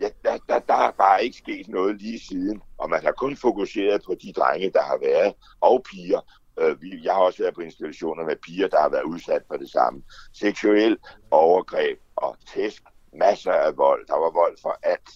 [0.00, 3.36] ja, der, der, der er bare ikke sket noget lige siden, og man har kun
[3.36, 6.20] fokuseret på de drenge, der har været, og piger.
[6.60, 9.70] Øh, jeg har også været på institutioner med piger, der har været udsat for det
[9.70, 10.02] samme.
[10.32, 10.98] Seksuel
[11.30, 12.82] overgreb og tæsk,
[13.12, 14.06] masser af vold.
[14.06, 15.10] Der var vold for alt.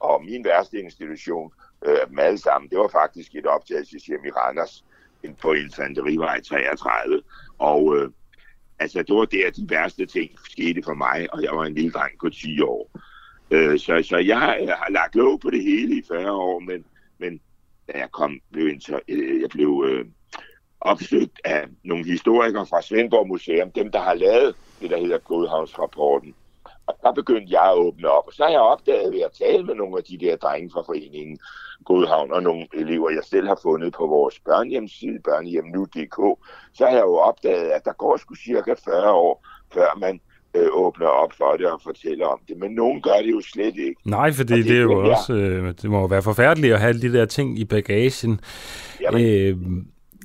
[0.00, 1.52] Og min værste institution,
[1.86, 4.84] øh, dem alle sammen, det var faktisk et optagelseshjem i Randers
[5.42, 7.22] på Infanterivej 33.
[7.58, 8.10] Og øh,
[8.78, 11.90] altså, det var der, de værste ting skete for mig, og jeg var en lille
[11.90, 12.90] dreng på 10 år.
[13.50, 16.58] Øh, så, så jeg har, jeg har lagt lov på det hele i 40 år,
[16.58, 16.84] men,
[17.18, 17.40] men
[17.88, 20.04] da jeg kom, blev, inter, øh, jeg blev øh,
[20.80, 26.34] opsøgt af nogle historikere fra Svendborg Museum, dem der har lavet det, der hedder Godhavnsrapporten.
[26.90, 29.64] Og der begyndte jeg at åbne op, og så har jeg opdaget ved at tale
[29.64, 31.38] med nogle af de der drenge fra foreningen
[31.84, 36.18] Godhavn, og nogle elever, jeg selv har fundet på vores børnehjemside, børnehjemnu.dk,
[36.74, 40.20] så har jeg jo opdaget, at der går sgu cirka 40 år, før man
[40.56, 42.56] øh, åbner op for det og fortæller om det.
[42.58, 44.00] Men nogen gør det jo slet ikke.
[44.04, 46.88] Nej, fordi det, det er jo også, øh, det må jo være forfærdeligt at have
[46.88, 48.40] alle de der ting i bagagen.
[49.00, 49.56] Jamen, øh,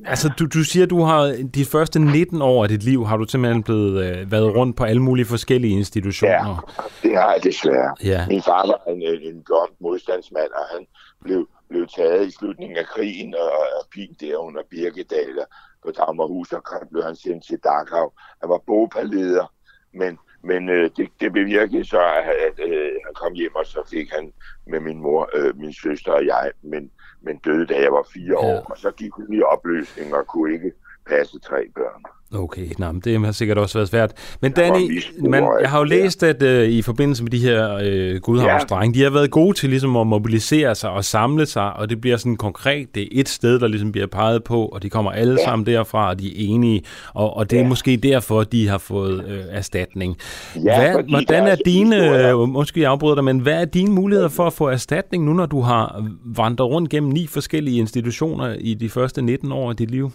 [0.05, 3.25] Altså, du, du siger, du har de første 19 år af dit liv, har du
[3.25, 6.73] simpelthen blevet øh, været rundt på alle mulige forskellige institutioner.
[6.77, 7.95] Ja, det har jeg desværre.
[8.03, 8.27] Ja.
[8.27, 10.87] Min far var en, en gomt modstandsmand, og han
[11.23, 15.39] blev, blev taget i slutningen af krigen og, og pint der under Birkedal
[15.83, 16.61] på Dagmarhus, og
[16.91, 18.11] blev han sendt til Dachau.
[18.41, 19.53] Han var bogpalleder,
[19.93, 23.81] men, men øh, det, det bevirkede så, at, at øh, han kom hjem, og så
[23.89, 24.33] fik han
[24.67, 26.91] med min mor, øh, min søster og jeg, men
[27.25, 28.47] men døde, da jeg var fire ja.
[28.47, 30.71] år, og så gik hun i opløsning og kunne ikke
[31.09, 32.03] passe tre børn.
[32.35, 34.11] Okay, nej, men det har sikkert også været svært.
[34.41, 37.75] Men Danny, man, jeg har jo læst, at uh, i forbindelse med de her
[38.13, 38.99] uh, gudhavnsdrenge, ja.
[38.99, 42.17] de har været gode til ligesom at mobilisere sig og samle sig, og det bliver
[42.17, 45.35] sådan konkret, det er et sted, der ligesom bliver peget på, og de kommer alle
[45.39, 45.45] ja.
[45.45, 46.81] sammen derfra, og de er enige,
[47.13, 47.67] og, og det er ja.
[47.67, 50.17] måske derfor, de har fået uh, erstatning.
[50.55, 54.29] Ja, hvad, hvordan er dine, uh, måske jeg afbryder dig, men hvad er dine muligheder
[54.29, 58.73] for at få erstatning nu, når du har vandret rundt gennem ni forskellige institutioner i
[58.73, 60.11] de første 19 år af dit liv?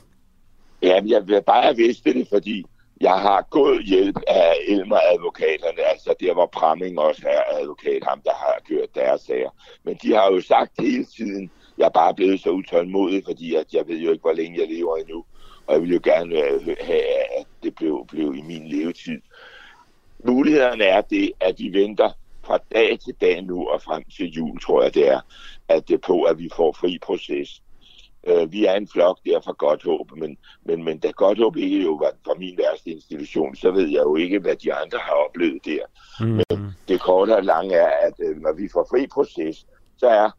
[0.83, 2.65] Ja, jeg vil bare have vidst det, fordi
[3.01, 8.35] jeg har god hjælp af Elmer-advokaterne, altså der var Pramming også er advokat, ham der
[8.35, 9.51] har kørt deres sager.
[9.85, 13.75] Men de har jo sagt hele tiden, jeg er bare blevet så utålmodig, fordi at
[13.75, 15.25] jeg ved jo ikke, hvor længe jeg lever endnu.
[15.67, 17.03] Og jeg vil jo gerne øh, have,
[17.39, 19.21] at det blev, blev i min levetid.
[20.25, 22.11] Mulighederne er det, at de venter
[22.45, 25.21] fra dag til dag nu og frem til jul, tror jeg det er,
[25.69, 27.63] at det er på, at vi får fri proces.
[28.27, 31.57] Øh, vi er en flok der fra godt håb, men, men, men da godt håb
[31.57, 34.99] ikke jo var for min værste institution, så ved jeg jo ikke, hvad de andre
[34.99, 35.85] har oplevet der.
[36.21, 36.27] Mm.
[36.27, 39.67] Men det korte og lange er, at øh, når vi får fri proces,
[39.97, 40.31] så er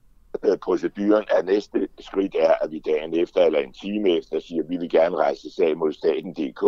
[0.45, 4.63] øh, proceduren, at næste skridt er, at vi dagen efter eller en time efter siger,
[4.63, 6.63] at vi vil gerne rejse sag mod staten.dk,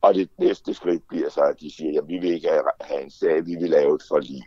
[0.00, 2.48] og det næste skridt bliver så, at de siger, at vi vil ikke
[2.80, 4.42] have en sag, vi vil lave et forlig.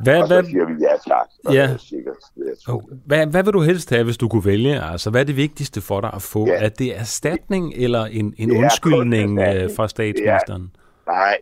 [0.00, 1.54] Hvad, og så hvad, siger vi ja tak.
[1.54, 1.76] Ja.
[1.78, 2.16] Sikkert,
[2.68, 4.82] oh, hvad, hvad vil du helst have, hvis du kunne vælge?
[4.82, 6.46] Altså, hvad er det vigtigste for dig at få?
[6.46, 6.64] Ja.
[6.64, 10.62] Er det erstatning eller en, en undskyldning øh, fra statsministeren?
[11.06, 11.38] Er, nej,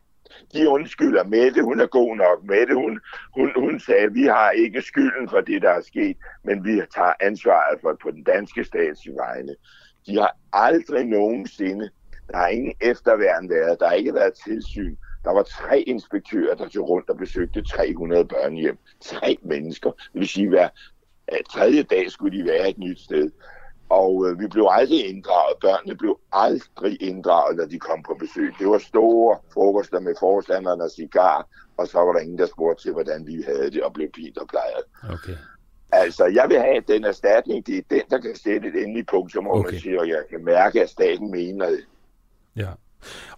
[0.52, 1.24] de undskylder.
[1.24, 2.44] Mette, hun er god nok.
[2.44, 3.00] Mette, hun,
[3.34, 7.12] hun, hun sagde, vi har ikke skylden for det, der er sket, men vi tager
[7.20, 9.54] ansvaret for på den danske stats vegne.
[10.06, 11.90] De har aldrig nogensinde,
[12.28, 14.96] der har ingen efterværn været, der har ikke været tilsyn.
[15.26, 18.78] Der var tre inspektører, der tog rundt og besøgte 300 børnehjem.
[19.00, 19.90] Tre mennesker.
[19.90, 20.68] Det vil sige, at hver
[21.50, 23.30] tredje dag skulle de være et nyt sted.
[23.88, 25.56] Og øh, vi blev aldrig inddraget.
[25.60, 28.54] Børnene blev aldrig inddraget, når de kom på besøg.
[28.58, 32.82] Det var store frokoster med forstanderne og cigar, og så var der ingen, der spurgte
[32.82, 35.14] til, hvordan vi havde det, og blev pint og plejet.
[35.14, 35.36] Okay.
[35.92, 37.66] Altså, jeg vil have den erstatning.
[37.66, 39.70] Det er den, der kan sætte et endeligt punkt, som okay.
[39.70, 41.84] man siger, og jeg kan mærke, at staten mener det.
[42.56, 42.70] Ja.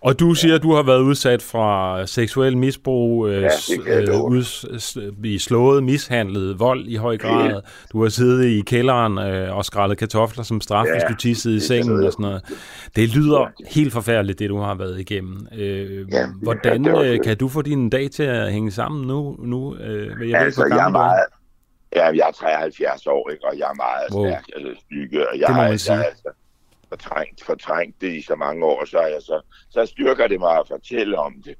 [0.00, 5.38] Og du siger, at du har været udsat for seksuel misbrug, øh, ja, øh, ud,
[5.38, 7.50] slået, mishandlet, vold i høj grad.
[7.50, 7.60] Ja.
[7.92, 11.56] Du har siddet i kælderen øh, og skrællet kartofler som straf, ja, hvis du tissede
[11.56, 12.42] i sengen og sådan noget.
[12.96, 13.64] Det lyder ja.
[13.70, 15.46] helt forfærdeligt, det du har været igennem.
[15.52, 19.36] Øh, ja, hvordan øh, kan du få din dag til at hænge sammen nu?
[19.38, 21.20] nu øh, jeg altså, ved, jeg er meget...
[21.96, 23.44] Ja, jeg er 73 år, ikke?
[23.46, 24.26] og jeg er meget wow.
[24.26, 25.94] stærk, altså stykke, og jeg, det må man sige.
[25.94, 26.28] Jeg, altså,
[26.88, 29.40] fortrængt, fortrængt det i så mange år, så, jeg, så,
[29.70, 31.56] så styrker det mig at fortælle om det.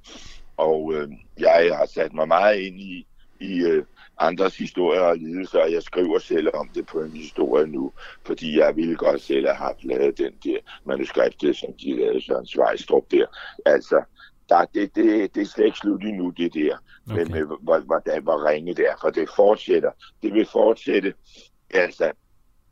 [0.57, 3.07] Og øh, jeg har sat mig meget ind i,
[3.41, 3.85] i øh,
[4.19, 7.93] andres historier og lidelser, og jeg skriver selv om det på en historie nu,
[8.27, 12.47] fordi jeg ville godt selv have haft lavet den der manuskript, som de lavede Søren
[12.47, 13.27] Svejstrup der.
[13.67, 14.03] Altså,
[14.49, 16.77] der, det, det, det er slet ikke slut endnu, det der,
[17.11, 17.17] okay.
[17.17, 19.91] men med, hvor, hvor, hvor ringe det er, for det fortsætter.
[20.23, 21.15] Det vil fortsætte,
[21.75, 22.13] altså,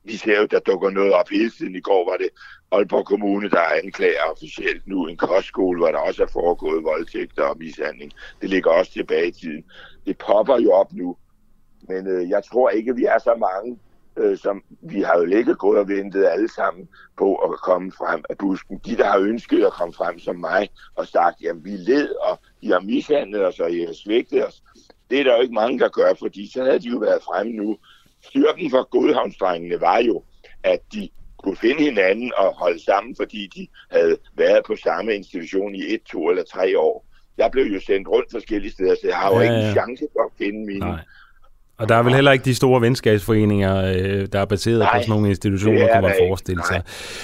[0.06, 1.76] vi ser jo, der dukker noget op hele tiden.
[1.76, 2.28] I går var det
[2.72, 7.58] Aalborg Kommune, der anklager officielt nu en kostskole, hvor der også er foregået voldtægter og
[7.58, 8.12] mishandling.
[8.40, 9.64] Det ligger også tilbage i tiden.
[10.06, 11.16] Det popper jo op nu.
[11.88, 13.78] Men øh, jeg tror ikke, vi er så mange,
[14.16, 16.88] øh, som vi har jo ligget gået og ventet alle sammen
[17.18, 18.80] på at komme frem af busken.
[18.86, 22.38] De, der har ønsket at komme frem som mig og sagt, jamen vi led, og
[22.62, 24.62] I har mishandlet os, og I har svigtet os.
[25.10, 27.52] Det er der jo ikke mange, der gør, fordi så havde de jo været fremme
[27.52, 27.76] nu
[28.28, 30.22] styrken for godhavnsdrengene var jo,
[30.62, 31.08] at de
[31.38, 36.02] kunne finde hinanden og holde sammen, fordi de havde været på samme institution i et,
[36.02, 37.06] to eller tre år.
[37.38, 40.04] Jeg blev jo sendt rundt forskellige steder, så jeg har jo ja, ikke en chance
[40.12, 40.78] for at finde mine.
[40.78, 41.00] Nej.
[41.78, 45.02] Og der er vel heller ikke de store venskabsforeninger, øh, der er baseret nej, på
[45.02, 46.82] sådan nogle institutioner, kan man forestille sig.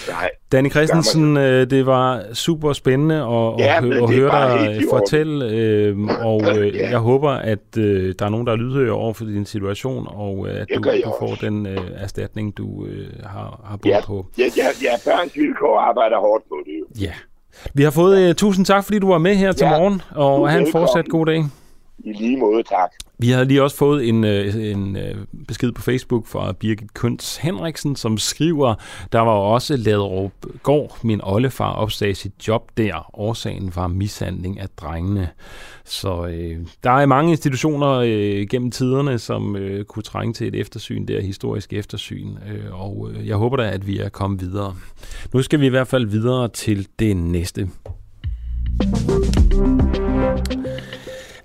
[0.08, 5.46] Nej, Danny Christensen, øh, det var super spændende at, ja, at, at høre dig fortælle,
[5.46, 6.90] øh, og øh, ja.
[6.90, 10.48] jeg håber, at øh, der er nogen, der er lydhører over for din situation, og
[10.48, 14.26] øh, at du, du får den øh, erstatning, du øh, har, har brugt ja, på.
[14.38, 17.04] Ja, ja, ja, børns vilkår arbejder hårdt på det jo.
[17.06, 17.12] Ja.
[17.74, 20.50] Vi har fået uh, tusind tak, fordi du var med her til ja, morgen, og
[20.50, 21.44] have en fortsat god dag.
[22.04, 22.90] I lige måde, tak.
[23.18, 25.16] Vi har lige også fået en, øh, en øh,
[25.48, 28.74] besked på Facebook fra Birgit Køns Henriksen, som skriver,
[29.12, 33.10] der var også Laderup Gård, min oldefar, opsagde sit job der.
[33.18, 35.28] Årsagen var mishandling af drengene.
[35.84, 40.54] Så øh, der er mange institutioner øh, gennem tiderne, som øh, kunne trænge til et
[40.54, 42.28] eftersyn, der historisk eftersyn.
[42.28, 44.74] Øh, og øh, jeg håber da, at vi er kommet videre.
[45.34, 47.68] Nu skal vi i hvert fald videre til det næste.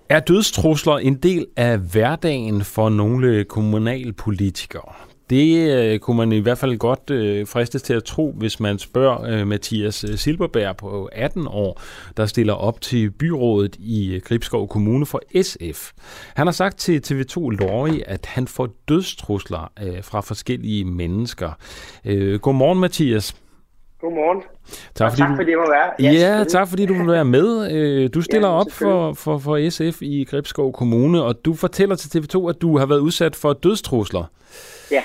[0.10, 4.94] Er dødstrusler en del af hverdagen for nogle kommunalpolitikere?
[5.30, 8.80] Det øh, kunne man i hvert fald godt øh, fristes til at tro, hvis man
[8.80, 11.82] spørger øh, Mathias øh, Silberberg på 18 år,
[12.18, 15.92] der stiller op til byrådet i øh, Gribskov Kommune for SF.
[16.36, 21.52] Han har sagt til TV2 Lorry, at han får dødstrusler øh, fra forskellige mennesker.
[22.06, 23.36] Øh, godmorgen Mathias.
[24.02, 24.44] Godmorgen.
[24.96, 25.92] Tak, fordi, tak fordi du, må være.
[26.00, 27.72] Ja, ja tak fordi du vil være med.
[27.72, 31.96] Øh, du stiller ja, op for, for, for SF i Gribskov Kommune, og du fortæller
[31.96, 34.24] til TV2, at du har været udsat for dødstrusler.
[34.92, 35.04] Ja.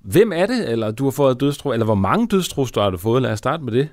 [0.00, 3.22] Hvem er det, eller du har fået dødstrusler, eller hvor mange dødstrusler har du fået?
[3.22, 3.88] Lad os starte med det.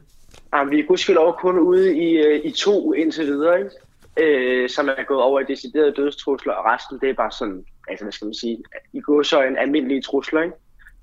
[0.53, 3.71] Jamen, vi er gudskelov kun ude i, øh, i to indtil videre, ikke?
[4.17, 8.05] Øh, som er gået over i deciderede dødstrusler, og resten det er bare sådan, altså
[8.05, 8.57] hvad skal man sige,
[8.93, 10.55] i går så en almindelig trusler, ikke?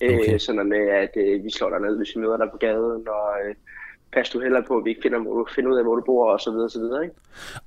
[0.02, 0.34] Okay.
[0.34, 3.08] Øh, sådan med, at øh, vi slår dig ned, hvis vi møder dig på gaden,
[3.08, 3.54] og øh,
[4.12, 6.02] pas du heller på, at vi ikke finder, hvor du finder ud af, hvor du
[6.06, 7.14] bor, og så videre, og så videre, ikke?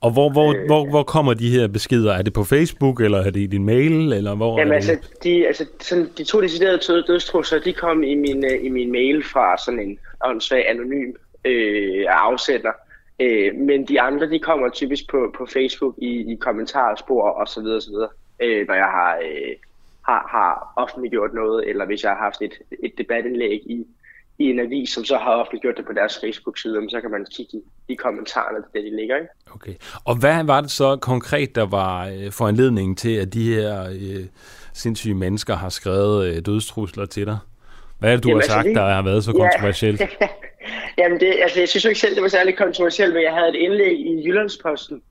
[0.01, 2.13] Og hvor, hvor, øh, hvor, hvor kommer de her beskeder?
[2.13, 4.91] Er det på Facebook, eller er det i din mail, eller hvor Jamen er altså,
[4.91, 5.23] det?
[5.23, 9.23] de, altså sådan, de to deciderede dødstrusler, de kom i min, øh, i min mail
[9.23, 11.13] fra sådan en åndssvag anonym
[11.45, 12.71] øh, afsender.
[13.19, 17.61] Øh, men de andre, de kommer typisk på, på Facebook i, i kommentarspor og så
[17.61, 19.55] videre, så videre øh, når jeg har, øh,
[20.09, 22.53] har, har offentliggjort noget, eller hvis jeg har haft et,
[22.83, 23.85] et debatindlæg i,
[24.39, 27.57] i en avis, som så har offentliggjort det på deres Facebook-side, så kan man kigge
[27.57, 27.61] i,
[27.93, 29.15] i kommentarerne det, de ligger.
[29.15, 29.27] Ikke?
[29.55, 29.73] Okay.
[30.05, 34.25] Og hvad var det så konkret, der var øh, foranledningen til, at de her øh,
[34.73, 37.37] sindssyge mennesker har skrevet øh, dødstrusler til dig?
[37.99, 39.37] Hvad er det, du Jamen, har altså, sagt, det- der har været så Ja.
[39.49, 40.01] kontroversielt?
[40.97, 43.49] Jamen, det, altså, jeg synes jo ikke selv, det var særlig kontroversielt, men jeg havde
[43.49, 45.01] et indlæg i Jyllandsposten,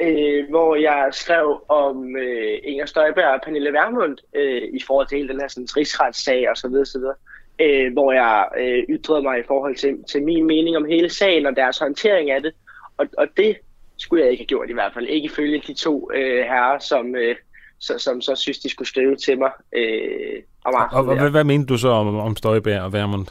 [0.00, 5.16] øh, hvor jeg skrev om øh, Inger Støjberg og Pernille Vermund øh, i forhold til
[5.16, 7.14] hele den her sådan, rigsretssag og så videre, så videre
[7.60, 11.46] øh, hvor jeg øh, ytrede mig i forhold til, til min mening om hele sagen
[11.46, 12.52] og deres håndtering af det.
[12.96, 13.56] Og, og det
[13.96, 15.06] skulle jeg ikke have gjort i hvert fald.
[15.06, 17.36] Ikke ifølge de to øh, herrer, som, øh,
[17.78, 21.08] så, som så synes, de skulle skrive til mig øh, om Og, aftenen.
[21.08, 21.20] og der.
[21.22, 23.26] hvad, hvad mente du så om, om Støjberg og Vermund?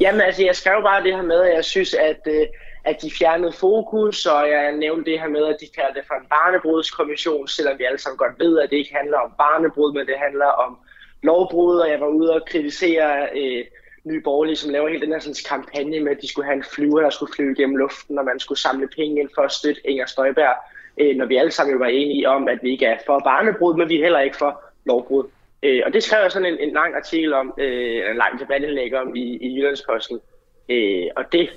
[0.00, 2.46] Jamen altså, jeg skrev bare det her med, at jeg synes, at, øh,
[2.84, 6.14] at de fjernede fokus, og jeg nævnte det her med, at de kalder det for
[6.14, 10.06] en barnebrudskommission, selvom vi alle sammen godt ved, at det ikke handler om barnebrud, men
[10.06, 10.78] det handler om
[11.22, 13.64] lovbrud, og jeg var ude og kritisere øh,
[14.04, 16.64] Nye Borgerlige, som laver hele den her sådan, kampagne med, at de skulle have en
[16.74, 19.90] flyver, der skulle flyve gennem luften, og man skulle samle penge ind for at støtte
[19.90, 20.56] Inger Støjberg,
[20.98, 23.76] øh, når vi alle sammen jo var enige om, at vi ikke er for barnebrud,
[23.76, 25.24] men vi er heller ikke for lovbrud.
[25.62, 28.94] Øh, og det skrev jeg sådan en, en lang artikel om, øh, en lang debatindlæg
[28.94, 30.20] om i, i Jyllandsposten.
[30.68, 31.50] Øh, og det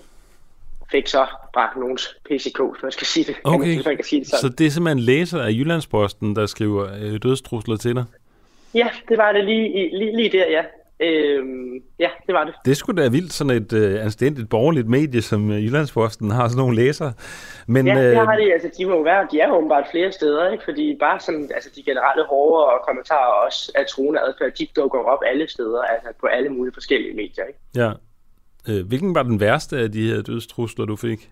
[0.92, 3.36] fik så bragt nogens PCK, hvis man skal sige det.
[3.44, 4.56] Okay, Hvis man kan sige det så sådan.
[4.58, 8.06] det er simpelthen læser af Jyllandsposten, der skriver øh, dødstrusler til dig?
[8.74, 10.64] Ja, det var det lige, lige, lige der, ja.
[11.00, 12.54] Øhm, ja, det var det.
[12.66, 16.58] Det skulle da vildt, sådan et øh, anstændigt borgerligt medie, som øh, Jyllandsposten har sådan
[16.58, 17.14] nogle læsere.
[17.68, 18.54] Men, Ja, det øh, har de.
[18.54, 20.64] Altså, de må jo være, de er jo åbenbart flere steder, ikke?
[20.64, 25.00] Fordi bare sådan, altså de generelle hårde og kommentarer også af truende adfærd, de dukker
[25.00, 27.60] op alle steder, altså på alle mulige forskellige medier, ikke?
[27.76, 27.92] ja.
[28.70, 31.30] Øh, hvilken var den værste af de her dødstrusler, du fik?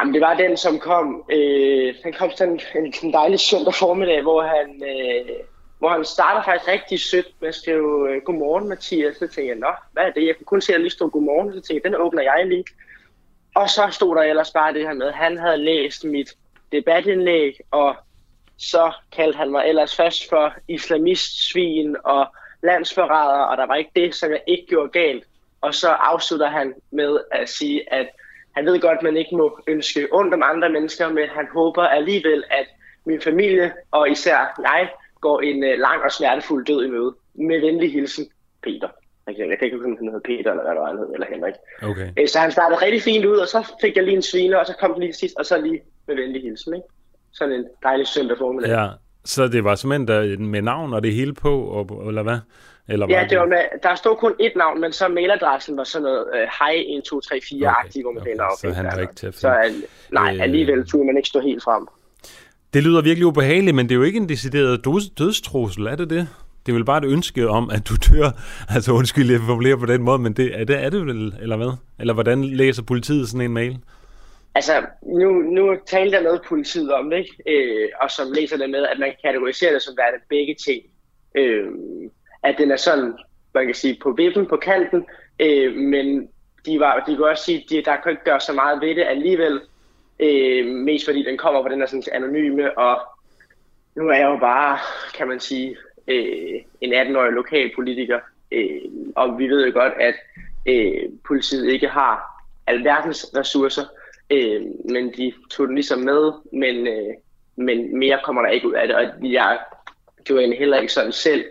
[0.00, 4.22] Jamen, det var den, som kom, øh, den kom sådan en, en dejlig søndag formiddag,
[4.22, 5.36] hvor han, øh,
[5.78, 9.16] hvor han starter faktisk rigtig sødt med at skrive øh, Godmorgen, Mathias.
[9.16, 10.26] Så tænkte jeg, nå, hvad er det?
[10.26, 12.46] Jeg kunne kun se, at der lige stod Godmorgen, så tænkte jeg, den åbner jeg
[12.46, 12.64] lige.
[13.54, 16.34] Og så stod der ellers bare det her med, han havde læst mit
[16.72, 17.96] debatindlæg, og
[18.58, 22.26] så kaldte han mig ellers først for islamistsvin og
[22.62, 25.24] landsforræder, og der var ikke det, som jeg ikke gjorde galt.
[25.60, 28.08] Og så afslutter han med at sige, at
[28.56, 31.82] han ved godt, at man ikke må ønske ondt om andre mennesker, men han håber
[31.82, 32.66] alligevel, at
[33.04, 34.88] min familie og især jeg
[35.20, 37.14] går en øh, lang og smertefuld død i møde.
[37.34, 38.26] Med venlig hilsen,
[38.62, 38.88] Peter.
[39.26, 41.26] Jeg kan ikke huske, om han hedder Peter, eller hvad det var, han hed, eller
[41.34, 41.54] Henrik.
[41.82, 42.08] Okay.
[42.18, 44.66] Øh, Så han startede rigtig fint ud, og så fik jeg lige en sviner, og
[44.66, 46.74] så kom den lige sidst, og så lige med venlig hilsen.
[46.74, 46.86] Ikke?
[47.32, 48.70] Sådan en dejlig søndag formiddag.
[48.70, 48.88] Ja,
[49.24, 52.38] så det var simpelthen der, med navn og det hele på, og, eller hvad?
[52.90, 56.02] Eller Ja, det var med, der stod kun ét navn, men så mailadressen var sådan
[56.02, 59.14] noget øh, hej 1, 2, 3, 4-agtigt, hvor man okay, okay, så han var ikke
[59.14, 60.42] til at Så al- nej, Øh.
[60.42, 61.86] alligevel turde man ikke stå helt frem.
[62.74, 66.10] Det lyder virkelig ubehageligt, men det er jo ikke en decideret døds- dødstrussel, er det
[66.10, 66.28] det?
[66.66, 68.30] Det er vel bare et ønske om, at du dør.
[68.74, 71.56] Altså undskyld, jeg formulerer på den måde, men det, er, det, er det vel, eller
[71.56, 71.72] hvad?
[72.00, 73.78] Eller hvordan læser politiet sådan en mail?
[74.54, 74.72] Altså,
[75.02, 77.34] nu, nu talte jeg med politiet om det, ikke?
[77.46, 80.82] Øh, og som læser det med, at man kategoriserer det som værende begge ting.
[81.34, 81.66] Øh,
[82.42, 83.14] at den er sådan,
[83.54, 85.06] man kan sige, på vippen, på kanten,
[85.40, 86.28] øh, men
[86.66, 88.94] de, var, de kan også sige, at de, der kan ikke gøre så meget ved
[88.94, 89.60] det alligevel,
[90.20, 93.00] øh, mest fordi den kommer på den her sådan, anonyme, og
[93.96, 94.78] nu er jeg jo bare,
[95.14, 95.76] kan man sige,
[96.08, 98.20] øh, en 18-årig lokalpolitiker,
[98.52, 98.80] øh,
[99.16, 100.14] og vi ved jo godt, at
[100.66, 103.84] øh, politiet ikke har alverdens ressourcer,
[104.30, 107.14] øh, men de tog den ligesom med, men, øh,
[107.56, 109.58] men mere kommer der ikke ud af det, og jeg
[110.24, 111.44] gjorde en heller ikke sådan selv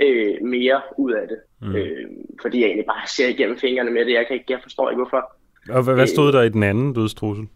[0.00, 1.74] øh, mere ud af det, mm.
[1.74, 2.08] øh,
[2.42, 5.02] fordi jeg egentlig bare ser igennem fingrene med det, jeg, kan ikke, jeg forstår ikke
[5.02, 5.32] hvorfor.
[5.70, 7.48] Og hvad, hvad stod der i den anden dødstrussel?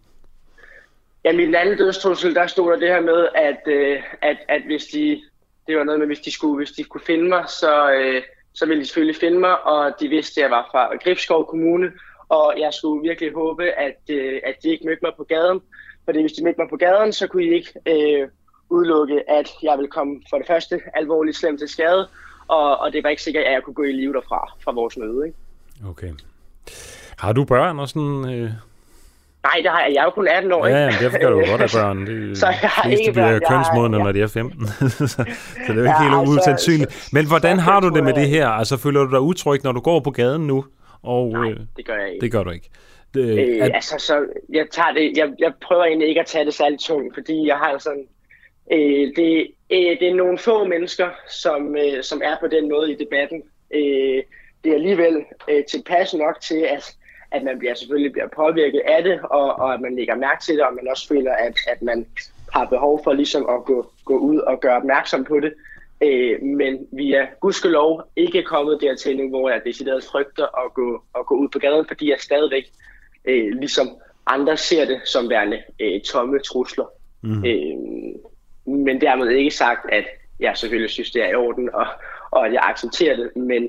[1.25, 4.63] Ja, i den anden dødstrussel, der stod der det her med, at, øh, at, at
[4.67, 5.21] hvis de,
[5.67, 8.23] det var noget med, hvis de skulle, hvis de kunne finde mig, så, øh,
[8.55, 11.93] så ville de selvfølgelig finde mig, og de vidste, at jeg var fra Gribskov Kommune,
[12.29, 15.61] og jeg skulle virkelig håbe, at, øh, at de ikke mødte mig på gaden,
[16.05, 18.29] fordi hvis de mødte mig på gaden, så kunne de ikke øh,
[18.71, 22.09] udelukke, at jeg ville komme for det første alvorligt slemt til skade,
[22.49, 24.97] og, og det var ikke sikkert, at jeg kunne gå i live derfra, fra vores
[24.97, 25.27] møde.
[25.27, 25.39] Ikke?
[25.91, 26.11] Okay.
[27.19, 28.25] Har du børn og sådan...
[28.35, 28.51] Øh...
[29.43, 29.95] Nej, det har jeg.
[29.95, 30.97] Jeg er jo kun 18 år, Ja, ikke?
[30.99, 32.07] ja, derfor kan du godt have børn.
[32.07, 33.41] Det, Så jeg har ikke bliver børn.
[33.47, 34.03] Har- kønsmodne, ja.
[34.03, 34.67] når de er 15.
[34.91, 35.23] så, så
[35.67, 37.09] det er jo ikke Ja, helt altså, usandsynligt.
[37.13, 38.49] Men hvordan har du det med det her?
[38.49, 40.65] Altså, føler du dig utryg, når du går på gaden nu?
[41.03, 42.21] Og, Nej, øh, det gør jeg ikke.
[42.25, 42.71] Det gør du ikke.
[43.15, 43.71] Det, øh, at...
[43.75, 47.15] Altså, så jeg, tager det, jeg, jeg prøver egentlig ikke at tage det særlig tungt,
[47.15, 48.05] fordi jeg har sådan...
[48.73, 52.93] Øh, det, øh, det er nogle få mennesker, som, øh, som er på den måde
[52.93, 53.43] i debatten.
[53.75, 54.23] Øh,
[54.65, 56.97] det er alligevel øh, tilpas nok til, at,
[57.31, 60.55] at man bliver, selvfølgelig bliver påvirket af det, og, og at man lægger mærke til
[60.55, 62.07] det, og man også føler, at, at man
[62.53, 65.53] har behov for ligesom at gå, gå ud og gøre opmærksom på det.
[66.03, 71.03] Øh, men vi er gudskelov ikke kommet dertil nu, hvor jeg decideret frygter at gå,
[71.19, 72.65] at gå ud på gaden, fordi jeg stadigvæk,
[73.25, 73.89] øh, ligesom
[74.27, 76.85] andre ser det som værende øh, tomme trusler.
[77.23, 77.45] Mm.
[77.45, 78.15] Øh,
[78.67, 80.05] men dermed ikke sagt, at
[80.41, 81.87] jeg selvfølgelig synes, det er i orden, og,
[82.31, 83.63] og at jeg accepterer det, men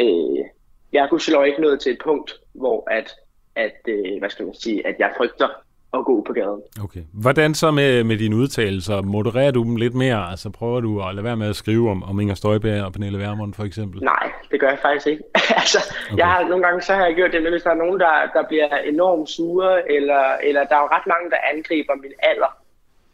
[0.00, 0.44] øh,
[0.92, 3.14] jeg er gudskelov ikke nået til et punkt, hvor at,
[3.56, 5.48] at øh, hvad skal man sige, at jeg frygter
[5.94, 6.62] at gå på gaden.
[6.84, 7.00] Okay.
[7.12, 9.02] Hvordan så med, med dine udtalelser?
[9.02, 10.30] Modererer du dem lidt mere?
[10.30, 13.18] Altså prøver du at lade være med at skrive om, om Inger Støjberg og Pernille
[13.18, 14.02] Vermund for eksempel?
[14.02, 15.22] Nej, det gør jeg faktisk ikke.
[15.60, 15.78] altså,
[16.12, 16.18] okay.
[16.18, 18.42] jeg har, nogle gange så har jeg gjort det, hvis der er nogen, der, der
[18.48, 22.50] bliver enormt sure, eller, eller der er jo ret mange, der angriber min alder,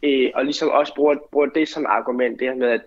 [0.03, 2.81] øh, og ligesom også bruger, bruger det som argument, det her med, at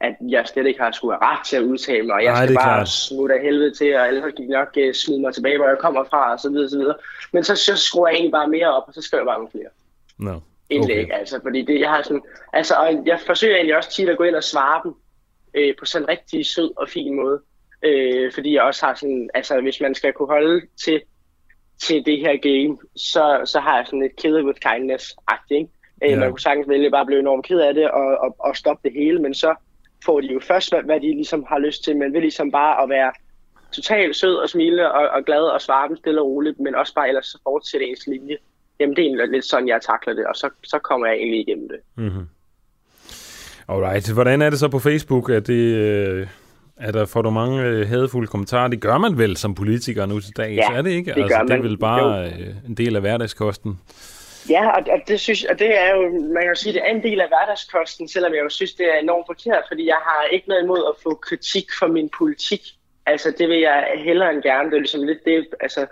[0.00, 2.46] at jeg slet ikke har skulle have ret til at udtale mig, og jeg Nej,
[2.46, 2.88] skal bare klart.
[2.88, 6.04] smutte af helvede til, og ellers kan nok uh, smide mig tilbage, hvor jeg kommer
[6.04, 6.94] fra, og så videre, så videre.
[7.32, 9.50] Men så, så skruer jeg egentlig bare mere op, og så skriver jeg bare nogle
[9.50, 9.68] flere.
[10.18, 10.40] No.
[10.70, 11.14] Indlæg, okay.
[11.18, 12.22] altså, fordi det, jeg har sådan,
[12.52, 14.94] altså, og jeg forsøger egentlig også tit at gå ind og svare dem,
[15.54, 17.40] øh, på sådan en rigtig sød og fin måde.
[17.82, 21.02] Øh, fordi jeg også har sådan, altså, hvis man skal kunne holde til,
[21.82, 25.70] til det her game, så, så har jeg sådan et kill with kindness-agtigt, ikke?
[26.04, 26.20] Øh, yeah.
[26.20, 28.88] Man kunne sagtens vælge bare at blive enormt ked af det og, og, og stoppe
[28.88, 29.54] det hele, men så
[30.04, 32.82] får de jo først, hvad, hvad de ligesom har lyst til, men vil ligesom bare
[32.82, 33.12] at være
[33.72, 36.94] totalt sød og smile og, og glad og svare dem stille og roligt, men også
[36.94, 38.36] bare ellers fortsætte ens linje.
[38.80, 41.40] Jamen det er egentlig lidt sådan, jeg takler det, og så, så kommer jeg egentlig
[41.40, 41.78] igennem det.
[41.96, 42.26] Mm-hmm.
[43.68, 45.30] Alright, hvordan er det så på Facebook?
[45.30, 46.26] Er det, øh,
[46.76, 48.68] er der, får du mange øh, hadefulde kommentarer?
[48.68, 51.14] Det gør man vel som politiker nu til dag, ja, er det ikke?
[51.14, 53.80] det altså, det er vel bare øh, en del af hverdagskosten?
[54.50, 56.86] Ja, og, og det synes og det er jo, man kan jo sige, det er
[56.86, 60.24] en del af hverdagskosten, selvom jeg jo synes, det er enormt forkert, fordi jeg har
[60.32, 62.60] ikke noget imod at få kritik for min politik.
[63.06, 64.70] Altså, det vil jeg hellere end gerne.
[64.70, 65.86] Det er ligesom lidt det, altså,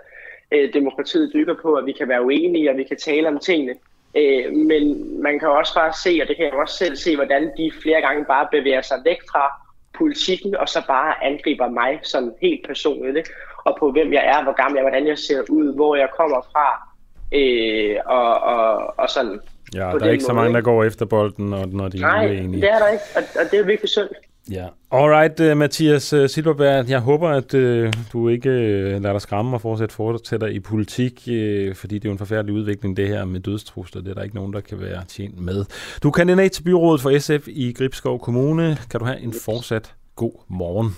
[0.51, 3.75] øh, demokratiet bygger på, at vi kan være uenige, og vi kan tale om tingene.
[4.17, 4.83] Øh, men
[5.21, 7.71] man kan jo også bare se, og det kan jeg også selv se, hvordan de
[7.81, 9.51] flere gange bare bevæger sig væk fra
[9.93, 13.29] politikken, og så bare angriber mig som helt personligt,
[13.65, 16.09] og på hvem jeg er, hvor gammel jeg er, hvordan jeg ser ud, hvor jeg
[16.17, 16.92] kommer fra,
[17.35, 19.39] øh, og, og, og sådan.
[19.73, 20.21] Ja, der er ikke måde.
[20.21, 22.61] så mange, der går efter bolden, når, når de Nej, er uenige.
[22.61, 24.09] det er der ikke, og, og det er virkelig synd.
[24.51, 24.65] Ja.
[24.91, 29.57] Alright, uh, Mathias uh, Silberberg, jeg håber, at uh, du ikke uh, lader dig skræmme
[29.57, 33.25] og fortsætte fortsætter i politik, uh, fordi det er jo en forfærdelig udvikling, det her
[33.25, 34.01] med dødstrusler.
[34.01, 35.65] Det er der ikke nogen, der kan være tjent med.
[36.03, 38.77] Du er kandidat til byrådet for SF i Gribskov Kommune.
[38.91, 40.95] Kan du have en fortsat god morgen.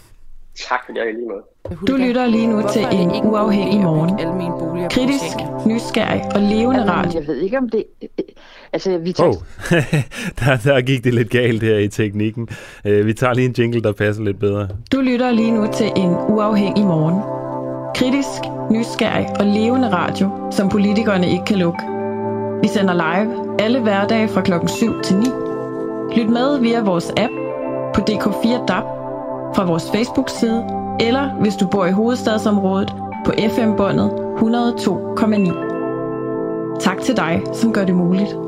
[0.69, 1.43] Tak for det, lige måde.
[1.87, 4.89] Du lytter lige nu til en uafhængig morgen.
[4.89, 7.19] Kritisk, nysgerrig og levende radio.
[7.19, 7.83] Jeg ved ikke, om det...
[8.73, 9.29] Altså, vi tager...
[9.29, 9.35] Oh.
[10.39, 12.47] der, der gik det lidt galt her i teknikken.
[12.85, 14.67] Uh, vi tager lige en jingle, der passer lidt bedre.
[14.91, 17.21] Du lytter lige nu til en uafhængig morgen.
[17.95, 18.41] Kritisk,
[18.71, 21.79] nysgerrig og levende radio, som politikerne ikke kan lukke.
[22.61, 25.25] Vi sender live alle hverdage fra klokken 7 til 9.
[26.15, 27.33] Lyt med via vores app
[27.95, 28.94] på DK4 DAB,
[29.55, 30.65] fra vores Facebook-side
[30.99, 32.93] eller hvis du bor i hovedstadsområdet
[33.25, 36.79] på FM-båndet 102,9.
[36.79, 38.44] Tak til dig, som gør det muligt.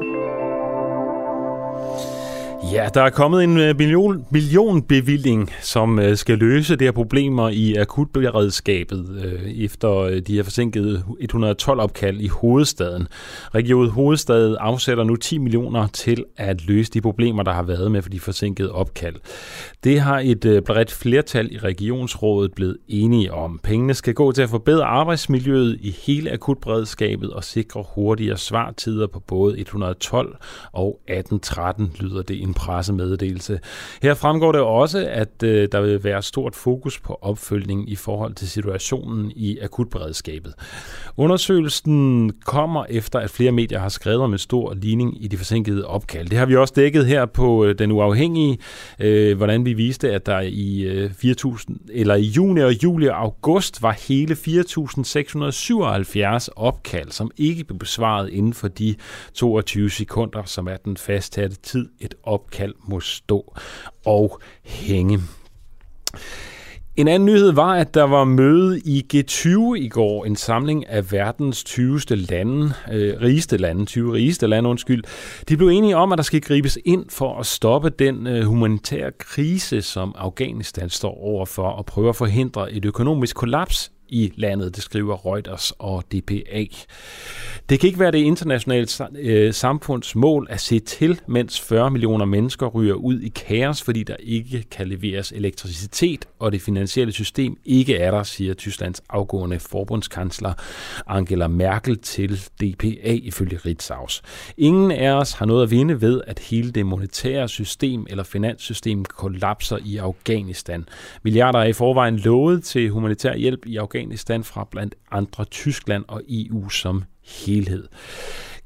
[2.72, 7.49] Ja, der er kommet en million, million, millionbevilling, som øh, skal løse de her problemer
[7.49, 13.07] i akutberedskabet øh, efter øh, de her forsinkede 112 opkald i hovedstaden.
[13.56, 18.02] Region Hovedstad afsætter nu 10 millioner til at løse de problemer, der har været med
[18.02, 19.15] for de forsinkede opkald.
[19.84, 23.60] Det har et bredt flertal i regionsrådet blevet enige om.
[23.64, 29.19] Pengene skal gå til at forbedre arbejdsmiljøet i hele akutberedskabet og sikre hurtigere svartider på
[29.19, 30.35] både 112
[30.73, 33.60] og 1813, lyder det en pressemeddelelse.
[34.02, 38.34] Her fremgår det også, at øh, der vil være stort fokus på opfølgning i forhold
[38.34, 40.54] til situationen i akutberedskabet.
[41.18, 45.88] Undersøgelsen kommer efter, at flere medier har skrevet om en stor ligning i de forsinkede
[45.88, 46.30] opkald.
[46.30, 48.58] Det har vi også dækket her på øh, Den Uafhængige,
[49.00, 53.22] øh, hvordan vi viste, at der i øh, 4000 eller i juni og juli og
[53.22, 58.96] august var hele 4.677 opkald, som ikke blev besvaret inden for de
[59.34, 63.53] 22 sekunder, som er den fastsatte tid, et op kald må stå
[64.06, 65.19] og hænge.
[66.98, 71.11] En anden nyhed var, at der var møde i G20 i går, en samling af
[71.11, 71.99] verdens 20.
[72.10, 75.03] lande, øh, rigeste lande, 20 rigeste lande, undskyld.
[75.49, 79.11] De blev enige om, at der skal gribes ind for at stoppe den øh, humanitære
[79.19, 84.84] krise, som Afghanistan står overfor, og prøve at forhindre et økonomisk kollaps i landet, det
[84.84, 86.66] skriver Reuters og DPA.
[87.70, 88.88] Det kan ikke være det internationale
[89.20, 94.04] øh, samfunds mål at se til, mens 40 millioner mennesker ryger ud i kaos, fordi
[94.04, 99.60] der ikke kan leveres elektricitet, og det finansielle system ikke er der, siger Tysklands afgående
[99.60, 100.54] forbundskansler
[101.08, 104.22] Angela Merkel til DPA ifølge Ritzhaus.
[104.58, 109.06] Ingen af os har noget at vinde ved, at hele det monetære system eller finanssystem
[109.06, 110.86] kollapser i Afghanistan.
[111.24, 113.97] Milliarder er i forvejen lovet til humanitær hjælp i Afghanistan
[114.44, 117.03] fra blandt andre Tyskland og EU som
[117.45, 117.88] helhed.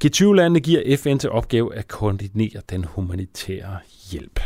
[0.05, 3.77] G20-landene giver FN til opgave at koordinere den humanitære
[4.11, 4.39] hjælp.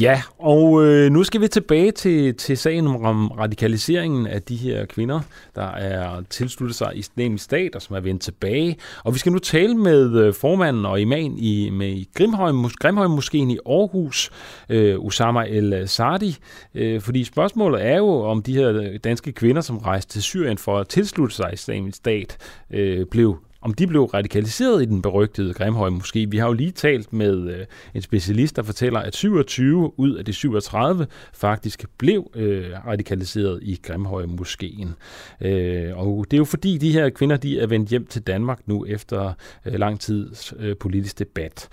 [0.00, 4.86] Ja, og øh, nu skal vi tilbage til, til sagen om radikaliseringen af de her
[4.86, 5.20] kvinder,
[5.54, 8.76] der er tilsluttet sig islamisk stat og som er vendt tilbage.
[9.04, 13.50] Og vi skal nu tale med øh, formanden og imam i, med Grimhøj, Grimhøj Moskeen
[13.50, 14.30] i Aarhus,
[14.68, 16.36] øh, Osama El Sadi,
[16.74, 20.78] øh, fordi spørgsmålet er jo, om de her danske kvinder, som rejste til Syrien for
[20.78, 22.36] at tilslutte sig islamisk stat,
[22.70, 26.30] øh, blev om de blev radikaliseret i den berygtede Grimhøj måske.
[26.30, 30.24] Vi har jo lige talt med øh, en specialist, der fortæller, at 27 ud af
[30.24, 34.94] de 37 faktisk blev øh, radikaliseret i Grimhøj moskeen.
[35.40, 38.60] Øh, og det er jo fordi, de her kvinder de er vendt hjem til Danmark
[38.66, 39.32] nu efter
[39.66, 41.68] øh, lang tids øh, politisk debat.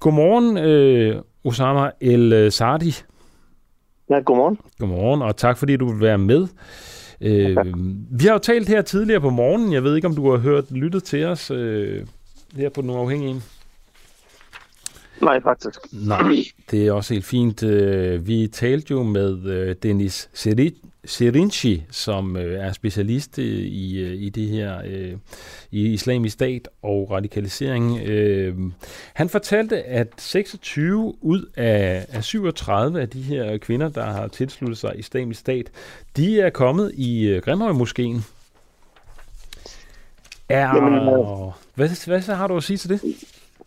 [0.00, 2.94] Godmorgen, øh, Osama El Sardi.
[4.10, 4.58] Ja, godmorgen.
[4.78, 6.48] Godmorgen, og tak fordi du vil være med.
[7.22, 7.56] Øh,
[8.10, 9.72] vi har jo talt her tidligere på morgenen.
[9.72, 12.06] Jeg ved ikke, om du har hørt lyttet til os øh,
[12.56, 13.42] her på Den Uafhængige.
[15.22, 15.78] Nej, faktisk.
[15.92, 17.62] Nej, det er også helt fint.
[17.62, 20.30] Øh, vi talte jo med øh, Dennis
[21.04, 24.80] Serinci, som øh, er specialist i, i det her
[25.70, 28.00] i islamisk stat og radikalisering.
[29.14, 34.78] Han fortalte, at 26 ud af, af 37 af de her kvinder, der har tilsluttet
[34.78, 35.70] sig islamisk stat,
[36.16, 38.24] de er kommet i Grimhøj-moskeen.
[40.48, 40.92] Er, Jamen,
[41.74, 43.00] hvad, hvad, hvad har du at sige til det?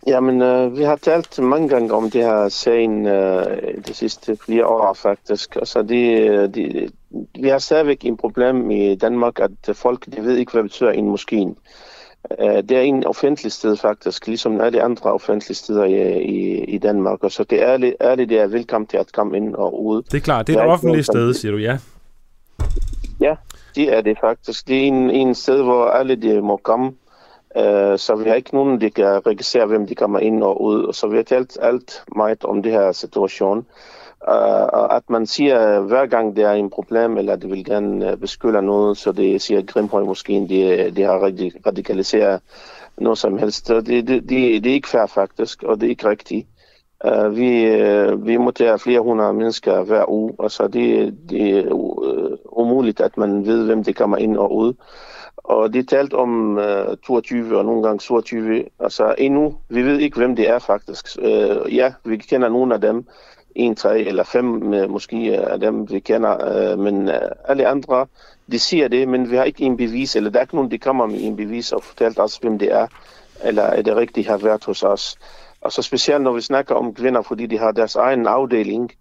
[0.07, 3.45] Jamen, øh, vi har talt mange gange om det her sagen øh,
[3.87, 5.55] de sidste flere år faktisk.
[5.55, 6.89] Altså, det, de,
[7.39, 10.91] vi har stadigvæk en problem i Danmark, at folk de ved ikke, hvad det betyder
[10.91, 11.57] en moskeen.
[12.39, 16.77] Øh, det er en offentlig sted faktisk, ligesom alle andre offentlige steder i, i, i
[16.77, 17.23] Danmark.
[17.23, 20.01] Og så det er alle, alle det er velkommen til at komme ind og ud.
[20.01, 21.77] Det er klart, det er et offentligt sted, siger du, ja.
[23.19, 23.35] Ja,
[23.75, 24.67] det er det faktisk.
[24.67, 26.91] Det er en, en sted, hvor alle de må komme
[27.57, 30.93] Øh, så vi har ikke nogen, der kan registrere, hvem de kommer ind og ud.
[30.93, 33.65] Så vi har talt alt meget om det her situation.
[34.27, 38.17] Og at man siger, hver gang det er en problem, eller det vil gerne øh,
[38.17, 41.19] beskylde noget, så det siger Grimhøj måske, de, de øh, har
[41.65, 42.41] radikaliseret
[42.97, 43.67] noget som helst.
[43.67, 44.29] Det, det, det,
[44.63, 46.47] det er ikke fair faktisk, og det er ikke rigtigt.
[47.05, 51.71] Uh, vi, uh, vi modtager flere hundrede mennesker hver uge, og så det, det er
[51.71, 54.73] uh, umuligt, at man ved, hvem det kommer ind og ud.
[55.37, 58.63] Og det talt om uh, 22 og nogle gange 27.
[58.79, 61.05] Altså endnu, vi ved ikke, hvem det er faktisk.
[61.21, 63.05] Uh, ja, vi kender nogle af dem.
[63.55, 66.73] En, tre eller fem uh, måske øh, af dem, vi kender.
[66.73, 67.13] Uh, men uh,
[67.47, 68.05] alle andre,
[68.51, 70.15] de siger det, men vi har ikke en bevis.
[70.15, 72.71] Eller der er ikke nogen, der kommer med en bevis og fortæller os, hvem det
[72.71, 72.87] er.
[73.43, 75.17] Eller er det rigtigt har været hos os.
[75.61, 78.91] Og så specielt, når vi snakker om kvinder, fordi de har deres egen afdeling,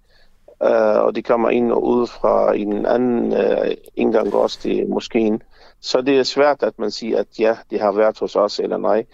[0.60, 5.42] uh, og de kommer ind og ud fra en anden uh, indgang også til moskeen.
[5.80, 8.76] Så det er svært, at man siger, at ja, det har været hos os eller
[8.76, 9.04] nej.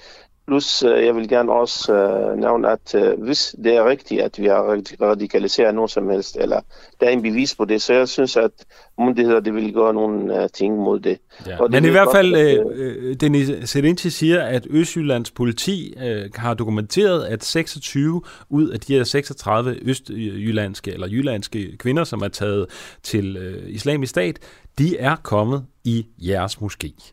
[0.50, 4.38] Plus, øh, jeg vil gerne også uh, nævne, at uh, hvis det er rigtigt, at
[4.38, 4.62] vi har
[5.00, 6.60] radikaliseret noget som helst, eller
[7.00, 8.50] der er en bevis på det, så jeg synes, at
[8.98, 11.18] myndigheder det vil gøre nogle uh, ting mod det.
[11.46, 11.60] Ja.
[11.60, 16.54] Og det Men i hvert fald, øh, Denis Serinci siger, at Østjyllands politi øh, har
[16.54, 22.66] dokumenteret, at 26 ud af de her 36 østjyllandske eller jyllandske kvinder, som er taget
[23.02, 24.38] til øh, islamisk stat,
[24.78, 27.12] de er kommet i jeres moské.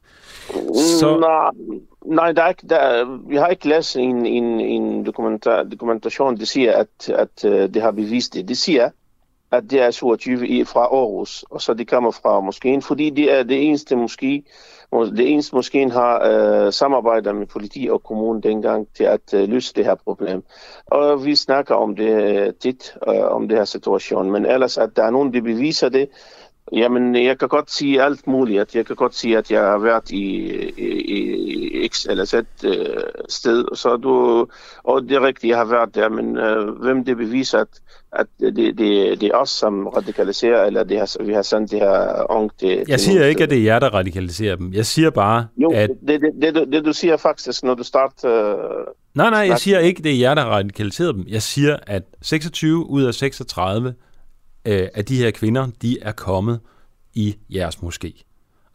[0.99, 1.17] Så...
[1.19, 1.77] Nej,
[2.07, 6.45] nej der er ikke, der, vi har ikke læst en, en, en dokumenta, dokumentation, der
[6.45, 8.47] siger, at, at uh, det har bevist det.
[8.47, 8.89] Det siger,
[9.51, 13.33] at det er 27 i, fra Aarhus, og så det kommer fra moskeen, fordi det
[13.33, 14.41] er det eneste moské,
[14.91, 16.15] det eneste moskeen har
[16.65, 20.43] uh, samarbejdet med politi og kommunen dengang til at uh, løse det her problem.
[20.85, 24.89] Og vi snakker om det uh, tit, uh, om det her situation, men ellers at
[24.95, 26.09] der er nogen, der beviser det,
[26.73, 28.75] Jamen, jeg kan godt sige alt muligt.
[28.75, 32.73] Jeg kan godt sige, at jeg har været i, i, i X eller Z uh,
[33.29, 34.47] sted, så du,
[34.83, 37.67] og det er rigtigt, jeg har været der, men uh, hvem det beviser, at,
[38.11, 41.79] at det, det, det er os, som radikaliserer, eller det har, vi har sendt det
[41.79, 42.69] her ung til...
[42.69, 44.73] Jeg til siger ikke, at det er jer, der radikaliserer dem.
[44.73, 45.89] Jeg siger bare, jo, at...
[46.07, 48.55] Det, det, det, det, det du siger faktisk, når du starter...
[48.55, 51.25] Uh, nej, nej, jeg siger ikke, det er jer, der radikaliserer dem.
[51.27, 53.93] Jeg siger, at 26 ud af 36
[54.67, 56.59] øh, at de her kvinder, de er kommet
[57.13, 58.23] i jeres moské.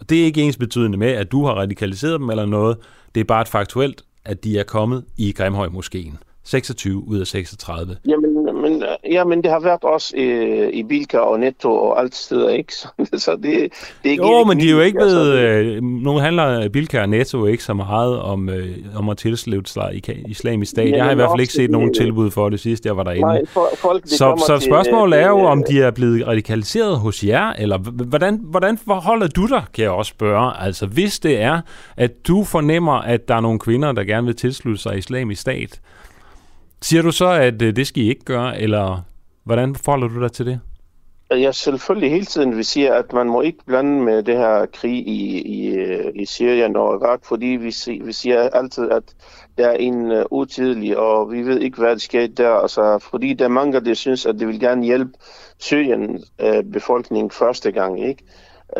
[0.01, 2.77] Og det er ikke ens betydende med, at du har radikaliseret dem eller noget.
[3.15, 6.19] Det er bare et faktuelt, at de er kommet i Grimhøj Moskeen.
[6.45, 7.97] 26 ud af 36.
[8.09, 8.32] Jamen,
[8.63, 12.49] men, ja, men det har været også i, i Bilka og Netto og alt steder,
[12.51, 12.73] ikke?
[12.77, 13.71] Så, så det, det
[14.05, 15.39] er ikke Jo, men de er jo ikke altså, ved...
[15.39, 20.01] Øh, nogle handler Bilka og Netto ikke så meget om, øh, om at tilslutte sig
[20.29, 20.89] islamisk stat.
[20.91, 22.97] Ja, jeg har i hvert fald ikke set det- nogen tilbud for det sidste, jeg
[22.97, 23.21] var derinde.
[23.27, 24.17] Nej, for, folk, så
[24.47, 28.41] så til- spørgsmålet er jo, til, om de er blevet radikaliseret hos jer, eller hvordan,
[28.43, 30.53] hvordan forholder du dig, kan jeg også spørge.
[30.61, 31.61] Altså, hvis det er,
[31.97, 35.81] at du fornemmer, at der er nogle kvinder, der gerne vil tilslutte sig islamisk stat,
[36.83, 39.03] siger du så, at øh, det skal I ikke gøre, eller
[39.45, 40.61] hvordan forholder du dig til det?
[41.31, 42.57] Ja, selvfølgelig hele tiden.
[42.57, 46.27] vil sige, at man må ikke blande med det her krig i, i, øh, i
[46.27, 49.03] Syrien og Irak, fordi vi, vi siger altid, at
[49.59, 52.51] der er en øh, uh, utidlig, og vi ved ikke, hvad der sker der.
[52.51, 55.13] Altså, fordi der er mange, der synes, at de vil gerne hjælpe
[55.59, 58.25] Syrien uh, befolkning første gang, ikke?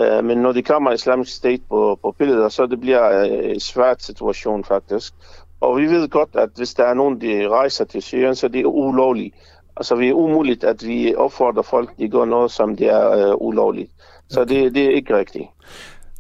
[0.01, 3.61] Uh, men når det kommer islamisk stat på, på billeder, så det bliver uh, en
[3.61, 5.15] svær situation faktisk.
[5.63, 8.61] Og vi ved godt, at hvis der er nogen, der rejser til Syrien, så det
[8.61, 9.35] er ulovligt.
[9.77, 13.47] Altså, det er umuligt, at vi opfordrer folk, de gør noget, som det er uh,
[13.47, 13.91] ulovligt.
[14.29, 15.45] Så det, det er ikke rigtigt.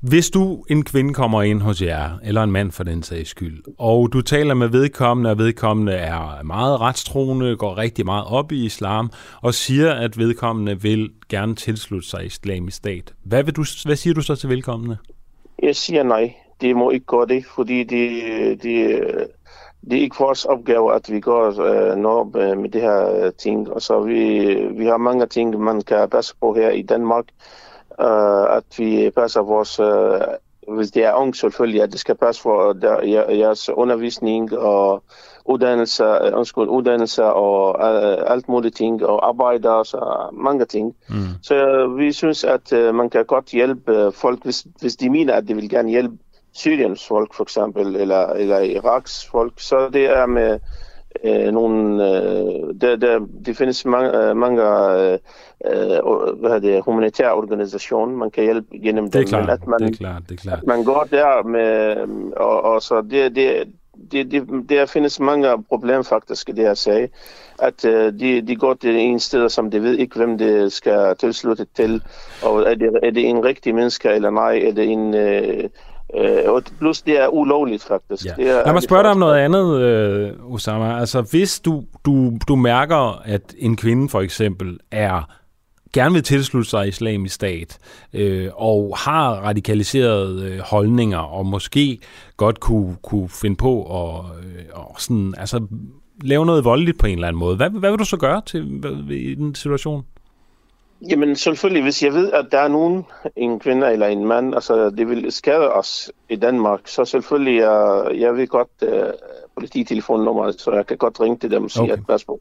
[0.02, 3.62] Hvis du, en kvinde, kommer ind hos jer, eller en mand for den sags skyld,
[3.78, 8.64] og du taler med vedkommende, og vedkommende er meget retstroende, går rigtig meget op i
[8.64, 9.10] islam,
[9.42, 14.14] og siger, at vedkommende vil gerne tilslutte sig islamisk stat, hvad, vil du, hvad siger
[14.14, 14.96] du så til vedkommende?
[15.62, 16.34] Jeg siger nej.
[16.62, 18.22] Det må ikke gøre det, fordi det,
[18.62, 19.02] det,
[19.90, 23.32] det er ikke vores opgave, at vi går uh, noget med, med det her øh,
[23.38, 23.72] ting.
[23.72, 27.24] Og så vi, vi har mange ting, man kan passe på her i Danmark.
[27.98, 32.42] Uh, at vi passer vores, uh, hvis det er ung selvfølgelig, at det skal passe
[32.42, 35.02] for der, jer- jeres undervisning og
[35.44, 40.94] uddannelse, uh, undskyld, uddannelse og uh, alt muligt ting, og arbejder og så mange ting.
[41.08, 41.14] Mm.
[41.42, 45.10] Så øh, vi synes, at øh, man kan godt hjælpe øh, folk, hvis, hvis de
[45.10, 46.14] mener, at de vil gerne hjælpe
[46.52, 50.58] Syriens folk for eksempel, eller, eller Iraks folk, så det er med
[51.24, 55.18] øh, nogle, øh, der, der, det findes mange, øh, mange øh,
[55.66, 59.80] øh, hvad det, humanitære organisationer, man kan hjælpe gennem Det er dem, klart, at man,
[59.80, 60.58] det er klart, det er klart.
[60.58, 61.96] at man går der med,
[62.36, 63.68] og, og så det, det,
[64.12, 67.10] det, det, der findes mange problemer faktisk i det her sag,
[67.58, 71.16] at uh, de, de går til en sted, som de ved ikke, hvem det skal
[71.16, 72.02] tilslutte til,
[72.42, 75.14] og er det, er det en rigtig menneske eller nej, er det en...
[75.14, 75.70] Uh,
[76.12, 78.26] uh, og plus det er ulovligt faktisk.
[78.26, 78.32] Ja.
[78.36, 80.98] Det er, Lad mig spørge dig om noget andet, øh, Osama.
[81.00, 85.28] Altså, hvis du, du, du mærker, at en kvinde for eksempel er
[85.92, 87.78] gerne vil tilslutte sig islamisk stat,
[88.12, 91.98] øh, og har radikaliserede øh, holdninger, og måske
[92.36, 95.66] godt kunne, kunne finde på at øh, og sådan, altså,
[96.22, 97.56] lave noget voldeligt på en eller anden måde.
[97.56, 100.04] Hvad, hvad vil du så gøre til, hvad, i den situation?
[101.10, 103.04] Jamen selvfølgelig, hvis jeg ved, at der er nogen,
[103.36, 108.10] en kvinde eller en mand, altså det vil skade os i Danmark, så selvfølgelig, jeg,
[108.14, 108.88] jeg vil godt uh,
[109.56, 111.92] polititelefonnummer, så jeg kan godt ringe til dem og sige, Okay.
[111.92, 112.02] okay.
[112.02, 112.40] at pas på.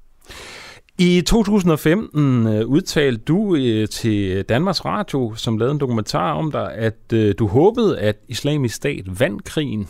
[1.00, 6.74] I 2015 øh, udtalte du øh, til Danmarks Radio, som lavede en dokumentar om dig,
[6.74, 9.88] at øh, du håbede, at islamisk stat vandt krigen.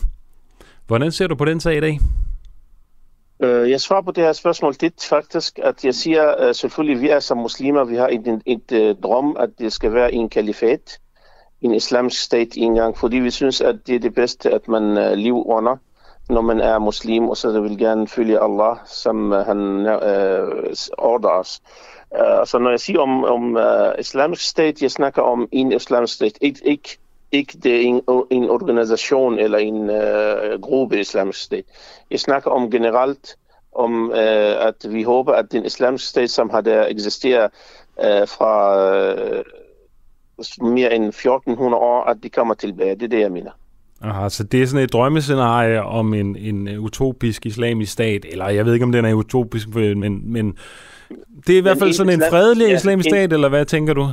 [0.87, 1.99] Hvordan ser du på den sag i dag?
[3.43, 7.09] Uh, jeg svarer på det her spørgsmål lidt faktisk, at jeg siger uh, selvfølgelig, vi
[7.09, 10.29] er som muslimer, vi har et, et, et uh, drøm, at det skal være en
[10.29, 10.99] kalifat,
[11.61, 15.17] en islamisk stat engang, fordi vi synes, at det er det bedste, at man uh,
[15.17, 15.77] lever under,
[16.29, 21.39] når man er muslim, og så vil gerne følge Allah, som uh, han uh, ordrer
[21.39, 21.61] os.
[22.11, 26.13] Uh, så når jeg siger om, om uh, islamisk stat, jeg snakker om en islamisk
[26.13, 26.97] stat, ikke, ikke,
[27.31, 28.01] ikke det er en,
[28.31, 31.63] en organisation eller en uh, gruppe islamisk stat.
[32.11, 33.35] Jeg snakker om generelt,
[33.75, 37.51] om uh, at vi håber, at den islamiske stat, som har der eksisteret
[37.97, 38.75] uh, fra
[39.13, 39.43] uh,
[40.61, 42.95] mere end 1400 år, at de kommer tilbage.
[42.95, 43.51] Det er det, jeg mener.
[44.03, 48.49] Aha, så det er sådan et drømmescenarie om en, en øh, utopisk islamisk stat, eller
[48.49, 50.57] jeg ved ikke, om den er utopisk, men, men
[51.47, 54.09] det er i hvert fald sådan en fredelig ja, islamisk stat, eller hvad tænker du?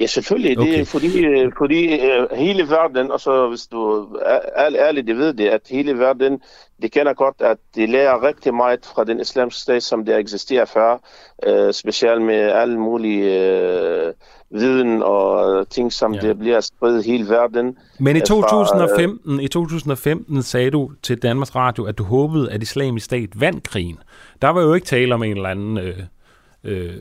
[0.00, 0.50] Ja, selvfølgelig.
[0.56, 0.80] Det Okay.
[0.80, 4.40] er fordi, øh, fordi øh, hele verden, og så hvis du er
[4.78, 6.40] ærlig, det ved det, at hele verden,
[6.82, 10.64] de kender godt, at de lærer rigtig meget fra den islamiske stat, som der eksisterer
[10.64, 10.98] før,
[11.46, 14.12] øh, specielt med alle mulige øh,
[14.50, 16.20] viden og ting, som Ja.
[16.20, 17.78] det bliver spredt hele verden.
[18.00, 22.52] Men i øh, fra, 2015, i 2015 sagde du til Danmarks Radio, at du håbede,
[22.52, 23.98] at islamisk stat vandt krigen.
[24.42, 25.98] Der var jo ikke tale om en eller anden øh,
[26.64, 26.92] øh,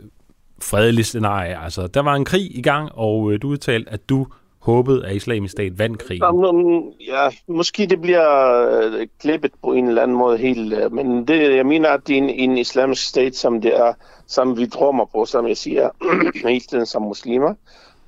[0.63, 1.63] fredelig scenarie.
[1.63, 4.27] Altså, der var en krig i gang, og øh, du udtalte, at du
[4.59, 6.93] håbede, at islamisk stat vandt krigen?
[7.07, 8.27] Ja, måske det bliver
[8.71, 12.13] øh, klippet på en eller anden måde helt, øh, men det, jeg mener, at det
[12.13, 13.93] er en, en islamisk stat, som det er,
[14.27, 15.89] som vi drømmer på, som jeg siger,
[16.47, 17.53] hele tiden som muslimer.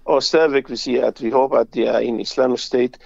[0.05, 2.97] Og stadigvæk vil sige, at vi håber, at det er en islamisk stat.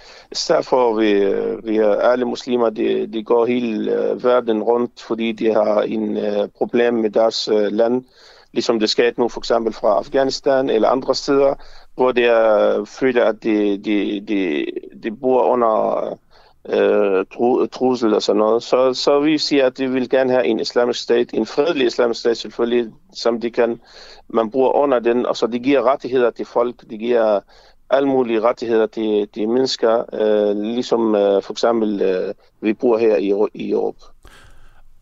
[0.48, 5.82] Derfor vi, øh, vi alle muslimer, de, de går hele verden rundt, fordi de har
[5.82, 8.04] en uh, problem med deres uh, land,
[8.52, 11.54] ligesom det sker nu for eksempel fra Afghanistan eller andre steder,
[11.94, 14.66] hvor de uh, føler, at de, de, de,
[15.02, 16.18] de bor under
[16.68, 18.62] øh, tru, trussel og sådan noget.
[18.62, 22.20] Så, så vi siger, at de vil gerne have en islamisk stat, en fredelig islamisk
[22.20, 23.80] stat selvfølgelig, som de kan,
[24.28, 27.40] man bruger under den, og så de giver rettigheder til folk, de giver
[27.90, 33.16] alle mulige rettigheder til, til mennesker, øh, ligesom øh, for eksempel øh, vi bor her
[33.16, 34.04] i, i Europa.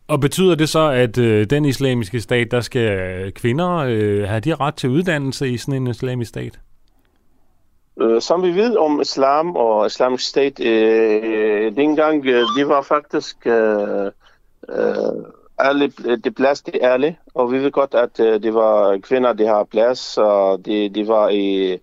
[0.09, 4.41] Og betyder det så, at øh, den islamiske stat, der skal øh, kvinder øh, have
[4.41, 6.59] de ret til uddannelse i sådan en islamisk stat?
[8.01, 12.83] Øh, som vi ved om islam og islamisk stat, øh, øh dengang øh, det var
[12.83, 14.11] faktisk øh,
[14.69, 15.25] øh,
[15.59, 15.93] alle,
[16.25, 19.65] det plads til alle, og vi ved godt, at øh, det var kvinder, der har
[19.65, 21.79] plads, og det, det var i,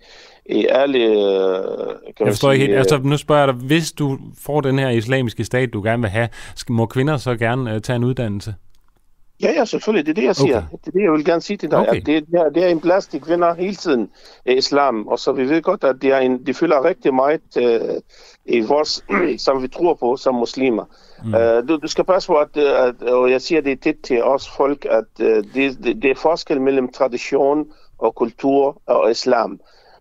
[0.46, 1.00] i alle...
[1.00, 1.14] Øh,
[2.18, 2.78] kan jeg forstår ikke helt.
[2.78, 6.10] Altså, nu spørger jeg dig, hvis du får den her islamiske stat, du gerne vil
[6.10, 6.30] have,
[6.70, 8.54] må kvinder så gerne uh, tage en uddannelse?
[9.42, 10.06] Ja, ja, selvfølgelig.
[10.06, 10.58] Det er det, jeg siger.
[10.58, 10.68] Okay.
[10.72, 11.80] Det er det, jeg vil gerne sige til dig.
[11.80, 12.00] Okay.
[12.00, 14.10] At det, det, er, det er en plads til kvinder hele tiden
[14.46, 15.08] i islam.
[15.08, 17.96] Og så vi ved godt, at det er en, de føler rigtig meget uh,
[18.46, 19.06] i vores,
[19.46, 20.86] som vi tror på som muslimer.
[21.26, 21.34] Mm.
[21.34, 24.50] Uh, du, du skal passe på, at, at, og jeg siger det tit til os
[24.50, 27.66] folk, at uh, det, det, det er forskel mellem tradition
[27.98, 29.60] og kultur og islam.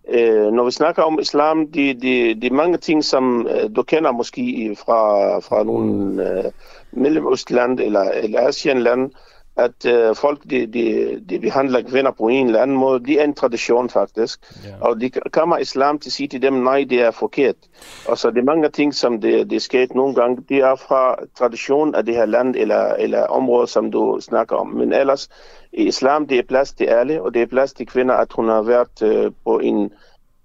[0.08, 4.12] Uh, når vi snakker om islam, det de, de mange ting, som uh, du kender
[4.12, 6.50] måske fra, fra nogle uh,
[6.92, 9.10] Mellemøstland eller, eller Asienland,
[9.56, 13.04] at uh, folk de, de, de behandler kvinder på en eller anden måde.
[13.04, 14.40] Det er en tradition faktisk.
[14.66, 14.80] Yeah.
[14.80, 17.56] Og de kommer islam til at sige til dem, nej, det er forkert.
[18.08, 21.94] Og så det mange ting, som det, det sket nogle gange, det er fra tradition
[21.94, 24.66] af det her land eller, eller område, som du snakker om.
[24.66, 25.28] Men ellers,
[25.72, 28.48] i islam, det er plads til alle, og det er plads til kvinder, at hun
[28.48, 29.90] har været uh, på en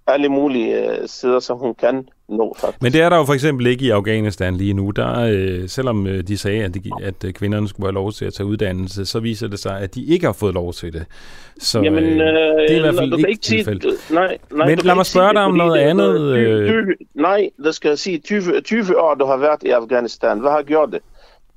[0.06, 2.82] alle mulige uh, sider, som hun kan nå, faktisk.
[2.82, 4.90] Men det er der jo for eksempel ikke i Afghanistan lige nu.
[4.90, 8.24] Der, øh, selvom øh, de sagde, at, de, at øh, kvinderne skulle have lov til
[8.24, 11.06] at tage uddannelse, så viser det sig, at de ikke har fået lov til det.
[11.58, 13.94] Så Jamen, øh, det er i hvert fald ikke, ikke tilfældet.
[14.10, 16.14] Nej, nej, Men lad mig spørge dig om noget andet.
[16.14, 16.86] 20, 20, øh.
[17.14, 20.40] nej, der skal sige 20, 20 år, du har været i Afghanistan.
[20.40, 21.00] Hvad har gjort det?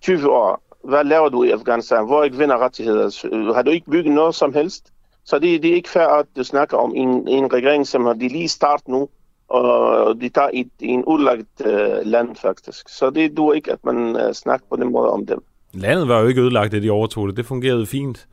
[0.02, 0.64] 20 år.
[0.84, 2.06] Hvad laver du i Afghanistan?
[2.06, 3.54] Hvor er kvinderrettigheder?
[3.54, 4.94] Har du ikke bygget noget som helst?
[5.26, 8.14] Så det, det er ikke fair, at du snakker om en, en regering, som har
[8.14, 9.10] de lige start nu,
[9.54, 11.72] og de tager i, i en udlagt uh,
[12.06, 12.90] land faktisk.
[12.90, 15.44] Så det duer ikke, at man uh, snakker på den måde om dem.
[15.74, 17.38] Landet var jo ikke ødelagt, da de overtog det.
[17.38, 18.28] Det fungerede fint.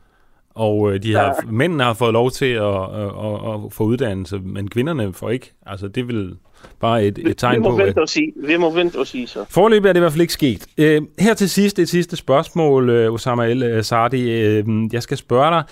[0.55, 1.51] Og uh, de har, ja.
[1.51, 5.53] mændene har fået lov til at, at, at, at få uddannelse, men kvinderne får ikke.
[5.65, 6.35] Altså, det vil
[6.79, 7.75] bare et, et tegn vi, må på...
[7.75, 8.33] Vente og sige.
[8.35, 9.45] Vi må vente og sige så.
[9.49, 10.67] Forløbet er det i hvert fald ikke sket.
[10.77, 14.59] Uh, her til sidst, et sidste spørgsmål, uh, Osama El Sardi.
[14.59, 15.63] Uh, jeg skal spørge dig,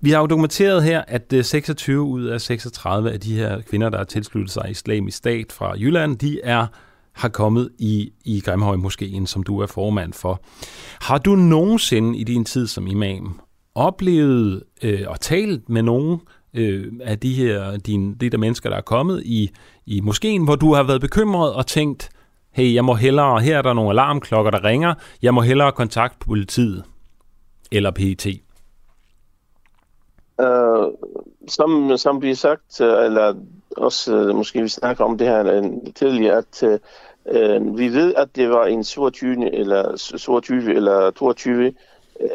[0.00, 3.88] vi har jo dokumenteret her, at øh, 26 ud af 36 af de her kvinder,
[3.88, 6.66] der har tilsluttet sig islamisk stat fra Jylland, de er
[7.16, 10.42] har kommet i, i Grimhøj Moskeen, som du er formand for.
[11.00, 13.40] Har du nogensinde i din tid som imam
[13.74, 16.20] oplevet øh, og talt med nogen
[16.54, 19.50] øh, af de her dine, de der mennesker, der er kommet i,
[19.86, 22.10] i moskeen, hvor du har været bekymret og tænkt,
[22.52, 26.18] hey, jeg må hellere, her er der nogle alarmklokker, der ringer, jeg må hellere kontakte
[26.26, 26.84] politiet
[27.72, 28.26] eller PET?
[30.38, 30.92] Uh,
[31.48, 33.34] som, som vi har sagt, øh, eller
[33.76, 38.50] også øh, måske vi snakker om det her tidligere, at uh, vi ved, at det
[38.50, 39.54] var en 27.
[39.54, 41.72] eller 22 eller 22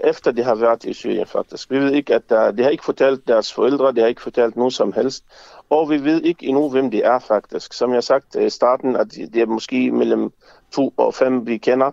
[0.03, 1.71] efter det har været i Syrien faktisk.
[1.71, 4.55] Vi ved ikke, at der, det har ikke fortalt deres forældre, det har ikke fortalt
[4.55, 5.25] nogen som helst,
[5.69, 7.73] og vi ved ikke endnu, hvem det er faktisk.
[7.73, 10.31] Som jeg har sagt i starten, at det er måske mellem
[10.71, 11.91] to og fem, vi kender,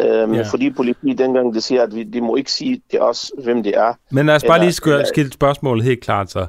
[0.00, 0.42] Øhm, ja.
[0.42, 3.76] Fordi politiet dengang det siger, at vi, de må ikke sige til os, hvem det
[3.76, 3.92] er.
[4.10, 6.46] Men lad os bare lige skille skille spørgsmålet helt klart så.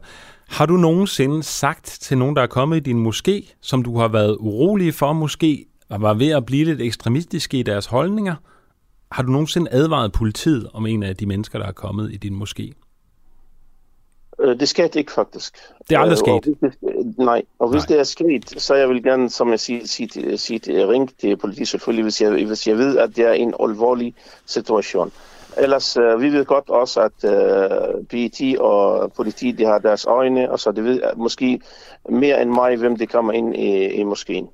[0.50, 4.08] Har du nogensinde sagt til nogen, der er kommet i din moské, som du har
[4.08, 8.36] været urolig for måske, og var ved at blive lidt ekstremistiske i deres holdninger?
[9.12, 12.42] Har du nogensinde advaret politiet om en af de mennesker, der er kommet i din
[12.42, 12.89] moské?
[14.42, 15.58] Øh, det skete ikke faktisk.
[15.90, 16.56] Det er aldrig øh, sket?
[16.62, 16.74] Det,
[17.18, 17.96] nej, og hvis nej.
[17.96, 21.38] det er sket, så jeg vil gerne, som jeg siger, sige, sige, sige ring til
[21.38, 24.14] politiet selvfølgelig, hvis jeg, hvis jeg ved, at det er en alvorlig
[24.46, 25.12] situation.
[25.58, 30.52] Ellers, uh, vi ved godt også, at uh, PET og politiet, de har deres øjne,
[30.52, 31.62] og så de ved måske
[32.10, 34.48] mere end mig, hvem det kommer ind i, i moskeen.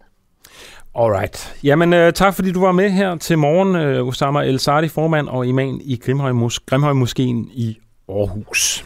[0.96, 1.56] Alright.
[1.64, 5.28] Jamen, uh, tak fordi du var med her til morgen, uh, Osama El Sardi, formand
[5.28, 7.78] og imam i Grimhøj, Mos- Grimhøj Moskeen i
[8.10, 8.86] Aarhus.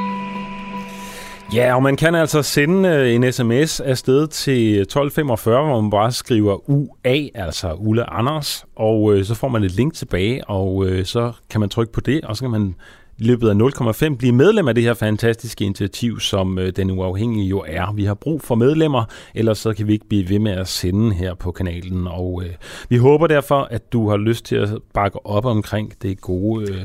[1.53, 6.11] Ja, og man kan altså sende øh, en sms afsted til 1245, hvor man bare
[6.11, 11.05] skriver UA, altså Ulle Anders, og øh, så får man et link tilbage, og øh,
[11.05, 12.75] så kan man trykke på det, og så kan man
[13.17, 17.47] i løbet af 0,5 blive medlem af det her fantastiske initiativ, som øh, Den Uafhængige
[17.47, 17.93] jo er.
[17.93, 19.03] Vi har brug for medlemmer,
[19.35, 22.51] ellers så kan vi ikke blive ved med at sende her på kanalen, og øh,
[22.89, 26.71] vi håber derfor, at du har lyst til at bakke op omkring det gode...
[26.71, 26.81] Øh,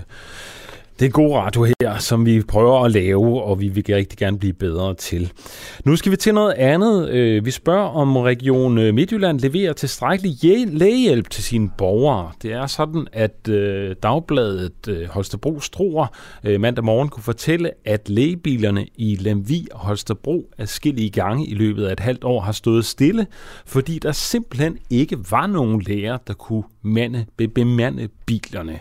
[0.98, 4.38] det er god radio her, som vi prøver at lave, og vi vil rigtig gerne
[4.38, 5.32] blive bedre til.
[5.84, 7.08] Nu skal vi til noget andet.
[7.08, 10.36] Øh, vi spørger, om Region øh, Midtjylland leverer tilstrækkelig
[10.72, 12.32] lægehjælp til sine borgere.
[12.42, 16.06] Det er sådan, at øh, dagbladet Holstebro Struer
[16.58, 21.92] mandag morgen kunne fortælle, at lægebilerne i Lemvi og Holstebro skille gange i løbet af
[21.92, 23.26] et halvt år har stået stille,
[23.66, 28.80] fordi der simpelthen ikke var nogen læger, der kunne mande, bemande bilerne.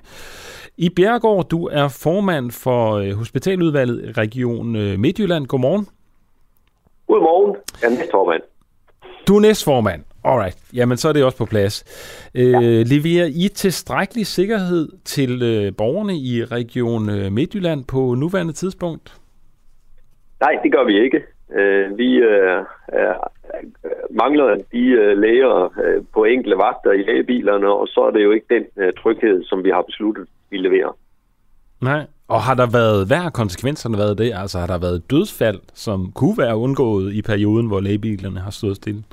[0.78, 5.48] I Bjergård, du er formand for øh, Hospitaludvalget Region øh, Midtjylland.
[5.48, 5.88] Godmorgen.
[7.08, 7.56] Godmorgen.
[7.82, 8.42] Jeg er næstformand.
[9.28, 10.04] Du er næstformand.
[10.24, 10.58] Alright.
[10.74, 11.84] Jamen, så er det også på plads.
[12.36, 12.60] Øh, ja.
[12.84, 19.18] leverer I tilstrækkelig sikkerhed til øh, borgerne i Region Midtjylland på nuværende tidspunkt?
[20.40, 21.35] Nej, det gør vi ikke.
[21.54, 23.14] Øh, vi øh, er,
[24.10, 28.32] mangler de øh, læger øh, på enkelte vagter i lægebilerne, og så er det jo
[28.32, 30.98] ikke den øh, tryghed, som vi har besluttet, vi leverer.
[31.82, 34.32] Nej, og har der været, hvad har konsekvenserne været det?
[34.42, 38.76] Altså har der været dødsfald, som kunne være undgået i perioden, hvor lægebilerne har stået
[38.76, 39.04] stille?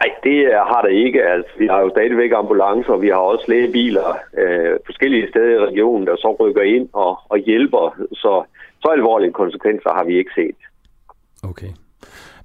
[0.00, 0.38] Nej, det
[0.70, 1.22] har der ikke.
[1.22, 5.66] Altså, vi har jo stadigvæk ambulancer, og vi har også lægebiler øh, forskellige steder i
[5.66, 7.96] regionen, der så rykker ind og, og hjælper.
[8.12, 8.42] Så,
[8.82, 10.56] så alvorlige konsekvenser har vi ikke set.
[11.42, 11.68] Okay.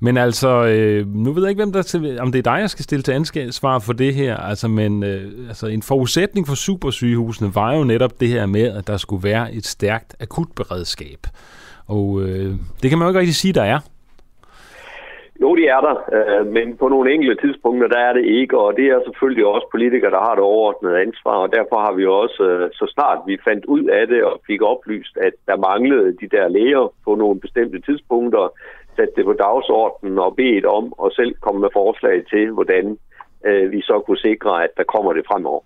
[0.01, 2.69] Men altså, øh, nu ved jeg ikke, hvem der til, om det er dig, jeg
[2.69, 7.55] skal stille til ansvar for det her, altså, men øh, altså, en forudsætning for supersygehusene
[7.55, 11.19] var jo netop det her med, at der skulle være et stærkt akutberedskab.
[11.88, 12.51] Og øh,
[12.81, 13.80] det kan man jo ikke rigtig sige, der er.
[15.41, 18.77] Jo, det er der, øh, men på nogle enkelte tidspunkter, der er det ikke, og
[18.77, 22.43] det er selvfølgelig også politikere, der har det overordnede ansvar, og derfor har vi også,
[22.43, 26.27] øh, så snart vi fandt ud af det og fik oplyst, at der manglede de
[26.35, 28.53] der læger på nogle bestemte tidspunkter,
[28.95, 32.97] sat det på dagsordenen og bedt om og selv komme med forslag til, hvordan
[33.45, 35.61] øh, vi så kunne sikre, at der kommer det fremover.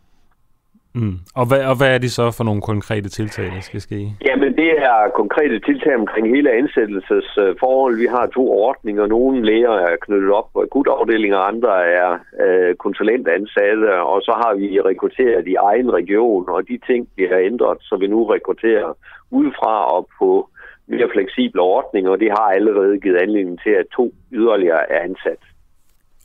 [0.95, 1.17] Mm.
[1.35, 3.99] Og, hvad, og hvad er det så for nogle konkrete tiltag, der skal ske?
[4.25, 7.95] Jamen, det er konkrete tiltag omkring hele ansættelsesforhold.
[7.97, 9.05] Vi har to ordninger.
[9.07, 12.11] Nogle læger er knyttet op på akutafdelinger, andre er
[12.43, 17.77] øh, konsulentansatte, og så har vi rekrutteret i egen region, og de ting bliver ændret,
[17.81, 18.97] så vi nu rekrutterer
[19.31, 20.49] udefra og på
[20.89, 25.41] mere fleksible ordninger, og det har allerede givet anledning til, at to yderligere er ansat.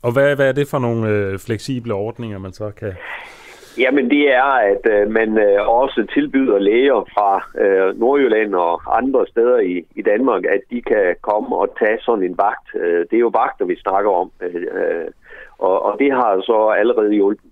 [0.03, 2.93] Og hvad, hvad er det for nogle øh, fleksible ordninger, man så kan...
[3.77, 7.29] Jamen det er, at øh, man øh, også tilbyder læger fra
[7.63, 12.23] øh, Nordjylland og andre steder i, i Danmark, at de kan komme og tage sådan
[12.23, 12.67] en vagt.
[12.75, 15.07] Øh, det er jo vagter, vi snakker om, øh,
[15.57, 17.51] og, og det har så allerede hjulpet.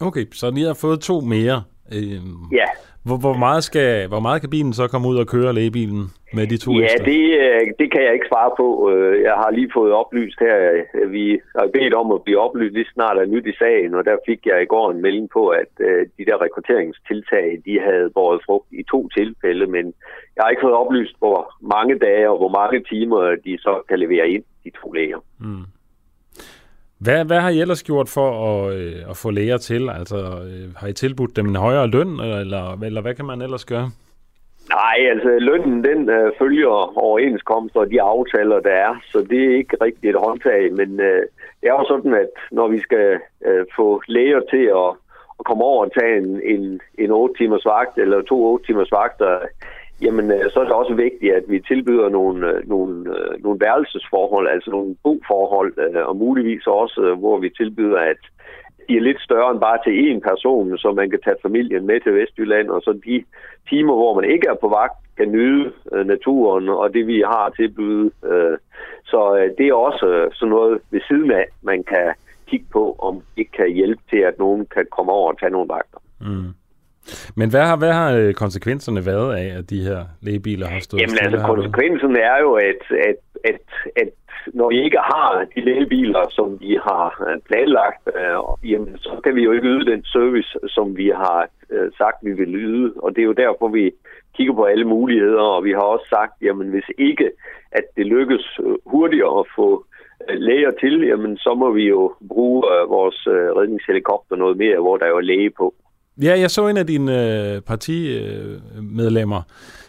[0.00, 1.62] Okay, så ni har fået to mere.
[1.92, 2.20] Øh,
[2.52, 2.68] ja.
[3.06, 6.02] Hvor, hvor, meget skal, hvor meget kan bilen så komme ud og køre lægebilen
[6.36, 8.90] med de to Ja, det, øh, det kan jeg ikke svare på.
[8.90, 10.56] Øh, jeg har lige fået oplyst her.
[10.94, 14.04] Øh, vi har bedt om at blive oplyst lige snart af nyt i sagen, og
[14.04, 15.70] der fik jeg i går en melding på, at
[16.18, 19.84] de der rekrutteringstiltag, de havde båret frugt i to tilfælde, men
[20.34, 21.38] jeg har ikke fået oplyst, hvor
[21.74, 25.20] mange dage og hvor mange timer de så kan levere ind, de to læger.
[25.40, 25.64] Mm.
[27.04, 29.90] Hvad, hvad har I ellers gjort for at, øh, at få læger til?
[29.98, 33.64] Altså, øh, har I tilbudt dem en højere løn, eller, eller hvad kan man ellers
[33.64, 33.88] gøre?
[34.68, 39.56] Nej, altså lønnen den øh, følger overenskomster og de aftaler, der er, så det er
[39.56, 41.22] ikke rigtigt et håndtag, men øh,
[41.60, 44.90] det er jo sådan, at når vi skal øh, få læger til at,
[45.38, 48.92] at komme over og tage en, en, en 8 timers vagt eller to 8 timers
[48.92, 49.38] vagter,
[50.02, 53.60] jamen øh, så er det også vigtigt, at vi tilbyder nogle, øh, nogle, øh, nogle
[53.60, 58.16] værelsesforhold, altså nogle boforhold, og muligvis også, hvor vi tilbyder, at
[58.88, 62.00] de er lidt større end bare til én person, så man kan tage familien med
[62.00, 63.24] til Vestjylland, og så de
[63.68, 65.72] timer, hvor man ikke er på vagt, kan nyde
[66.04, 68.10] naturen og det, vi har at tilbyde.
[69.04, 72.14] så det er også sådan noget ved siden af, man kan
[72.46, 75.68] kigge på, om det kan hjælpe til, at nogen kan komme over og tage nogle
[75.68, 75.98] vagter.
[76.20, 76.54] Mm.
[77.36, 81.00] Men hvad har, hvad har øh, konsekvenserne været af, at de her lægebiler har stået
[81.00, 83.60] Jamen altså, konsekvensen er jo, at, at, at,
[83.96, 84.08] at
[84.46, 89.34] når vi ikke har de lægebiler, som vi har øh, planlagt, øh, jamen, så kan
[89.34, 92.92] vi jo ikke yde den service, som vi har øh, sagt, vi vil yde.
[92.96, 93.92] Og det er jo derfor, vi
[94.36, 97.30] kigger på alle muligheder, og vi har også sagt, jamen hvis ikke,
[97.72, 99.84] at det lykkes øh, hurtigere at få
[100.28, 104.96] læger til, jamen så må vi jo bruge øh, vores øh, redningshelikopter noget mere, hvor
[104.96, 105.74] der er jo læge på.
[106.22, 109.42] Ja, jeg så en af dine øh, partimedlemmer,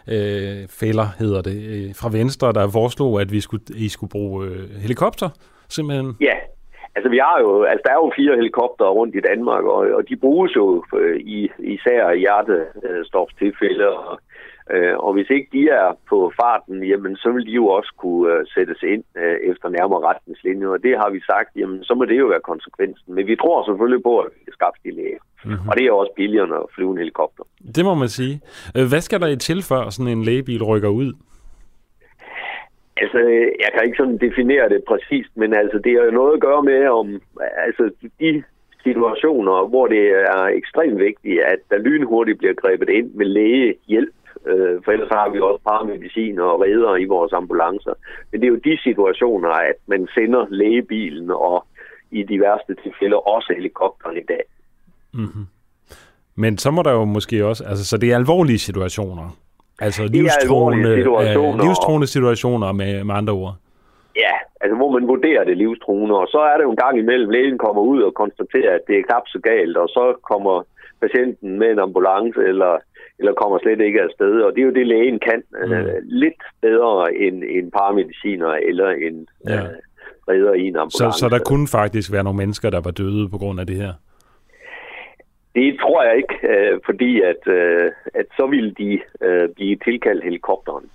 [0.08, 4.46] øh, fælder hedder det, øh, fra Venstre, der foreslog, at vi skulle, I skulle bruge
[4.46, 5.30] øh, helikopter,
[5.70, 6.16] simpelthen.
[6.22, 6.36] Ja,
[6.96, 10.10] altså vi har jo, altså der er jo fire helikopter rundt i Danmark, og, og
[10.10, 14.20] de bruges jo øh, i, især i hjertestofstilfælde, og
[14.74, 18.34] Øh, og hvis ikke de er på farten, jamen, så vil de jo også kunne
[18.34, 20.68] øh, sættes ind øh, efter nærmere retningslinjer.
[20.68, 23.16] Og det har vi sagt, jamen, så må det jo være konsekvensen.
[23.16, 25.24] Men vi tror selvfølgelig på, at vi skaffe de læger.
[25.46, 25.70] Mm-hmm.
[25.70, 27.44] Og det er også billigere at flyve en helikopter.
[27.76, 28.42] Det må man sige.
[28.78, 31.14] Øh, hvad skal der i til, før sådan en lægebil rykker ud?
[32.98, 33.20] Altså,
[33.64, 36.64] jeg kan ikke sådan definere det præcist, men altså, det har jo noget at gøre
[36.64, 37.22] med, om
[37.68, 37.84] altså,
[38.20, 38.44] de
[38.84, 44.16] situationer, hvor det er ekstremt vigtigt, at der lynhurtigt bliver grebet ind med lægehjælp,
[44.48, 47.94] Øh, for ellers har vi også paramedicin og redder i vores ambulancer.
[48.32, 51.66] Men det er jo de situationer, at man sender lægebilen og
[52.12, 54.44] i de værste tilfælde også helikopteren i dag.
[55.14, 55.46] Mm-hmm.
[56.36, 59.38] Men så må der jo måske også, altså så det er alvorlige situationer.
[59.80, 63.56] Altså livstruende, situationer, øh, livstruende situationer med, med andre ord.
[64.16, 67.30] Ja, altså hvor man vurderer det livstruende, og så er det jo en gang imellem,
[67.30, 70.64] lægen kommer ud og konstaterer, at det er knap så galt, og så kommer
[71.02, 72.72] patienten med en ambulance eller
[73.20, 74.42] eller kommer slet ikke afsted.
[74.42, 75.72] Og det er jo det, lægen kan mm.
[75.72, 79.62] uh, lidt bedre end en paramediciner eller en ja.
[79.62, 79.70] uh,
[80.30, 81.20] redder i en ambulance.
[81.20, 83.76] Så, så der kunne faktisk være nogle mennesker, der var døde på grund af det
[83.76, 83.94] her?
[85.56, 90.24] Det tror jeg ikke, uh, fordi at, uh, at så ville de uh, blive tilkaldt
[90.24, 90.86] helikopteren.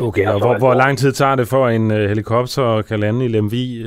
[0.00, 3.28] Okay, og hvor, hvor lang tid tager det for en uh, helikopter kan lande i
[3.28, 3.84] Lemvi?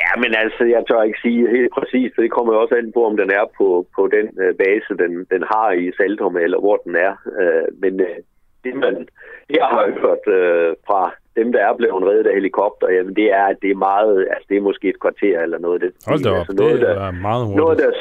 [0.00, 2.92] Ja, men altså, jeg tør ikke sige helt præcis, for det kommer jo også an
[2.92, 6.58] på, om den er på, på den øh, base, den, den har i Saltum, eller
[6.60, 7.12] hvor den er.
[7.40, 8.18] Øh, men øh,
[8.64, 9.08] det, man,
[9.58, 11.02] jeg har hørt øh, fra
[11.36, 14.46] dem, der er blevet reddet af helikopter, jamen det er, at det er meget, altså
[14.48, 15.80] det er måske et kvarter eller noget.
[15.80, 17.62] Det, Hold da op, altså noget, det er meget hurtigt.
[17.62, 17.92] Noget, der,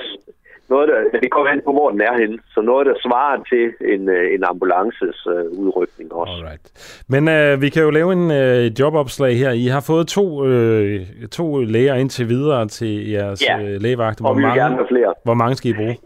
[0.69, 2.37] noget, der, det kommer an på, hvor den er henne.
[2.53, 6.33] Så noget, der svarer til en, øh, en ambulances uh, udrykning også.
[6.33, 6.65] Alright.
[7.07, 9.51] Men uh, vi kan jo lave en uh, jobopslag her.
[9.51, 13.55] I har fået to, uh, to læger indtil videre til jeres ja.
[13.61, 14.19] uh, lægevagt.
[14.19, 15.13] Hvor og vi mange, gerne have flere.
[15.23, 15.97] Hvor mange skal I bruge?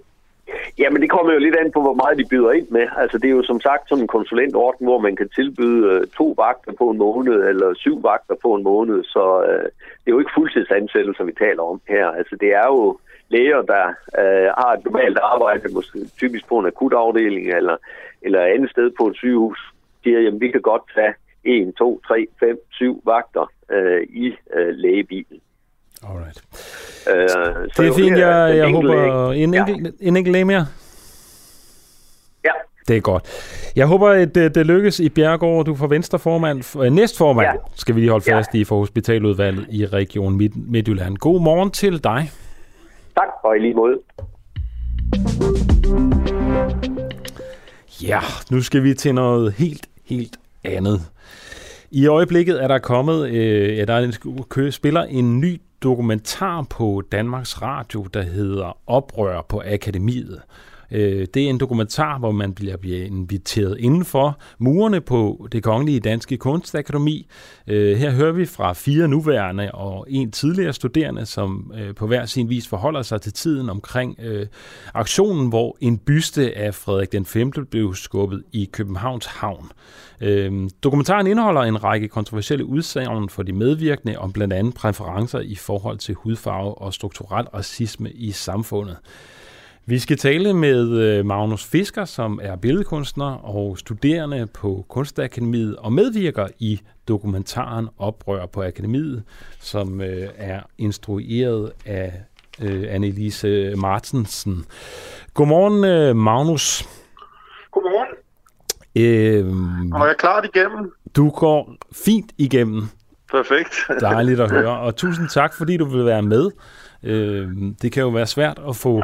[0.78, 2.88] Jamen, det kommer jo lidt an på, hvor meget de byder ind med.
[2.98, 6.36] Altså, det er jo som sagt sådan en konsulentordning, hvor man kan tilbyde uh, to
[6.38, 9.04] vagter på en måned, eller syv vagter på en måned.
[9.04, 9.66] Så uh,
[10.02, 12.08] det er jo ikke fuldtidsansættelser, vi taler om her.
[12.08, 12.98] Altså, det er jo
[13.32, 13.86] læger, der
[14.22, 17.78] øh, har et normalt arbejde, måske typisk på en akutafdeling eller,
[18.22, 19.60] eller andet sted på et sygehus,
[20.04, 21.14] siger, at vi kan godt tage
[21.44, 25.40] 1, 2, 3, 5, 7 vagter øh, i øh, lægebilen.
[26.10, 26.44] Alright.
[27.10, 29.32] Øh, det er fint, jeg, jeg håber...
[29.32, 29.66] En, ja.
[29.66, 30.66] enkelt, en enkelt læge mere?
[32.46, 32.52] Ja.
[32.88, 33.24] Det er godt.
[33.76, 35.66] Jeg håber, at det, det lykkes i Bjergård.
[35.66, 37.54] Du får venstreformand, øh, næstformand, ja.
[37.76, 38.60] skal vi lige holde fast ja.
[38.60, 41.18] i for hospitaludvalget i Region Midt, Midtjylland.
[41.18, 42.32] God morgen til dig.
[43.16, 44.00] Tak, og i lige måde.
[48.04, 48.20] Ja,
[48.52, 51.02] nu skal vi til noget helt, helt andet.
[51.92, 57.04] I øjeblikket er der kommet, øh, ja, der er en, spiller en ny dokumentar på
[57.12, 60.42] Danmarks Radio, der hedder Oprør på Akademiet.
[60.92, 66.00] Øh, det er en dokumentar, hvor man bliver, bliver inviteret indenfor murene på det kongelige
[66.00, 67.28] danske kunstakademi.
[67.68, 72.26] Øh, her hører vi fra fire nuværende og en tidligere studerende, som øh, på hver
[72.26, 74.48] sin vis forholder sig til tiden omkring øh,
[74.94, 77.52] aktionen, hvor en byste af Frederik den 5.
[77.52, 79.72] blev skubbet i Københavns Havn.
[80.22, 85.56] Øh, dokumentaren indeholder en række kontroversielle udsagn for de medvirkende om blandt andet præferencer i
[85.56, 88.98] forhold til hudfarve og strukturel racisme i samfundet.
[89.92, 95.94] Vi skal tale med øh, Magnus Fisker, som er billedkunstner og studerende på Kunstakademiet og
[95.94, 99.24] medvirker i dokumentaren Oprør på Akademiet,
[99.60, 102.14] som øh, er instrueret af
[102.62, 104.66] øh, Annelise Martensen.
[105.34, 106.88] Godmorgen, Magnus.
[107.72, 108.16] Godmorgen.
[108.96, 110.92] Øhm, og er jeg klart igennem?
[111.16, 112.84] Du går fint igennem.
[113.32, 113.76] Perfekt.
[114.02, 116.52] Dejligt at høre, og tusind tak, fordi du vil være med.
[117.04, 119.04] Øhm, det kan jo være svært at få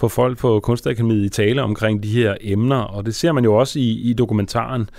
[0.00, 3.54] få folk på Kunstakademiet i tale omkring de her emner, og det ser man jo
[3.54, 4.90] også i, i dokumentaren.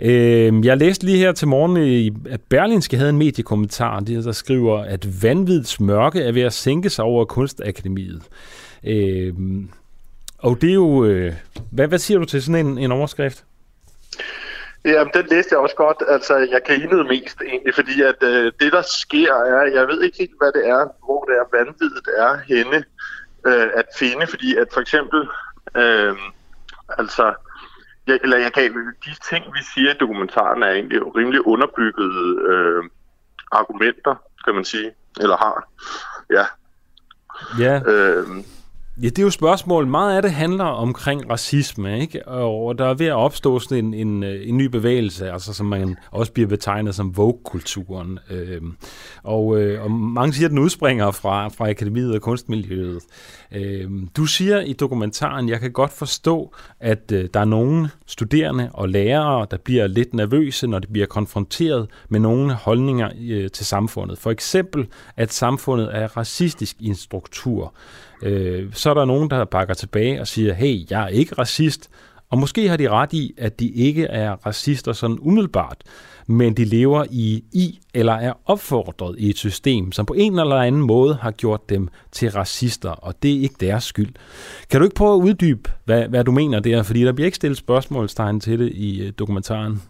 [0.00, 4.78] Øh, jeg læste lige her til morgen, øh, at Berlinske havde en mediekommentar, der skriver,
[4.78, 8.22] at vanvidets mørke er ved at sænke sig over Kunstakademiet.
[8.86, 9.34] Øh,
[10.38, 11.04] og det er jo...
[11.04, 11.32] Øh,
[11.72, 13.44] hvad, hvad siger du til sådan en, en overskrift?
[14.84, 16.02] Jamen, den læste jeg også godt.
[16.08, 20.18] Altså, jeg grinede mest egentlig, fordi at øh, det, der sker, er, jeg ved ikke
[20.18, 22.84] helt, hvad det er, hvor det er vanvittigt er henne
[23.46, 25.28] øh, at finde, fordi at for eksempel,
[25.76, 26.16] øh,
[26.98, 27.34] altså,
[28.06, 32.84] jeg, eller jeg kan, de ting, vi siger i dokumentaren, er egentlig rimelig underbyggede øh,
[33.52, 34.14] argumenter,
[34.44, 35.68] kan man sige, eller har.
[36.30, 36.44] Ja.
[37.58, 37.80] Ja.
[37.86, 38.26] Øh,
[39.02, 39.86] Ja, det er jo spørgsmål.
[39.86, 42.28] Meget af det handler omkring racisme, ikke?
[42.28, 45.66] Og der er ved at opstå sådan en, en, øh, en ny bevægelse, altså som
[45.66, 48.18] man også bliver betegnet som Vogue-kulturen.
[48.30, 48.76] Øhm,
[49.22, 53.02] og, øh, og mange siger, at den udspringer fra, fra akademiet og kunstmiljøet.
[53.52, 58.70] Øhm, du siger i dokumentaren, jeg kan godt forstå, at øh, der er nogle studerende
[58.72, 63.66] og lærere, der bliver lidt nervøse, når de bliver konfronteret med nogle holdninger øh, til
[63.66, 64.18] samfundet.
[64.18, 67.74] For eksempel, at samfundet er racistisk i en struktur
[68.24, 71.90] øh, så er der nogen, der bakker tilbage og siger, hey, jeg er ikke racist,
[72.30, 75.82] og måske har de ret i, at de ikke er racister sådan umiddelbart,
[76.26, 80.56] men de lever i, i eller er opfordret i et system, som på en eller
[80.56, 84.14] anden måde har gjort dem til racister, og det er ikke deres skyld.
[84.70, 87.36] Kan du ikke prøve at uddybe, hvad, hvad du mener der, fordi der bliver ikke
[87.36, 89.82] stillet spørgsmålstegn til det i øh, dokumentaren?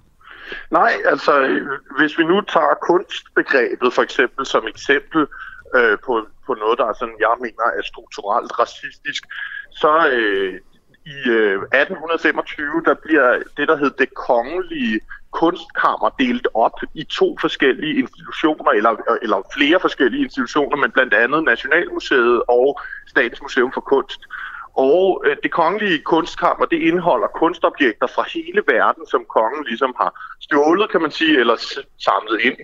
[0.71, 5.27] Nej, altså øh, hvis vi nu tager kunstbegrebet for eksempel som eksempel, øh,
[5.75, 6.13] Øh, på,
[6.47, 9.23] på noget, der er sådan, jeg mener er strukturelt racistisk,
[9.71, 10.61] så øh,
[11.07, 17.37] i øh, 1825, der bliver det, der hedder det kongelige kunstkammer delt op i to
[17.41, 18.93] forskellige institutioner, eller,
[19.23, 24.21] eller flere forskellige institutioner, men blandt andet Nationalmuseet og Statens Museum for Kunst.
[24.75, 30.37] Og øh, det kongelige kunstkammer, det indeholder kunstobjekter fra hele verden, som kongen ligesom har
[30.41, 31.57] stjålet, kan man sige, eller
[31.99, 32.59] samlet ind.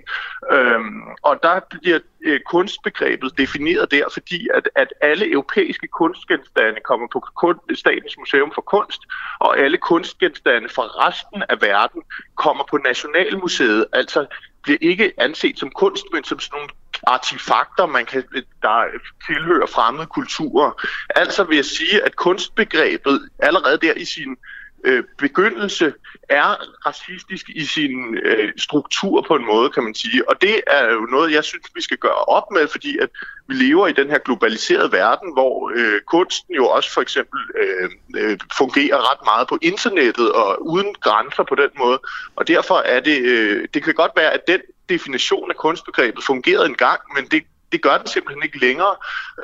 [0.52, 7.06] Øhm, og der bliver øh, kunstbegrebet defineret der, fordi at, at alle europæiske kunstgenstande kommer
[7.12, 9.00] på kun, Statens Museum for Kunst,
[9.40, 12.02] og alle kunstgenstande fra resten af verden
[12.34, 14.26] kommer på Nationalmuseet, altså
[14.62, 16.70] bliver ikke anset som kunst, men som sådan nogle
[17.06, 18.24] artefakter, man kan,
[18.62, 18.84] der
[19.26, 20.82] tilhører fremmede kulturer.
[21.16, 24.36] Altså vil jeg sige, at kunstbegrebet allerede der i sin
[24.84, 25.94] øh, begyndelse
[26.28, 30.28] er racistisk i sin øh, struktur på en måde, kan man sige.
[30.28, 33.08] Og det er jo noget, jeg synes, vi skal gøre op med, fordi at
[33.46, 37.90] vi lever i den her globaliserede verden, hvor øh, kunsten jo også for eksempel øh,
[38.16, 41.98] øh, fungerer ret meget på internettet og uden grænser på den måde.
[42.36, 46.66] Og derfor er det, øh, det kan godt være, at den definition af kunstbegrebet fungerede
[46.66, 48.94] engang, men det det gør den simpelthen ikke længere.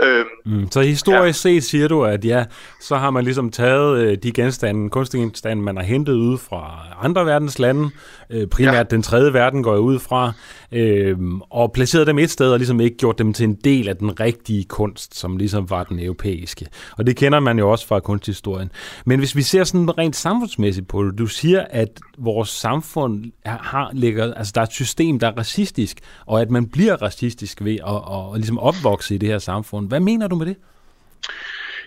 [0.00, 1.50] Øhm, mm, så historisk ja.
[1.50, 2.44] set siger du, at ja,
[2.80, 7.26] så har man ligesom taget øh, de genstande, kunstgenstande, man har hentet ud fra andre
[7.26, 7.90] verdens lande,
[8.30, 8.82] øh, primært ja.
[8.82, 10.32] den tredje verden går jeg ud fra,
[10.72, 11.16] øh,
[11.50, 14.20] og placeret dem et sted og ligesom ikke gjort dem til en del af den
[14.20, 16.66] rigtige kunst, som ligesom var den europæiske.
[16.98, 18.70] Og det kender man jo også fra kunsthistorien.
[19.06, 23.90] Men hvis vi ser sådan rent samfundsmæssigt på det, du siger, at vores samfund har,
[23.92, 27.74] ligger, altså der er et system, der er racistisk, og at man bliver racistisk ved
[27.74, 29.88] at, at, at ligesom opvokse i det her samfund.
[29.88, 30.56] Hvad mener du med det?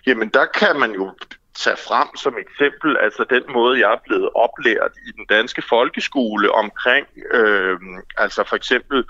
[0.07, 1.11] Jamen, der kan man jo
[1.63, 6.51] tage frem som eksempel, altså den måde, jeg er blevet oplært i den danske folkeskole
[6.51, 7.77] omkring, øh,
[8.17, 9.03] altså for eksempel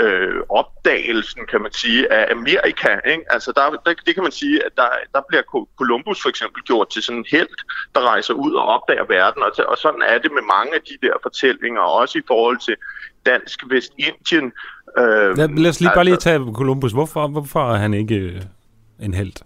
[0.00, 2.92] øh, opdagelsen, kan man sige, af Amerika.
[3.12, 3.24] Ikke?
[3.34, 5.42] Altså der, der, det kan man sige, at der, der bliver
[5.78, 7.56] Columbus for eksempel gjort til sådan en held,
[7.94, 11.06] der rejser ud og opdager verden, og, og sådan er det med mange af de
[11.06, 12.76] der fortællinger, også i forhold til
[13.26, 14.52] dansk Vestindien.
[14.98, 16.92] Øh, lad, lad os lige altså, bare lige tage Columbus.
[16.92, 18.40] Hvorfor, hvorfor er han ikke øh,
[19.00, 19.36] en held?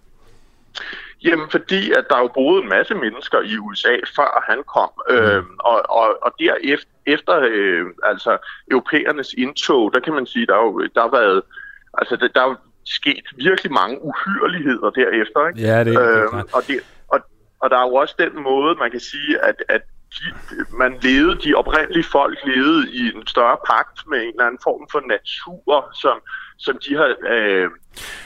[1.23, 4.91] Jamen, fordi at der jo boede en masse mennesker i USA, før han kom.
[5.09, 8.37] Øh, og, og, og derefter, efter øh, altså
[8.71, 11.41] europæernes indtog, der kan man sige, der er jo, der har været,
[11.97, 12.55] altså der, der er
[12.85, 15.47] sket virkelig mange uhyreligheder derefter.
[15.47, 15.61] Ikke?
[15.61, 17.19] Ja, det er øh, og, det, og,
[17.61, 19.81] og der er jo også den måde, man kan sige, at, at
[20.15, 20.25] de,
[20.77, 24.87] man levede, de oprindelige folk levede i en større pagt med en eller anden form
[24.91, 26.17] for natur, som,
[26.59, 27.15] som de har...
[27.29, 27.69] Øh,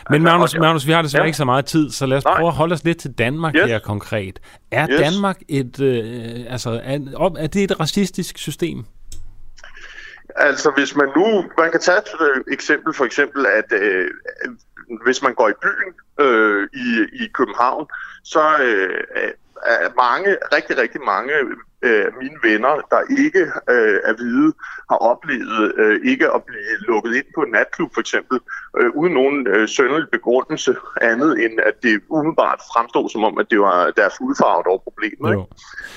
[0.09, 1.25] Men altså, Magnus, Magnus, vi har desværre ja.
[1.25, 2.35] ikke så meget tid, så lad os Nej.
[2.35, 3.65] prøve at holde os lidt til Danmark yes.
[3.65, 4.39] her konkret.
[4.71, 4.99] Er yes.
[4.99, 5.79] Danmark et...
[5.79, 6.99] Øh, altså, er,
[7.39, 8.85] er det et racistisk system?
[10.35, 11.45] Altså, hvis man nu...
[11.57, 14.09] Man kan tage et øh, eksempel, for eksempel, at øh,
[15.05, 15.93] hvis man går i byen
[16.25, 16.87] øh, i,
[17.23, 17.87] i København,
[18.23, 19.03] så øh,
[19.65, 21.33] er mange, rigtig, rigtig mange
[21.83, 24.53] øh, mine venner, der ikke øh, er hvide,
[24.89, 28.39] har oplevet øh, ikke at blive lukket ind på en natklub for eksempel,
[28.79, 33.47] øh, uden nogen øh, sønderlig begrundelse andet end at det umiddelbart fremstod som om, at
[33.51, 35.29] det var deres hudfarve, der var problemet.
[35.31, 35.45] Ikke?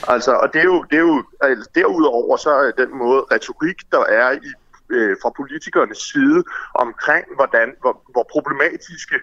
[0.08, 3.78] Altså, og det er jo, det er jo altså, derudover så er den måde retorik,
[3.92, 4.50] der er i
[4.90, 6.44] øh, fra politikernes side
[6.74, 9.16] omkring, hvordan, hvor, hvor problematiske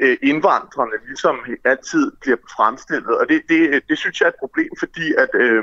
[0.00, 3.14] øh, indvandrerne ligesom altid bliver fremstillet.
[3.20, 5.62] Og det, det, det synes jeg er et problem, fordi at øh,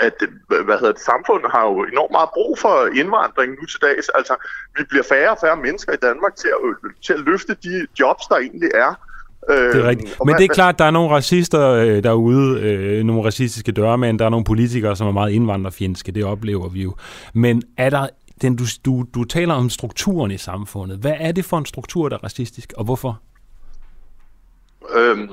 [0.00, 0.14] at
[0.48, 4.08] hvad hedder det, samfundet har jo enormt meget brug for indvandring nu til dags.
[4.08, 4.34] Altså,
[4.76, 8.24] vi bliver færre og færre mennesker i Danmark til at, til at løfte de jobs,
[8.30, 8.92] der egentlig er.
[9.48, 10.18] Det er rigtigt.
[10.26, 14.18] Men det er klart, at der er nogle racister øh, derude, øh, nogle racistiske dørmænd,
[14.18, 16.94] der er nogle politikere, som er meget indvandrerfjendske, det oplever vi jo.
[17.34, 18.06] Men er der
[18.42, 20.98] den, du, du, du taler om strukturen i samfundet.
[20.98, 23.20] Hvad er det for en struktur, der er racistisk, og hvorfor?
[24.96, 25.28] Øhm,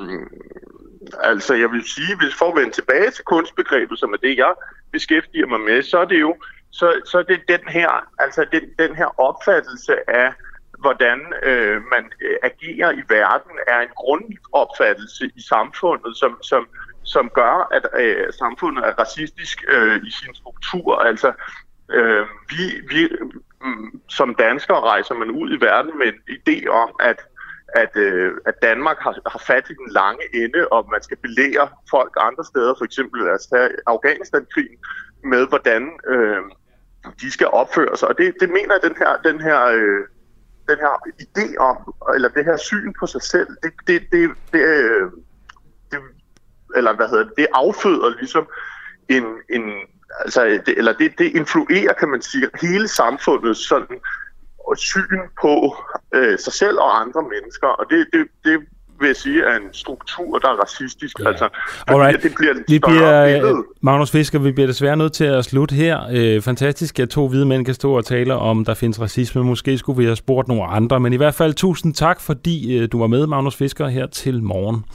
[1.24, 4.54] altså, jeg vil sige, hvis for at vende tilbage til kunstbegrebet, som er det, jeg
[4.92, 6.36] beskæftiger mig med, så er det jo
[6.72, 10.34] så, så er det den her, altså den, den her opfattelse af,
[10.80, 12.12] hvordan øh, man
[12.44, 16.68] agerer i verden, er en grundopfattelse i samfundet, som, som,
[17.04, 20.96] som gør, at øh, samfundet er racistisk øh, i sin struktur.
[20.96, 21.34] Altså,
[21.90, 23.10] øh, vi, vi
[23.62, 27.20] mm, som danskere rejser man ud i verden med en idé om, at
[27.76, 31.68] at, øh, at Danmark har, har fat i den lange ende, og man skal belære
[31.90, 34.78] folk andre steder, for eksempel lad os tage Afghanistan-krigen,
[35.24, 36.42] med hvordan øh,
[37.22, 38.08] de skal opføre sig.
[38.08, 40.04] Og det, det mener jeg, den her, den her, øh,
[40.70, 44.60] den her idé om, eller det her syn på sig selv, det, det, det, det,
[44.60, 45.12] øh,
[45.92, 46.00] det
[46.76, 48.48] eller hvad hedder det, det afføder ligesom
[49.10, 49.64] en, en
[50.20, 54.00] altså, det, eller det, det influerer, kan man sige, hele samfundet sådan
[54.78, 55.76] syn på
[56.14, 58.68] øh, sig selv og andre mennesker, og det, det, det
[59.02, 61.20] vil jeg sige er en struktur, der er racistisk.
[61.20, 61.28] Ja.
[61.28, 61.50] Altså,
[61.88, 62.24] Alright.
[62.24, 66.00] det bliver vi bliver, Magnus Fisker, vi bliver desværre nødt til at slutte her.
[66.12, 69.44] Øh, fantastisk, at to hvide mænd kan stå og tale om, der findes racisme.
[69.44, 72.88] Måske skulle vi have spurgt nogle andre, men i hvert fald tusind tak, fordi øh,
[72.92, 74.86] du var med, Magnus Fisker, her til morgen.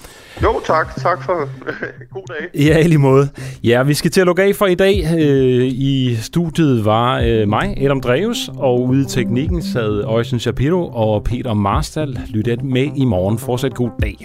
[0.43, 0.97] Jo, tak.
[0.97, 1.49] Tak for
[2.15, 2.61] god dag.
[2.67, 3.29] Ja, i lige måde.
[3.65, 5.05] Ja, vi skal til at lukke af for i dag.
[5.19, 10.89] Øh, I studiet var øh, mig, Adam Dreves, og ude i teknikken sad Øjsen Shapiro
[10.89, 12.19] og Peter Marstal.
[12.29, 13.39] Lyt med i morgen.
[13.39, 14.17] Fortsat god be.